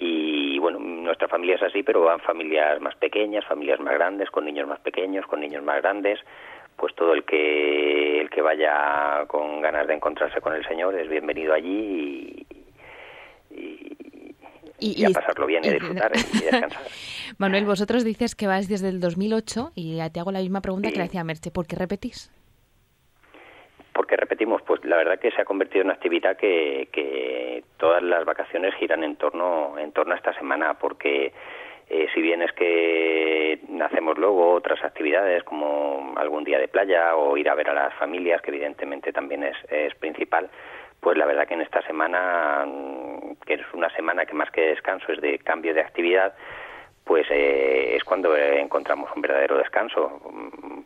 y 0.00 0.58
bueno, 0.58 0.80
nuestra 0.80 1.28
familia 1.28 1.54
es 1.54 1.62
así, 1.62 1.84
pero 1.84 2.02
van 2.02 2.18
familias 2.18 2.80
más 2.80 2.96
pequeñas, 2.96 3.44
familias 3.46 3.78
más 3.78 3.94
grandes, 3.94 4.30
con 4.30 4.46
niños 4.46 4.66
más 4.66 4.80
pequeños, 4.80 5.26
con 5.26 5.40
niños 5.40 5.62
más 5.62 5.80
grandes, 5.80 6.18
pues 6.76 6.92
todo 6.96 7.14
el 7.14 7.22
que 7.22 8.20
el 8.20 8.30
que 8.30 8.42
vaya 8.42 9.24
con 9.28 9.60
ganas 9.60 9.86
de 9.86 9.94
encontrarse 9.94 10.40
con 10.40 10.54
el 10.54 10.66
Señor 10.66 10.96
es 10.96 11.08
bienvenido 11.08 11.54
allí 11.54 12.44
y, 13.52 13.87
a 14.80 15.10
pasarlo 15.10 15.46
bien 15.46 15.64
y, 15.64 15.70
disfrutar 15.74 16.12
y 16.14 16.40
descansar. 16.40 16.82
Manuel, 17.38 17.64
vosotros 17.64 18.04
dices 18.04 18.34
que 18.34 18.46
vais 18.46 18.68
desde 18.68 18.88
el 18.88 19.00
2008 19.00 19.72
y 19.74 19.98
te 20.10 20.20
hago 20.20 20.32
la 20.32 20.40
misma 20.40 20.60
pregunta 20.60 20.90
que 20.90 20.96
le 20.96 21.04
hacía 21.04 21.24
Merche. 21.24 21.50
¿Por 21.50 21.66
qué 21.66 21.76
repetís? 21.76 22.30
¿Por 23.92 24.06
qué 24.06 24.16
repetimos? 24.16 24.62
Pues 24.62 24.84
la 24.84 24.96
verdad 24.96 25.18
que 25.18 25.30
se 25.32 25.42
ha 25.42 25.44
convertido 25.44 25.82
en 25.82 25.88
una 25.88 25.94
actividad 25.94 26.36
que, 26.36 26.88
que 26.92 27.64
todas 27.78 28.02
las 28.02 28.24
vacaciones 28.24 28.74
giran 28.76 29.02
en 29.02 29.16
torno, 29.16 29.76
en 29.78 29.92
torno 29.92 30.14
a 30.14 30.16
esta 30.16 30.32
semana, 30.34 30.74
porque 30.74 31.32
eh, 31.90 32.06
si 32.14 32.20
bien 32.20 32.42
es 32.42 32.52
que 32.52 33.60
hacemos 33.82 34.18
luego 34.18 34.52
otras 34.52 34.84
actividades 34.84 35.42
como 35.42 36.12
algún 36.16 36.44
día 36.44 36.58
de 36.58 36.68
playa 36.68 37.16
o 37.16 37.36
ir 37.36 37.48
a 37.48 37.54
ver 37.54 37.70
a 37.70 37.74
las 37.74 37.94
familias, 37.94 38.42
que 38.42 38.50
evidentemente 38.50 39.12
también 39.12 39.42
es, 39.42 39.56
es 39.70 39.94
principal, 39.94 40.50
pues 41.00 41.16
la 41.16 41.24
verdad 41.24 41.46
que 41.46 41.54
en 41.54 41.62
esta 41.62 41.80
semana, 41.82 42.66
que 43.48 43.54
es 43.54 43.62
una 43.72 43.88
semana 43.96 44.26
que 44.26 44.34
más 44.34 44.50
que 44.50 44.60
descanso 44.60 45.10
es 45.10 45.22
de 45.22 45.38
cambio 45.38 45.72
de 45.72 45.80
actividad, 45.80 46.34
pues 47.04 47.26
eh, 47.30 47.96
es 47.96 48.04
cuando 48.04 48.36
encontramos 48.36 49.08
un 49.16 49.22
verdadero 49.22 49.56
descanso, 49.56 50.20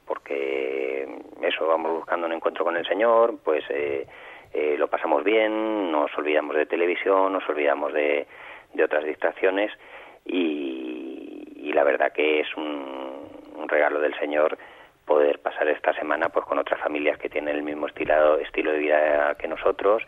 porque 0.06 1.08
eso, 1.42 1.66
vamos 1.66 1.90
buscando 1.90 2.28
un 2.28 2.32
encuentro 2.32 2.64
con 2.64 2.76
el 2.76 2.86
Señor, 2.86 3.34
pues 3.42 3.64
eh, 3.68 4.06
eh, 4.54 4.76
lo 4.78 4.86
pasamos 4.86 5.24
bien, 5.24 5.90
nos 5.90 6.16
olvidamos 6.16 6.54
de 6.54 6.66
televisión, 6.66 7.32
nos 7.32 7.46
olvidamos 7.48 7.92
de, 7.92 8.28
otras 8.82 9.04
distracciones 9.04 9.72
y, 10.24 11.72
la 11.74 11.84
verdad 11.84 12.12
que 12.12 12.40
es 12.40 12.54
un, 12.54 13.26
un 13.56 13.66
regalo 13.66 13.98
del 13.98 14.14
Señor 14.18 14.58
poder 15.06 15.38
pasar 15.38 15.66
esta 15.68 15.94
semana 15.94 16.28
pues 16.28 16.44
con 16.44 16.58
otras 16.58 16.78
familias 16.80 17.18
que 17.18 17.30
tienen 17.30 17.56
el 17.56 17.62
mismo 17.62 17.86
estilo, 17.86 18.38
estilo 18.38 18.72
de 18.72 18.78
vida 18.78 19.34
que 19.36 19.48
nosotros. 19.48 20.02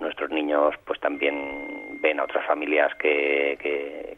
Nuestros 0.00 0.30
niños 0.30 0.74
pues 0.84 1.00
también 1.00 1.98
ven 2.00 2.20
a 2.20 2.24
otras 2.24 2.46
familias 2.46 2.94
que, 2.96 3.58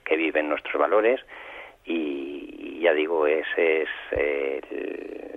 que, 0.05 0.17
viven 0.17 0.49
nuestros 0.49 0.81
valores 0.81 1.21
y, 1.85 2.81
ya 2.81 2.93
digo 2.93 3.27
es, 3.27 3.47
es 3.57 3.89
eh, 4.11 4.61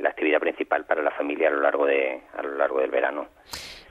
la 0.02 0.10
actividad 0.10 0.40
principal 0.40 0.86
para 0.86 1.04
la 1.04 1.12
familia 1.12 1.50
a 1.50 1.52
lo 1.52 1.62
largo 1.62 1.86
de 1.86 2.20
a 2.36 2.42
lo 2.42 2.56
largo 2.56 2.80
del 2.80 2.90
verano. 2.90 3.28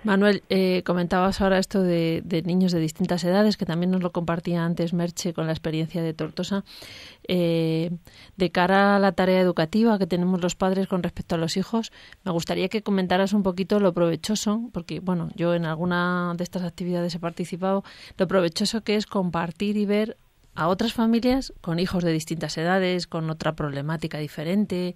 Manuel, 0.03 0.43
eh, 0.49 0.83
comentabas 0.85 1.43
ahora 1.43 1.59
esto 1.59 1.83
de, 1.83 2.23
niños 2.47 2.73
de 2.73 2.81
distintas 2.81 3.23
edades, 3.25 3.59
que 3.59 3.67
también 3.67 3.91
nos 3.91 4.03
lo 4.03 4.13
compartía 4.13 4.65
antes 4.65 4.95
Merche 4.95 5.35
con 5.35 5.47
la 5.47 5.53
experiencia 5.53 6.03
de 6.03 6.15
Tortosa. 6.15 6.65
Eh, 7.29 7.91
de 8.37 8.51
cara 8.51 8.97
a 8.97 8.99
la 8.99 9.13
tarea 9.13 9.41
educativa 9.41 9.99
que 9.99 10.07
tenemos 10.07 10.41
los 10.41 10.55
padres 10.55 10.89
con 10.89 11.03
respecto 11.03 11.35
a 11.35 11.39
los 11.39 11.59
hijos, 11.59 11.93
me 12.25 12.33
gustaría 12.33 12.69
que 12.69 12.83
comentaras 12.83 13.35
un 13.35 13.43
poquito 13.43 13.79
lo 13.79 13.93
provechoso, 13.93 14.71
porque 14.73 15.01
bueno, 15.01 15.29
yo 15.37 15.55
en 15.55 15.67
alguna 15.67 16.33
de 16.35 16.45
estas 16.45 16.63
actividades 16.63 17.15
he 17.15 17.19
participado, 17.19 17.85
lo 18.17 18.27
provechoso 18.27 18.83
que 18.83 18.97
es 18.97 19.05
compartir 19.05 19.77
y 19.77 19.85
ver 19.85 20.17
a 20.55 20.69
otras 20.69 20.95
familias 20.95 21.53
con 21.61 21.79
hijos 21.79 22.03
de 22.03 22.13
distintas 22.13 22.57
edades, 22.57 23.07
con 23.07 23.29
otra 23.31 23.55
problemática 23.55 24.19
diferente, 24.19 24.95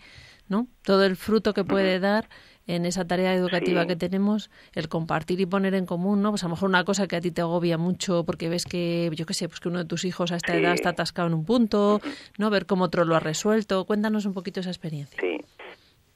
¿no? 0.48 0.66
Todo 0.82 1.04
el 1.04 1.16
fruto 1.16 1.54
que 1.54 1.64
puede 1.64 2.00
dar 2.00 2.28
en 2.66 2.86
esa 2.86 3.06
tarea 3.06 3.34
educativa 3.34 3.86
que 3.86 3.96
tenemos, 3.96 4.50
el 4.74 4.88
compartir 4.88 5.40
y 5.40 5.46
poner 5.46 5.74
en 5.74 5.86
común, 5.86 6.22
¿no? 6.22 6.30
Pues 6.30 6.42
a 6.44 6.46
lo 6.46 6.54
mejor 6.54 6.68
una 6.68 6.84
cosa 6.84 7.06
que 7.06 7.16
a 7.16 7.20
ti 7.20 7.30
te 7.30 7.42
agobia 7.42 7.78
mucho 7.78 8.24
porque 8.24 8.48
ves 8.48 8.64
que, 8.64 9.10
yo 9.14 9.26
qué 9.26 9.34
sé, 9.34 9.48
pues 9.48 9.60
que 9.60 9.68
uno 9.68 9.78
de 9.80 9.84
tus 9.84 10.04
hijos 10.04 10.32
a 10.32 10.36
esta 10.36 10.56
edad 10.56 10.74
está 10.74 10.90
atascado 10.90 11.28
en 11.28 11.34
un 11.34 11.44
punto, 11.44 12.00
¿no? 12.38 12.50
Ver 12.50 12.66
cómo 12.66 12.84
otro 12.84 13.04
lo 13.04 13.16
ha 13.16 13.20
resuelto. 13.20 13.84
Cuéntanos 13.84 14.26
un 14.26 14.34
poquito 14.34 14.60
esa 14.60 14.70
experiencia. 14.70 15.20
Sí. 15.20 15.38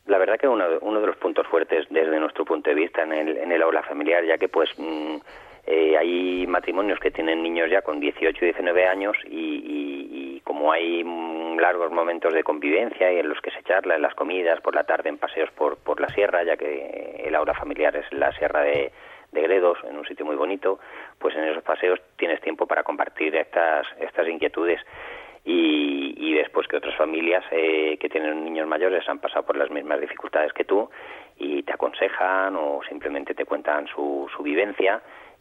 La 0.06 0.16
verdad 0.16 0.38
que 0.40 0.48
uno, 0.48 0.64
uno 0.80 1.00
de 1.00 1.06
los 1.06 1.16
puntos 1.16 1.46
fuertes 1.48 1.86
desde 1.90 2.18
nuestro 2.18 2.46
punto 2.46 2.70
de 2.70 2.76
vista 2.76 3.02
en 3.02 3.12
el, 3.12 3.36
en 3.36 3.52
el 3.52 3.62
aula 3.62 3.82
familiar, 3.82 4.24
ya 4.24 4.38
que 4.38 4.48
pues 4.48 4.70
mm, 4.78 5.16
eh, 5.70 5.98
hay 5.98 6.46
matrimonios 6.46 6.98
que 6.98 7.10
tienen 7.10 7.42
niños 7.42 7.68
ya 7.70 7.82
con 7.82 8.00
18 8.00 8.38
y 8.40 8.46
19 8.46 8.86
años 8.86 9.14
y, 9.26 9.36
y, 9.36 10.40
como 10.44 10.72
hay 10.72 11.04
largos 11.60 11.90
momentos 11.90 12.32
de 12.32 12.42
convivencia 12.42 13.12
y 13.12 13.18
en 13.18 13.28
los 13.28 13.40
que 13.40 13.50
se 13.50 13.62
charla 13.62 13.96
en 13.96 14.02
las 14.02 14.14
comidas, 14.14 14.60
por 14.60 14.74
la 14.74 14.84
tarde 14.84 15.08
en 15.08 15.18
paseos 15.18 15.50
por, 15.52 15.78
por 15.78 16.00
la 16.00 16.08
sierra, 16.08 16.42
ya 16.42 16.56
que 16.56 17.22
el 17.24 17.34
aula 17.34 17.54
familiar 17.54 17.96
es 17.96 18.10
la 18.12 18.32
sierra 18.32 18.62
de, 18.62 18.92
de 19.32 19.42
Gredos, 19.42 19.78
en 19.84 19.96
un 19.96 20.06
sitio 20.06 20.24
muy 20.24 20.36
bonito, 20.36 20.78
pues 21.18 21.34
en 21.36 21.44
esos 21.44 21.62
paseos 21.62 22.00
tienes 22.16 22.40
tiempo 22.40 22.66
para 22.66 22.82
compartir 22.82 23.34
estas, 23.36 23.86
estas 24.00 24.28
inquietudes. 24.28 24.80
Y, 25.44 26.14
y 26.16 26.34
después 26.34 26.66
que 26.66 26.76
otras 26.76 26.96
familias 26.96 27.44
eh, 27.52 27.96
que 27.98 28.08
tienen 28.08 28.44
niños 28.44 28.66
mayores 28.66 29.08
han 29.08 29.18
pasado 29.18 29.46
por 29.46 29.56
las 29.56 29.70
mismas 29.70 30.00
dificultades 30.00 30.52
que 30.52 30.64
tú 30.64 30.90
y 31.38 31.62
te 31.62 31.72
aconsejan 31.72 32.56
o 32.56 32.80
simplemente 32.88 33.34
te 33.34 33.46
cuentan 33.46 33.86
su, 33.86 34.28
su 34.36 34.42
vivencia 34.42 35.00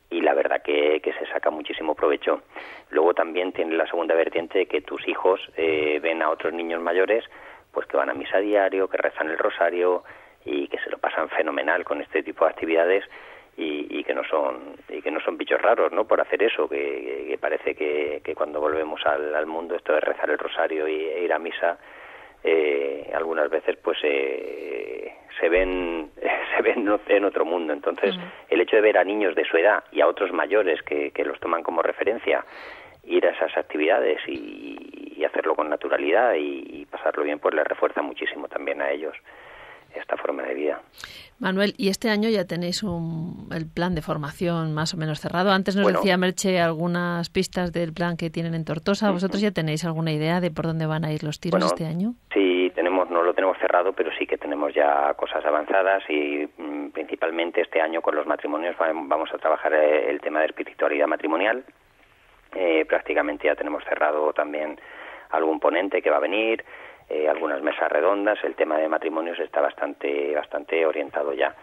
y 0.10 0.22
la 0.22 0.34
verdad 0.34 0.62
que, 0.62 1.02
que, 1.02 1.14
se 1.14 1.26
saca 1.28 1.50
muchísimo 1.50 1.96
provecho. 1.96 2.42
Luego 2.92 3.14
también 3.14 3.52
tiene 3.52 3.76
la 3.76 3.88
segunda 3.88 4.16
vertiente 4.16 4.66
que 4.66 4.82
tus 4.82 5.08
hijos 5.08 5.42
eh, 5.58 6.00
ven 6.02 6.22
a 6.22 6.30
otros 6.30 6.54
niños 6.54 6.82
mayores 6.82 7.26
pues 7.72 7.86
que 7.88 7.98
van 7.98 8.10
a 8.10 8.14
misa 8.14 8.40
diario, 8.40 8.88
que 8.88 8.98
rezan 8.98 9.30
el 9.30 9.38
rosario 9.38 10.04
y 10.46 10.68
que 10.68 10.80
se 10.80 10.90
lo 10.90 10.98
pasan 10.98 11.30
fenomenal 11.30 11.84
con 11.84 12.02
este 12.02 12.24
tipo 12.24 12.46
de 12.46 12.52
actividades 12.52 13.04
y, 13.58 14.00
y, 14.00 14.04
que 14.04 14.14
no 14.14 14.24
son 14.24 14.78
y 14.88 15.02
que 15.02 15.12
no 15.12 15.20
son 15.20 15.38
bichos 15.38 15.62
raros 15.62 15.92
no 15.92 16.06
por 16.06 16.22
hacer 16.22 16.42
eso 16.44 16.70
que, 16.70 17.26
que 17.28 17.38
parece 17.38 17.76
que, 17.76 18.22
que, 18.24 18.36
cuando 18.36 18.62
volvemos 18.62 19.06
al, 19.06 19.36
al, 19.36 19.46
mundo 19.46 19.76
esto 19.76 19.94
de 19.94 20.00
rezar 20.00 20.30
el 20.30 20.38
rosario 20.38 20.88
y, 20.88 21.06
e 21.06 21.24
ir 21.24 21.34
a 21.34 21.40
misa 21.40 21.78
eh, 22.50 23.12
algunas 23.14 23.50
veces 23.50 23.76
pues 23.84 23.98
eh, 24.04 25.14
se 25.38 25.50
ven 25.50 26.12
se 26.56 26.62
ven 26.62 26.88
en 27.10 27.26
otro 27.26 27.44
mundo 27.44 27.74
entonces 27.74 28.16
uh 28.16 28.20
-huh. 28.20 28.32
el 28.50 28.62
hecho 28.62 28.78
de 28.78 28.82
ver 28.82 28.98
a 28.98 29.04
niños 29.04 29.36
de 29.36 29.44
su 29.44 29.58
edad 29.58 29.84
y 29.92 30.00
a 30.00 30.08
otros 30.08 30.32
mayores 30.32 30.82
que, 30.82 31.12
que 31.12 31.26
los 31.26 31.38
toman 31.40 31.62
como 31.62 31.82
referencia 31.82 32.46
ir 33.04 33.26
a 33.26 33.32
esas 33.32 33.56
actividades 33.58 34.20
y, 34.28 35.14
y 35.18 35.26
hacerlo 35.26 35.56
con 35.56 35.70
naturalidad 35.70 36.36
y, 36.36 36.82
y 36.82 36.86
pasarlo 36.86 37.24
bien 37.24 37.40
pues 37.40 37.54
les 37.54 37.68
refuerza 37.68 38.02
muchísimo 38.02 38.48
también 38.48 38.82
a 38.82 38.92
ellos 38.92 39.16
esta 40.02 40.18
forma 40.18 40.44
de 40.44 40.54
vida. 40.54 40.82
Manuel, 41.40 41.74
y 41.78 41.90
este 41.90 42.10
año 42.10 42.30
ya 42.30 42.46
tenéis 42.46 42.82
un, 42.82 43.48
el 43.52 43.68
plan 43.68 43.94
de 43.94 44.02
formación 44.02 44.74
más 44.74 44.94
o 44.96 44.98
menos 44.98 45.20
cerrado. 45.20 45.52
Antes 45.52 45.76
nos 45.76 45.84
bueno, 45.84 46.00
decía 46.00 46.18
Merche 46.18 46.60
algunas 46.60 47.30
pistas 47.30 47.72
del 47.72 47.94
plan 47.94 48.18
que 48.18 48.32
tienen 48.32 48.56
en 48.56 48.66
Tortosa. 48.66 49.12
¿Vosotros 49.12 49.40
ya 49.40 49.52
tenéis 49.52 49.86
alguna 49.86 50.12
idea 50.12 50.42
de 50.42 50.50
por 50.50 50.66
dónde 50.66 50.88
van 50.88 51.06
a 51.06 51.12
ir 51.12 51.24
los 51.24 51.40
tiros 51.40 51.60
bueno, 51.60 51.68
este 51.68 51.86
año? 51.86 52.16
Sí, 52.34 52.72
tenemos, 52.74 53.10
no 53.12 53.22
lo 53.22 53.36
tenemos 53.36 53.58
cerrado, 53.60 53.94
pero 53.94 54.10
sí 54.18 54.26
que 54.26 54.38
tenemos 54.38 54.74
ya 54.74 55.14
cosas 55.14 55.46
avanzadas 55.46 56.04
y 56.10 56.48
mm, 56.58 56.90
principalmente 56.90 57.62
este 57.62 57.82
año 57.82 58.02
con 58.02 58.16
los 58.16 58.26
matrimonios 58.26 58.76
vamos 58.78 59.30
a 59.32 59.38
trabajar 59.38 59.74
eh, 59.74 60.10
el 60.10 60.20
tema 60.22 60.40
de 60.40 60.48
espiritualidad 60.48 61.06
matrimonial. 61.06 61.64
Eh, 62.56 62.86
prácticamente 62.86 63.46
ya 63.46 63.56
tenemos 63.56 63.84
cerrado 63.84 64.34
también 64.34 64.80
algún 65.30 65.60
ponente 65.60 66.02
que 66.02 66.10
va 66.10 66.18
a 66.18 66.22
venir 66.22 66.64
eh, 67.10 67.28
algunas 67.30 67.62
mesas 67.62 67.92
redondas, 67.92 68.38
el 68.44 68.56
tema 68.56 68.78
de 68.78 68.90
matrimonios 68.90 69.40
está 69.40 69.62
bastante, 69.62 70.36
bastante 70.36 70.86
orientado 70.86 71.34
ya. 71.34 71.56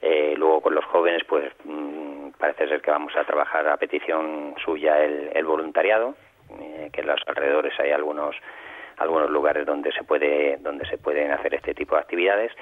Eh, 0.00 0.34
luego 0.36 0.60
con 0.60 0.74
los 0.74 0.84
jóvenes, 0.86 1.22
pues 1.28 1.52
mmm, 1.64 2.30
parece 2.38 2.68
ser 2.68 2.80
que 2.80 2.90
vamos 2.90 3.14
a 3.16 3.24
trabajar 3.24 3.66
a 3.68 3.76
petición 3.76 4.54
suya 4.64 5.02
el, 5.02 5.30
el 5.34 5.44
voluntariado, 5.44 6.14
eh, 6.60 6.90
que 6.92 7.00
en 7.00 7.08
los 7.08 7.20
alrededores 7.26 7.78
hay 7.80 7.90
algunos 7.92 8.36
algunos 8.98 9.30
lugares 9.30 9.66
donde 9.66 9.92
se 9.92 10.04
puede 10.04 10.56
donde 10.58 10.86
se 10.86 10.96
pueden 10.96 11.30
hacer 11.30 11.54
este 11.54 11.74
tipo 11.74 11.96
de 11.96 12.00
actividades 12.00 12.52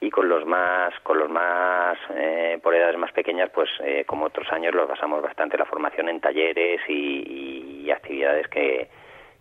y 0.00 0.10
con 0.10 0.28
los 0.28 0.44
más 0.44 0.92
con 1.00 1.18
los 1.18 1.28
más 1.28 1.98
eh, 2.14 2.58
por 2.62 2.74
edades 2.74 2.96
más 2.96 3.12
pequeñas 3.12 3.50
pues 3.50 3.68
eh, 3.84 4.04
como 4.04 4.26
otros 4.26 4.50
años 4.50 4.74
los 4.74 4.88
basamos 4.88 5.22
bastante 5.22 5.58
la 5.58 5.66
formación 5.66 6.08
en 6.08 6.20
talleres 6.20 6.80
y, 6.88 7.84
y 7.84 7.90
actividades 7.90 8.48
que, 8.48 8.88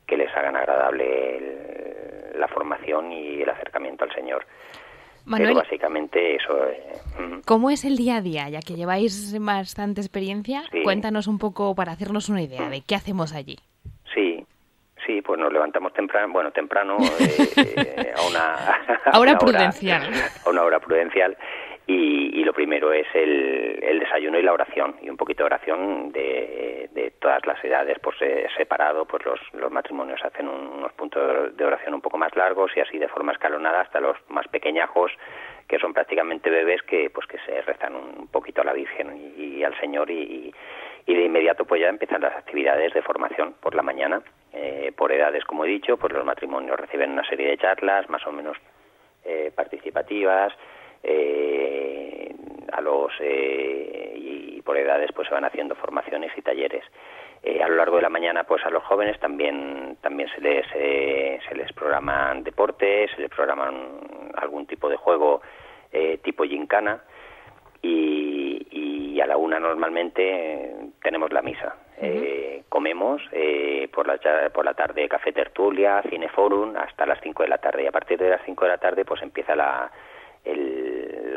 que 0.05 0.17
les 0.17 0.35
hagan 0.35 0.55
agradable 0.55 1.37
el, 1.37 1.98
la 2.37 2.47
formación 2.47 3.11
y 3.11 3.41
el 3.41 3.49
acercamiento 3.49 4.03
al 4.03 4.13
Señor. 4.13 4.45
Manuel, 5.25 5.49
Pero 5.49 5.59
básicamente 5.61 6.35
eso. 6.35 6.65
Eh, 6.67 7.41
¿Cómo 7.45 7.69
es 7.69 7.85
el 7.85 7.97
día 7.97 8.17
a 8.17 8.21
día? 8.21 8.49
Ya 8.49 8.61
que 8.61 8.75
lleváis 8.75 9.37
bastante 9.39 10.01
experiencia, 10.01 10.63
sí. 10.71 10.81
cuéntanos 10.81 11.27
un 11.27 11.37
poco 11.37 11.75
para 11.75 11.91
hacernos 11.91 12.29
una 12.29 12.41
idea 12.41 12.69
de 12.69 12.81
qué 12.81 12.95
hacemos 12.95 13.33
allí. 13.33 13.57
Sí, 14.13 14.43
sí, 15.05 15.21
pues 15.21 15.39
nos 15.39 15.53
levantamos 15.53 15.93
temprano, 15.93 16.33
bueno, 16.33 16.51
temprano, 16.51 16.97
eh, 17.19 18.13
a 18.15 18.27
una... 18.27 18.55
A 19.11 19.19
una, 19.19 19.37
prudencial. 19.39 20.03
Hora, 20.07 20.27
a 20.45 20.49
una 20.49 20.63
hora 20.63 20.79
prudencial. 20.79 21.35
Y, 21.91 22.39
y, 22.39 22.43
lo 22.43 22.53
primero 22.53 22.93
es 22.93 23.07
el, 23.15 23.79
el, 23.81 23.97
desayuno 23.97 24.37
y 24.37 24.43
la 24.43 24.53
oración 24.53 24.97
y 25.01 25.09
un 25.09 25.17
poquito 25.17 25.41
de 25.41 25.47
oración 25.47 26.11
de, 26.11 26.87
de 26.93 27.09
todas 27.19 27.43
las 27.47 27.63
edades 27.63 27.97
por 27.97 28.13
separado 28.55 29.05
pues 29.05 29.25
los, 29.25 29.39
los 29.53 29.71
matrimonios 29.71 30.23
hacen 30.23 30.47
un, 30.47 30.67
unos 30.67 30.93
puntos 30.93 31.57
de 31.57 31.65
oración 31.65 31.95
un 31.95 32.01
poco 32.01 32.19
más 32.19 32.35
largos 32.35 32.69
y 32.77 32.79
así 32.79 32.99
de 32.99 33.07
forma 33.07 33.31
escalonada 33.31 33.81
hasta 33.81 33.99
los 33.99 34.15
más 34.29 34.47
pequeñajos 34.49 35.11
que 35.67 35.79
son 35.79 35.91
prácticamente 35.91 36.51
bebés 36.51 36.83
que 36.83 37.09
pues 37.09 37.25
que 37.25 37.39
se 37.39 37.59
rezan 37.63 37.95
un 37.95 38.27
poquito 38.27 38.61
a 38.61 38.65
la 38.65 38.73
Virgen 38.73 39.33
y, 39.35 39.57
y 39.57 39.63
al 39.63 39.75
Señor 39.79 40.11
y, 40.11 40.53
y, 41.07 41.15
de 41.15 41.23
inmediato 41.23 41.65
pues 41.65 41.81
ya 41.81 41.89
empiezan 41.89 42.21
las 42.21 42.35
actividades 42.35 42.93
de 42.93 43.01
formación 43.01 43.55
por 43.59 43.73
la 43.73 43.81
mañana. 43.81 44.21
Eh, 44.53 44.91
por 44.95 45.11
edades 45.11 45.43
como 45.43 45.65
he 45.65 45.69
dicho 45.69 45.97
pues 45.97 46.13
los 46.13 46.23
matrimonios 46.23 46.79
reciben 46.79 47.13
una 47.13 47.27
serie 47.27 47.47
de 47.47 47.57
charlas 47.57 48.07
más 48.11 48.27
o 48.27 48.31
menos 48.31 48.57
eh, 49.25 49.51
participativas 49.55 50.53
eh, 51.03 52.33
a 52.71 52.81
los 52.81 53.11
eh, 53.19 54.13
y 54.15 54.61
por 54.61 54.77
edades 54.77 55.11
pues 55.13 55.27
se 55.27 55.33
van 55.33 55.45
haciendo 55.45 55.75
formaciones 55.75 56.31
y 56.37 56.41
talleres. 56.41 56.83
Eh, 57.41 57.63
a 57.63 57.69
lo 57.69 57.75
largo 57.75 57.95
de 57.95 58.01
la 58.01 58.09
mañana 58.09 58.43
pues 58.43 58.65
a 58.65 58.69
los 58.69 58.83
jóvenes 58.83 59.19
también 59.19 59.97
también 60.01 60.29
se 60.35 60.41
les 60.41 60.65
eh, 60.75 61.39
se 61.47 61.55
les 61.55 61.71
programan 61.71 62.43
deportes 62.43 63.09
se 63.15 63.21
les 63.21 63.29
programan 63.29 63.73
algún 64.35 64.65
tipo 64.65 64.89
de 64.89 64.97
juego 64.97 65.41
eh, 65.91 66.17
tipo 66.21 66.43
gincana 66.43 67.01
y, 67.81 68.67
y 68.71 69.21
a 69.21 69.25
la 69.25 69.37
una 69.37 69.59
normalmente 69.59 70.75
tenemos 71.01 71.31
la 71.31 71.41
misa. 71.41 71.75
Uh 72.01 72.05
-huh. 72.05 72.63
comemos 72.69 73.21
por 73.93 74.07
la 74.07 74.17
por 74.53 74.63
la 74.65 74.73
tarde 74.73 75.07
café 75.09 75.31
tertulia 75.31 76.01
cineforum 76.09 76.75
hasta 76.77 77.05
las 77.05 77.19
cinco 77.21 77.43
de 77.43 77.49
la 77.49 77.57
tarde. 77.57 77.83
Y 77.83 77.87
a 77.87 77.91
partir 77.91 78.17
de 78.17 78.29
las 78.29 78.41
cinco 78.45 78.65
de 78.65 78.71
la 78.71 78.77
tarde 78.77 79.03
pues 79.05 79.21
empieza 79.21 79.55
la 79.55 79.91
el, 80.45 80.88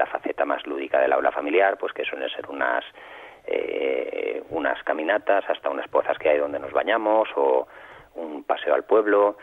la 0.03 0.07
faceta 0.07 0.44
más 0.44 0.66
lúdica 0.66 1.00
del 1.00 1.12
aula 1.12 1.30
familiar, 1.30 1.76
pues 1.78 1.92
que 1.92 2.05
suelen 2.05 2.28
ser 2.30 2.48
unas 2.48 2.84
eh, 3.46 4.42
unas 4.50 4.82
caminatas 4.82 5.44
hasta 5.48 5.70
unas 5.70 5.88
pozas 5.88 6.18
que 6.18 6.28
hay 6.28 6.38
donde 6.38 6.59
nos 6.59 6.72
bañamos 6.72 7.28
o 7.36 7.66
un 8.14 8.44
paseo 8.44 8.74
al 8.74 8.84
pueblo 8.84 9.36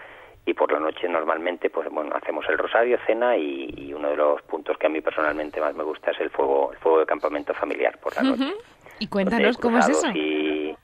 y 0.45 0.53
por 0.53 0.71
la 0.71 0.79
noche 0.79 1.07
normalmente 1.07 1.69
pues 1.69 1.89
bueno 1.89 2.15
hacemos 2.15 2.45
el 2.47 2.57
rosario 2.57 2.97
cena 3.05 3.35
y, 3.35 3.73
y, 3.75 3.93
uno 3.93 4.09
de 4.09 4.15
los 4.15 4.41
puntos 4.43 4.77
que 4.77 4.87
a 4.87 4.89
mí 4.89 5.01
personalmente 5.01 5.59
más 5.59 5.75
me 5.75 5.83
gusta 5.83 6.11
es 6.11 6.19
el 6.21 6.29
fuego 6.29 6.71
el 6.71 6.79
fuego 6.79 6.99
de 6.99 7.05
campamento 7.05 7.53
familiar 7.53 7.97
por 7.99 8.15
la 8.15 8.23
noche 8.23 8.43
uh 8.43 8.47
-huh. 8.47 8.95
y 8.99 9.07
cuéntanos 9.07 9.57
cómo 9.57 9.79
es 9.79 9.89
eso 9.89 10.07
y, 10.13 10.75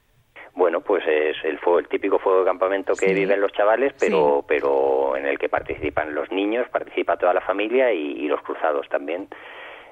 bueno, 0.55 0.79
pues 0.79 1.03
es 1.05 1.35
el 1.43 1.59
fuego, 1.59 1.79
el 1.79 1.89
típico 1.89 2.17
fuego 2.17 2.39
de 2.39 2.45
campamento 2.45 2.93
que 2.93 3.09
sí. 3.09 3.13
viven 3.13 3.41
los 3.41 3.51
chavales, 3.51 3.93
pero 3.99 4.37
sí. 4.39 4.45
pero 4.47 5.17
en 5.17 5.25
el 5.25 5.37
que 5.37 5.49
participan 5.49 6.15
los 6.15 6.31
niños, 6.31 6.67
participa 6.69 7.17
toda 7.17 7.33
la 7.33 7.41
familia 7.41 7.91
y, 7.91 8.23
y 8.23 8.27
los 8.29 8.41
cruzados 8.41 8.87
también. 8.87 9.27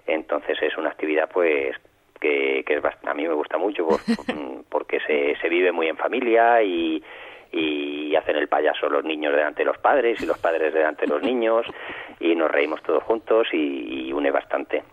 Entonces 0.07 0.57
es 0.61 0.77
una 0.77 0.89
actividad 0.89 1.29
pues 1.31 1.75
que, 2.19 2.63
que 2.65 2.75
es 2.75 2.83
a 2.85 3.13
mí 3.13 3.27
me 3.27 3.33
gusta 3.33 3.57
mucho 3.57 3.87
por, 3.87 3.99
porque 4.69 4.99
se, 5.01 5.35
se 5.41 5.49
vive 5.49 5.71
muy 5.71 5.87
en 5.87 5.97
familia 5.97 6.61
y, 6.63 7.03
y 7.51 8.15
hacen 8.15 8.35
el 8.35 8.47
payaso 8.47 8.89
los 8.89 9.03
niños 9.03 9.33
delante 9.33 9.61
de 9.61 9.65
los 9.65 9.77
padres 9.77 10.21
y 10.21 10.25
los 10.25 10.37
padres 10.39 10.73
delante 10.73 11.05
de 11.05 11.13
los 11.13 11.21
niños 11.21 11.65
y 12.19 12.35
nos 12.35 12.49
reímos 12.49 12.81
todos 12.81 13.03
juntos 13.03 13.47
y, 13.53 14.07
y 14.07 14.13
une 14.13 14.31
bastante. 14.31 14.83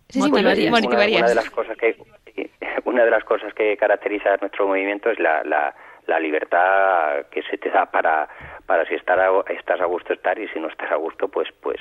sí, 0.09 0.23
sí, 0.23 0.31
motivarías. 0.31 0.73
Una, 0.73 0.89
una, 0.89 1.29
de 1.29 1.35
las 1.35 1.51
cosas 1.51 1.77
que 1.77 1.95
una 2.87 3.05
de 3.05 3.11
las 3.11 3.25
cosas 3.25 3.53
que 3.53 3.77
caracteriza 3.77 4.33
a 4.33 4.37
nuestro 4.39 4.67
movimiento 4.67 5.11
es 5.11 5.19
la, 5.19 5.45
la, 5.45 5.75
la 6.07 6.19
libertad 6.19 7.27
que 7.31 7.43
se 7.43 7.59
te 7.59 7.69
da 7.69 7.85
para, 7.85 8.31
para 8.65 8.87
si 8.87 8.95
estar 8.95 9.19
estás 9.51 9.79
a 9.79 9.85
gusto 9.85 10.15
estar 10.15 10.39
y 10.39 10.49
si 10.49 10.59
no 10.59 10.69
estás 10.69 10.91
a 10.91 10.97
gusto 10.97 11.29
pues 11.29 11.49
pues 11.61 11.79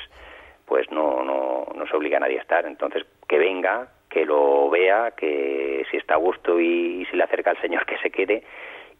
pues 0.70 0.90
no, 0.92 1.24
no, 1.24 1.66
no 1.76 1.88
se 1.88 1.98
obliga 1.98 2.18
a 2.18 2.20
nadie 2.20 2.38
a 2.38 2.42
estar. 2.42 2.66
Entonces, 2.68 3.04
que 3.28 3.40
venga, 3.40 3.88
que 4.08 4.24
lo 4.24 4.70
vea, 4.70 5.12
que 5.18 5.84
si 5.90 5.98
está 5.98 6.14
a 6.14 6.18
gusto 6.18 6.60
y, 6.60 7.06
si 7.10 7.18
le 7.18 7.24
acerca 7.24 7.50
al 7.50 7.60
Señor, 7.60 7.88
que 7.88 7.98
se 7.98 8.12
quede, 8.12 8.44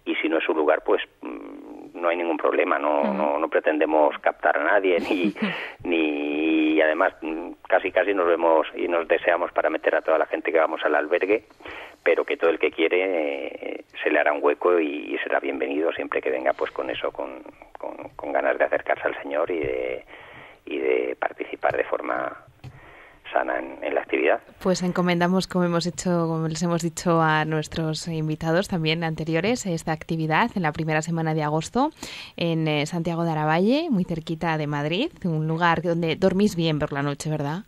y 0.04 0.16
si 0.16 0.28
no 0.28 0.40
es 0.40 0.44
su 0.44 0.54
lugar, 0.54 0.84
pues 0.84 1.04
mm, 1.22 2.02
no 2.02 2.10
hay 2.10 2.18
ningún 2.18 2.38
problema, 2.38 2.80
no, 2.80 3.14
no, 3.14 3.38
no 3.38 3.48
pretendemos 3.50 4.18
captar 4.18 4.58
a 4.58 4.64
nadie, 4.64 4.98
ni, 5.00 5.34
ni 5.84 6.50
y 6.74 6.82
además 6.82 7.14
mm, 7.22 7.52
casi 7.68 7.92
casi 7.92 8.14
nos 8.14 8.26
vemos 8.26 8.66
y 8.76 8.88
nos 8.88 9.08
deseamos 9.08 9.52
para 9.52 9.70
meter 9.70 9.94
a 9.96 10.02
toda 10.02 10.18
la 10.18 10.26
gente 10.26 10.52
que 10.52 10.58
vamos 10.58 10.82
al 10.84 10.96
albergue, 10.96 11.44
pero 12.04 12.26
que 12.26 12.38
todo 12.38 12.50
el 12.50 12.58
que 12.58 12.72
quiere 12.72 13.48
eh, 13.48 13.84
se 14.02 14.10
le 14.10 14.20
hará 14.20 14.34
un 14.34 14.40
hueco 14.42 14.80
y, 14.80 15.18
será 15.24 15.40
bienvenido 15.40 15.92
siempre 15.92 16.22
que 16.22 16.32
venga 16.32 16.54
pues 16.54 16.72
con 16.72 16.90
eso, 16.90 17.12
con, 17.12 17.44
con 17.78 18.32
ganas 18.32 18.58
de 18.58 18.64
acercarse 18.64 19.06
al 19.06 19.22
Señor 19.22 19.52
y 19.52 19.60
de 19.60 20.06
y 20.70 20.78
de 20.78 21.18
participar 21.20 21.76
de 21.76 21.84
forma 21.84 22.38
sana 23.34 23.60
en, 23.60 23.94
la 23.94 24.02
actividad. 24.02 24.40
Pues 24.62 24.82
encomendamos, 24.82 25.48
como 25.48 25.66
hemos 25.66 25.86
hecho, 25.86 26.28
como 26.28 26.48
les 26.48 26.62
hemos 26.64 26.82
dicho 26.82 27.22
a 27.22 27.46
nuestros 27.46 28.08
invitados 28.08 28.68
también 28.68 29.04
anteriores, 29.04 29.66
esta 29.66 29.92
actividad 29.92 30.52
en 30.56 30.64
la 30.64 30.72
primera 30.72 31.02
semana 31.02 31.34
de 31.34 31.44
agosto 31.44 31.92
en 32.38 32.68
eh, 32.68 32.86
Santiago 32.86 33.24
de 33.24 33.32
Aravalle, 33.32 33.88
muy 33.90 34.04
cerquita 34.04 34.58
de 34.58 34.68
Madrid, 34.68 35.12
un 35.24 35.48
lugar 35.48 35.82
donde 35.82 36.16
dormís 36.16 36.56
bien 36.56 36.80
por 36.80 36.94
la 36.94 37.04
noche, 37.04 37.30
¿verdad? 37.30 37.64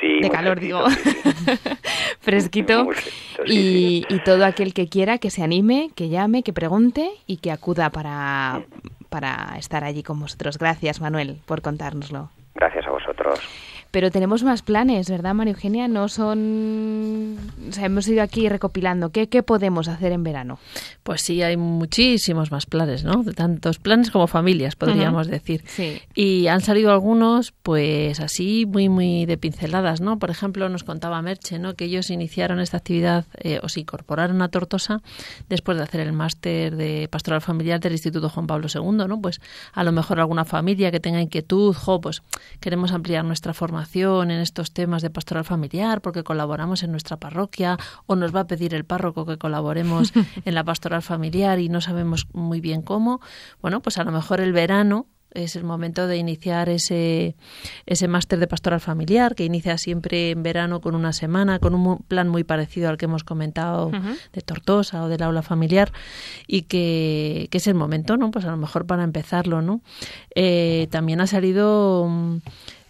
Sí, 0.00 0.20
de 0.20 0.30
calor 0.30 0.60
digo, 0.60 0.82
fresquito. 2.20 2.88
y, 3.46 4.04
y 4.08 4.18
todo 4.20 4.44
aquel 4.44 4.72
que 4.74 4.88
quiera 4.88 5.18
que 5.18 5.30
se 5.30 5.42
anime, 5.42 5.90
que 5.94 6.08
llame, 6.08 6.42
que 6.42 6.52
pregunte 6.52 7.10
y 7.26 7.38
que 7.38 7.50
acuda 7.50 7.90
para, 7.90 8.62
para 9.08 9.56
estar 9.58 9.84
allí 9.84 10.02
con 10.02 10.20
vosotros. 10.20 10.58
Gracias, 10.58 11.00
Manuel, 11.00 11.38
por 11.46 11.62
contárnoslo. 11.62 12.30
Gracias 12.54 12.86
a 12.86 12.90
vosotros. 12.90 13.40
Pero 13.90 14.10
tenemos 14.10 14.44
más 14.44 14.62
planes, 14.62 15.10
¿verdad, 15.10 15.34
María 15.34 15.52
Eugenia? 15.52 15.88
No 15.88 16.08
son... 16.08 17.36
O 17.68 17.72
sea, 17.72 17.86
hemos 17.86 18.06
ido 18.06 18.22
aquí 18.22 18.48
recopilando. 18.48 19.10
¿Qué, 19.10 19.28
¿Qué 19.28 19.42
podemos 19.42 19.88
hacer 19.88 20.12
en 20.12 20.22
verano? 20.22 20.58
Pues 21.02 21.22
sí, 21.22 21.42
hay 21.42 21.56
muchísimos 21.56 22.52
más 22.52 22.66
planes, 22.66 23.02
¿no? 23.02 23.24
Tantos 23.24 23.78
planes 23.78 24.10
como 24.10 24.26
familias, 24.26 24.76
podríamos 24.76 25.26
decir. 25.26 25.64
Sí. 25.66 26.00
Y 26.14 26.46
han 26.46 26.60
salido 26.60 26.92
algunos, 26.92 27.52
pues 27.62 28.20
así, 28.20 28.64
muy, 28.66 28.88
muy 28.88 29.26
de 29.26 29.36
pinceladas, 29.36 30.00
¿no? 30.00 30.18
Por 30.18 30.30
ejemplo, 30.30 30.68
nos 30.68 30.84
contaba 30.84 31.20
Merche, 31.22 31.58
¿no? 31.58 31.74
Que 31.74 31.86
ellos 31.86 32.10
iniciaron 32.10 32.60
esta 32.60 32.76
actividad 32.76 33.24
eh, 33.38 33.58
o 33.62 33.68
se 33.68 33.80
incorporaron 33.80 34.40
a 34.42 34.48
Tortosa 34.48 35.02
después 35.48 35.76
de 35.78 35.84
hacer 35.84 36.00
el 36.00 36.12
máster 36.12 36.76
de 36.76 37.08
pastoral 37.10 37.40
familiar 37.40 37.80
del 37.80 37.92
Instituto 37.92 38.28
Juan 38.28 38.46
Pablo 38.46 38.68
II, 38.72 39.06
¿no? 39.08 39.20
Pues 39.20 39.40
a 39.72 39.82
lo 39.82 39.92
mejor 39.92 40.20
alguna 40.20 40.44
familia 40.44 40.90
que 40.90 41.00
tenga 41.00 41.20
inquietud, 41.20 41.74
jo, 41.74 42.00
pues 42.00 42.22
queremos 42.60 42.92
ampliar 42.92 43.24
nuestra 43.24 43.54
formación 43.80 44.30
en 44.30 44.40
estos 44.40 44.72
temas 44.72 45.00
de 45.00 45.08
pastoral 45.08 45.44
familiar 45.44 46.02
porque 46.02 46.22
colaboramos 46.22 46.82
en 46.82 46.90
nuestra 46.90 47.16
parroquia 47.16 47.78
o 48.06 48.14
nos 48.14 48.34
va 48.34 48.40
a 48.40 48.46
pedir 48.46 48.74
el 48.74 48.84
párroco 48.84 49.24
que 49.24 49.38
colaboremos 49.38 50.12
en 50.44 50.54
la 50.54 50.64
pastoral 50.64 51.02
familiar 51.02 51.58
y 51.58 51.68
no 51.68 51.80
sabemos 51.80 52.26
muy 52.34 52.60
bien 52.60 52.82
cómo, 52.82 53.20
bueno, 53.62 53.80
pues 53.80 53.96
a 53.96 54.04
lo 54.04 54.12
mejor 54.12 54.40
el 54.40 54.52
verano 54.52 55.06
es 55.32 55.56
el 55.56 55.64
momento 55.64 56.08
de 56.08 56.16
iniciar 56.16 56.68
ese, 56.68 57.36
ese 57.86 58.08
máster 58.08 58.38
de 58.38 58.48
pastoral 58.48 58.80
familiar 58.80 59.34
que 59.34 59.44
inicia 59.44 59.78
siempre 59.78 60.32
en 60.32 60.42
verano 60.42 60.80
con 60.80 60.94
una 60.94 61.12
semana, 61.12 61.58
con 61.58 61.74
un 61.74 61.98
plan 61.98 62.28
muy 62.28 62.44
parecido 62.44 62.88
al 62.88 62.96
que 62.96 63.04
hemos 63.04 63.22
comentado 63.22 63.92
de 64.32 64.40
Tortosa 64.42 65.04
o 65.04 65.08
del 65.08 65.22
aula 65.22 65.42
familiar 65.42 65.92
y 66.46 66.62
que, 66.62 67.48
que, 67.50 67.58
es 67.58 67.66
el 67.68 67.74
momento, 67.74 68.16
¿no? 68.16 68.32
Pues 68.32 68.44
a 68.44 68.50
lo 68.50 68.56
mejor 68.56 68.86
para 68.86 69.04
empezarlo, 69.04 69.62
¿no? 69.62 69.80
Eh, 70.34 70.88
también 70.90 71.20
ha 71.20 71.26
salido... 71.26 72.40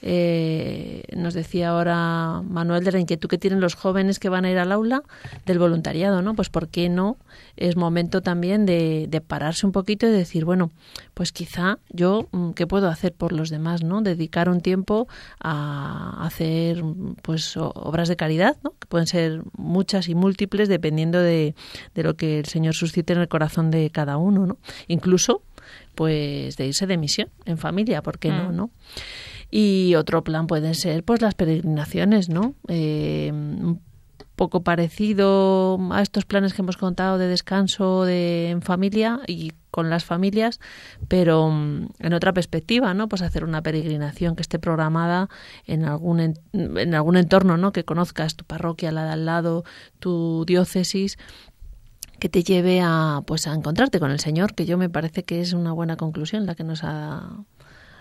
Eh, 0.03 1.03
nos 1.15 1.35
decía 1.35 1.71
ahora 1.71 2.43
Manuel 2.43 2.85
de 2.85 2.93
la 2.93 2.99
inquietud 2.99 3.29
que 3.29 3.39
tienen 3.39 3.61
los 3.61 3.75
jóvenes 3.75 4.19
que 4.19 4.29
van 4.29 4.45
a 4.45 4.51
ir 4.51 4.59
al 4.59 4.73
aula 4.73 5.03
del 5.45 5.59
voluntariado, 5.59 6.23
¿no? 6.23 6.35
Pues 6.35 6.49
¿por 6.49 6.69
qué 6.69 6.89
no? 6.89 7.19
Es 7.57 7.77
momento 7.77 8.23
también 8.23 8.65
de, 8.65 9.23
pararse 9.27 9.67
un 9.67 9.73
poquito 9.73 10.07
y 10.07 10.11
decir, 10.11 10.45
bueno, 10.45 10.71
pues 11.13 11.33
quizá 11.33 11.79
yo, 11.91 12.29
mm, 12.33 12.53
¿qué 12.53 12.67
puedo 12.67 12.89
hacer 12.89 13.13
por 13.13 13.33
los 13.33 13.51
demás, 13.51 13.83
no? 13.83 14.01
Dedicar 14.01 14.49
un 14.49 14.63
tiempo 14.63 15.09
a 15.41 16.25
hacer, 16.25 16.83
pues, 17.23 17.57
obras 17.57 18.09
de 18.09 18.17
caridad, 18.17 18.57
¿no? 18.65 18.71
Que 18.79 18.87
pueden 18.89 19.07
ser 19.07 19.43
muchas 19.57 20.09
y 20.09 20.15
múltiples 20.15 20.69
dependiendo 20.69 21.21
de, 21.21 21.55
de 21.95 22.03
lo 22.03 22.15
que 22.17 22.39
el 22.39 22.47
Señor 22.47 22.75
suscite 22.75 23.13
en 23.13 23.21
el 23.21 23.29
corazón 23.29 23.71
de 23.71 23.91
cada 23.91 24.17
uno, 24.17 24.47
¿no? 24.47 24.57
Incluso, 24.89 25.43
pues, 25.95 26.57
de 26.57 26.67
irse 26.67 26.87
de 26.87 26.97
misión 26.97 27.29
en 27.45 27.59
familia, 27.59 28.03
¿por 28.03 28.19
qué 28.19 28.31
no, 28.31 28.51
mm. 28.51 28.57
no? 28.57 28.71
Y 29.51 29.95
otro 29.97 30.23
plan 30.23 30.47
pueden 30.47 30.75
ser 30.75 31.05
pues 31.05 31.21
las 31.23 31.35
peregrinaciones, 31.35 32.29
¿no? 32.29 32.55
Eh, 32.69 33.31
un 33.33 33.81
poco 34.41 34.63
parecido 34.63 35.79
a 35.91 36.01
estos 36.01 36.25
planes 36.25 36.55
que 36.55 36.63
hemos 36.63 36.79
contado 36.79 37.19
de 37.19 37.29
descanso 37.29 38.05
de, 38.05 38.49
en 38.49 38.63
familia 38.63 39.21
y 39.27 39.53
con 39.71 39.91
las 39.91 40.07
familias, 40.07 40.61
pero 41.09 41.51
mm, 41.51 41.89
en 41.99 42.13
otra 42.15 42.33
perspectiva, 42.33 42.95
¿no? 42.95 43.07
Pues 43.07 43.21
hacer 43.21 43.45
una 43.45 43.63
peregrinación 43.63 44.37
que 44.37 44.43
esté 44.43 44.59
programada 44.59 45.29
en 45.67 45.85
algún 45.85 46.21
en, 46.53 46.95
algún 46.95 47.19
entorno, 47.19 47.59
¿no? 47.59 47.73
Que 47.73 47.85
conozcas 47.85 48.35
tu 48.35 48.47
parroquia, 48.47 48.93
la 48.93 49.05
de 49.05 49.11
al 49.11 49.27
lado, 49.27 49.65
tu 49.99 50.45
diócesis 50.47 51.19
que 52.19 52.31
te 52.31 52.43
lleve 52.43 52.81
a 52.83 53.23
pues 53.27 53.47
a 53.47 53.53
encontrarte 53.53 54.01
con 54.01 54.11
el 54.11 54.21
Señor, 54.21 54.55
que 54.55 54.65
yo 54.65 54.79
me 54.79 54.89
parece 54.89 55.23
que 55.23 55.43
es 55.43 55.53
una 55.53 55.73
buena 55.73 55.97
conclusión 55.97 56.47
la 56.47 56.55
que 56.55 56.65
nos 56.65 56.83
ha 56.83 57.45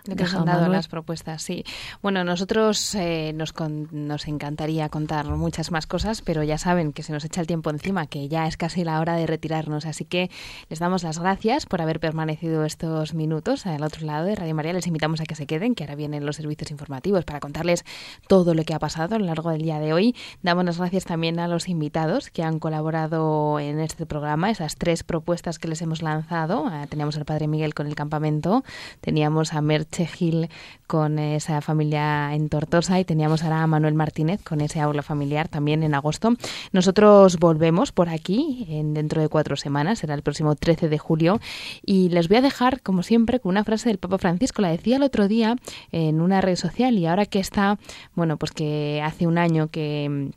nos 0.05 0.33
han 0.33 0.45
dado 0.45 0.67
las 0.67 0.87
propuestas, 0.87 1.41
sí. 1.41 1.63
Bueno, 2.01 2.23
nosotros 2.23 2.95
eh, 2.95 3.33
nos, 3.33 3.53
nos 3.91 4.27
encantaría 4.27 4.89
contar 4.89 5.27
muchas 5.27 5.71
más 5.71 5.87
cosas, 5.87 6.21
pero 6.21 6.43
ya 6.43 6.57
saben 6.57 6.93
que 6.93 7.03
se 7.03 7.13
nos 7.13 7.25
echa 7.25 7.41
el 7.41 7.47
tiempo 7.47 7.69
encima, 7.69 8.07
que 8.07 8.27
ya 8.27 8.47
es 8.47 8.57
casi 8.57 8.83
la 8.83 8.99
hora 8.99 9.15
de 9.15 9.27
retirarnos. 9.27 9.85
Así 9.85 10.05
que 10.05 10.29
les 10.69 10.79
damos 10.79 11.03
las 11.03 11.19
gracias 11.19 11.65
por 11.65 11.81
haber 11.81 11.99
permanecido 11.99 12.65
estos 12.65 13.13
minutos 13.13 13.65
al 13.65 13.83
otro 13.83 14.05
lado 14.05 14.25
de 14.25 14.35
Radio 14.35 14.55
María. 14.55 14.73
Les 14.73 14.87
invitamos 14.87 15.21
a 15.21 15.25
que 15.25 15.35
se 15.35 15.45
queden, 15.45 15.75
que 15.75 15.83
ahora 15.83 15.95
vienen 15.95 16.25
los 16.25 16.37
servicios 16.37 16.71
informativos 16.71 17.25
para 17.25 17.39
contarles 17.39 17.85
todo 18.27 18.53
lo 18.53 18.63
que 18.63 18.73
ha 18.73 18.79
pasado 18.79 19.15
a 19.15 19.19
lo 19.19 19.25
largo 19.25 19.51
del 19.51 19.61
día 19.61 19.79
de 19.79 19.93
hoy. 19.93 20.15
Damos 20.41 20.65
las 20.65 20.77
gracias 20.77 21.05
también 21.05 21.39
a 21.39 21.47
los 21.47 21.67
invitados 21.67 22.29
que 22.29 22.43
han 22.43 22.59
colaborado 22.59 23.59
en 23.59 23.79
este 23.79 24.05
programa, 24.05 24.49
esas 24.49 24.75
tres 24.75 25.03
propuestas 25.03 25.59
que 25.59 25.67
les 25.67 25.81
hemos 25.81 26.01
lanzado. 26.01 26.65
Ah, 26.67 26.85
teníamos 26.87 27.17
al 27.17 27.25
Padre 27.25 27.47
Miguel 27.47 27.73
con 27.73 27.87
el 27.87 27.95
campamento, 27.95 28.63
teníamos 29.01 29.53
a 29.53 29.61
Merche 29.61 29.98
Gil 30.05 30.49
con 30.87 31.19
esa 31.19 31.61
familia 31.61 32.33
en 32.33 32.49
Tortosa 32.49 32.99
y 32.99 33.05
teníamos 33.05 33.43
ahora 33.43 33.63
a 33.63 33.67
Manuel 33.67 33.93
Martínez 33.93 34.41
con 34.43 34.61
ese 34.61 34.79
aula 34.79 35.03
familiar 35.03 35.47
también 35.47 35.83
en 35.83 35.93
agosto. 35.93 36.35
Nosotros 36.71 37.37
volvemos 37.37 37.91
por 37.91 38.09
aquí 38.09 38.65
en, 38.69 38.93
dentro 38.93 39.21
de 39.21 39.29
cuatro 39.29 39.55
semanas, 39.55 39.99
será 39.99 40.15
el 40.15 40.23
próximo 40.23 40.55
13 40.55 40.89
de 40.89 40.97
julio 40.97 41.39
y 41.85 42.09
les 42.09 42.27
voy 42.27 42.37
a 42.37 42.41
dejar 42.41 42.81
como 42.81 43.03
siempre 43.03 43.39
con 43.39 43.51
una 43.51 43.63
frase 43.63 43.89
del 43.89 43.97
Papa 43.97 44.17
Francisco, 44.17 44.61
la 44.61 44.69
decía 44.69 44.97
el 44.97 45.03
otro 45.03 45.27
día 45.27 45.55
en 45.91 46.21
una 46.21 46.41
red 46.41 46.55
social 46.55 46.97
y 46.97 47.05
ahora 47.05 47.25
que 47.25 47.39
está, 47.39 47.77
bueno, 48.15 48.37
pues 48.37 48.51
que 48.51 49.01
hace 49.03 49.27
un 49.27 49.37
año 49.37 49.67
que 49.67 50.31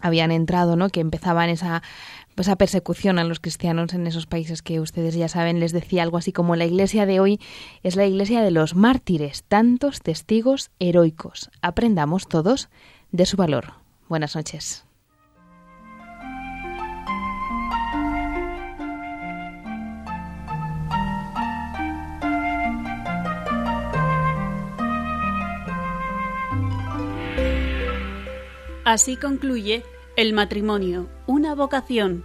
habían 0.00 0.30
entrado, 0.30 0.76
¿no? 0.76 0.88
Que 0.88 1.00
empezaban 1.00 1.48
esa 1.48 1.82
esa 2.42 2.56
persecución 2.56 3.18
a 3.18 3.24
los 3.24 3.40
cristianos 3.40 3.94
en 3.94 4.06
esos 4.06 4.26
países 4.26 4.62
que 4.62 4.80
ustedes 4.80 5.14
ya 5.14 5.28
saben, 5.28 5.60
les 5.60 5.72
decía 5.72 6.02
algo 6.02 6.16
así 6.16 6.32
como 6.32 6.56
la 6.56 6.66
iglesia 6.66 7.06
de 7.06 7.20
hoy 7.20 7.40
es 7.82 7.96
la 7.96 8.06
iglesia 8.06 8.42
de 8.42 8.50
los 8.50 8.74
mártires, 8.74 9.44
tantos 9.44 10.00
testigos 10.00 10.70
heroicos. 10.78 11.50
Aprendamos 11.62 12.28
todos 12.28 12.68
de 13.12 13.26
su 13.26 13.36
valor. 13.36 13.74
Buenas 14.08 14.36
noches. 14.36 14.84
Así 28.84 29.16
concluye 29.16 29.82
el 30.18 30.32
matrimonio, 30.32 31.08
una 31.28 31.54
vocación. 31.54 32.24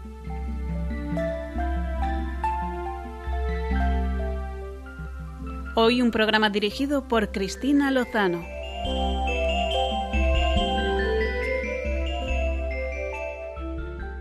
Hoy 5.76 6.02
un 6.02 6.10
programa 6.10 6.50
dirigido 6.50 7.08
por 7.08 7.32
Cristina 7.32 7.92
Lozano. 7.92 8.44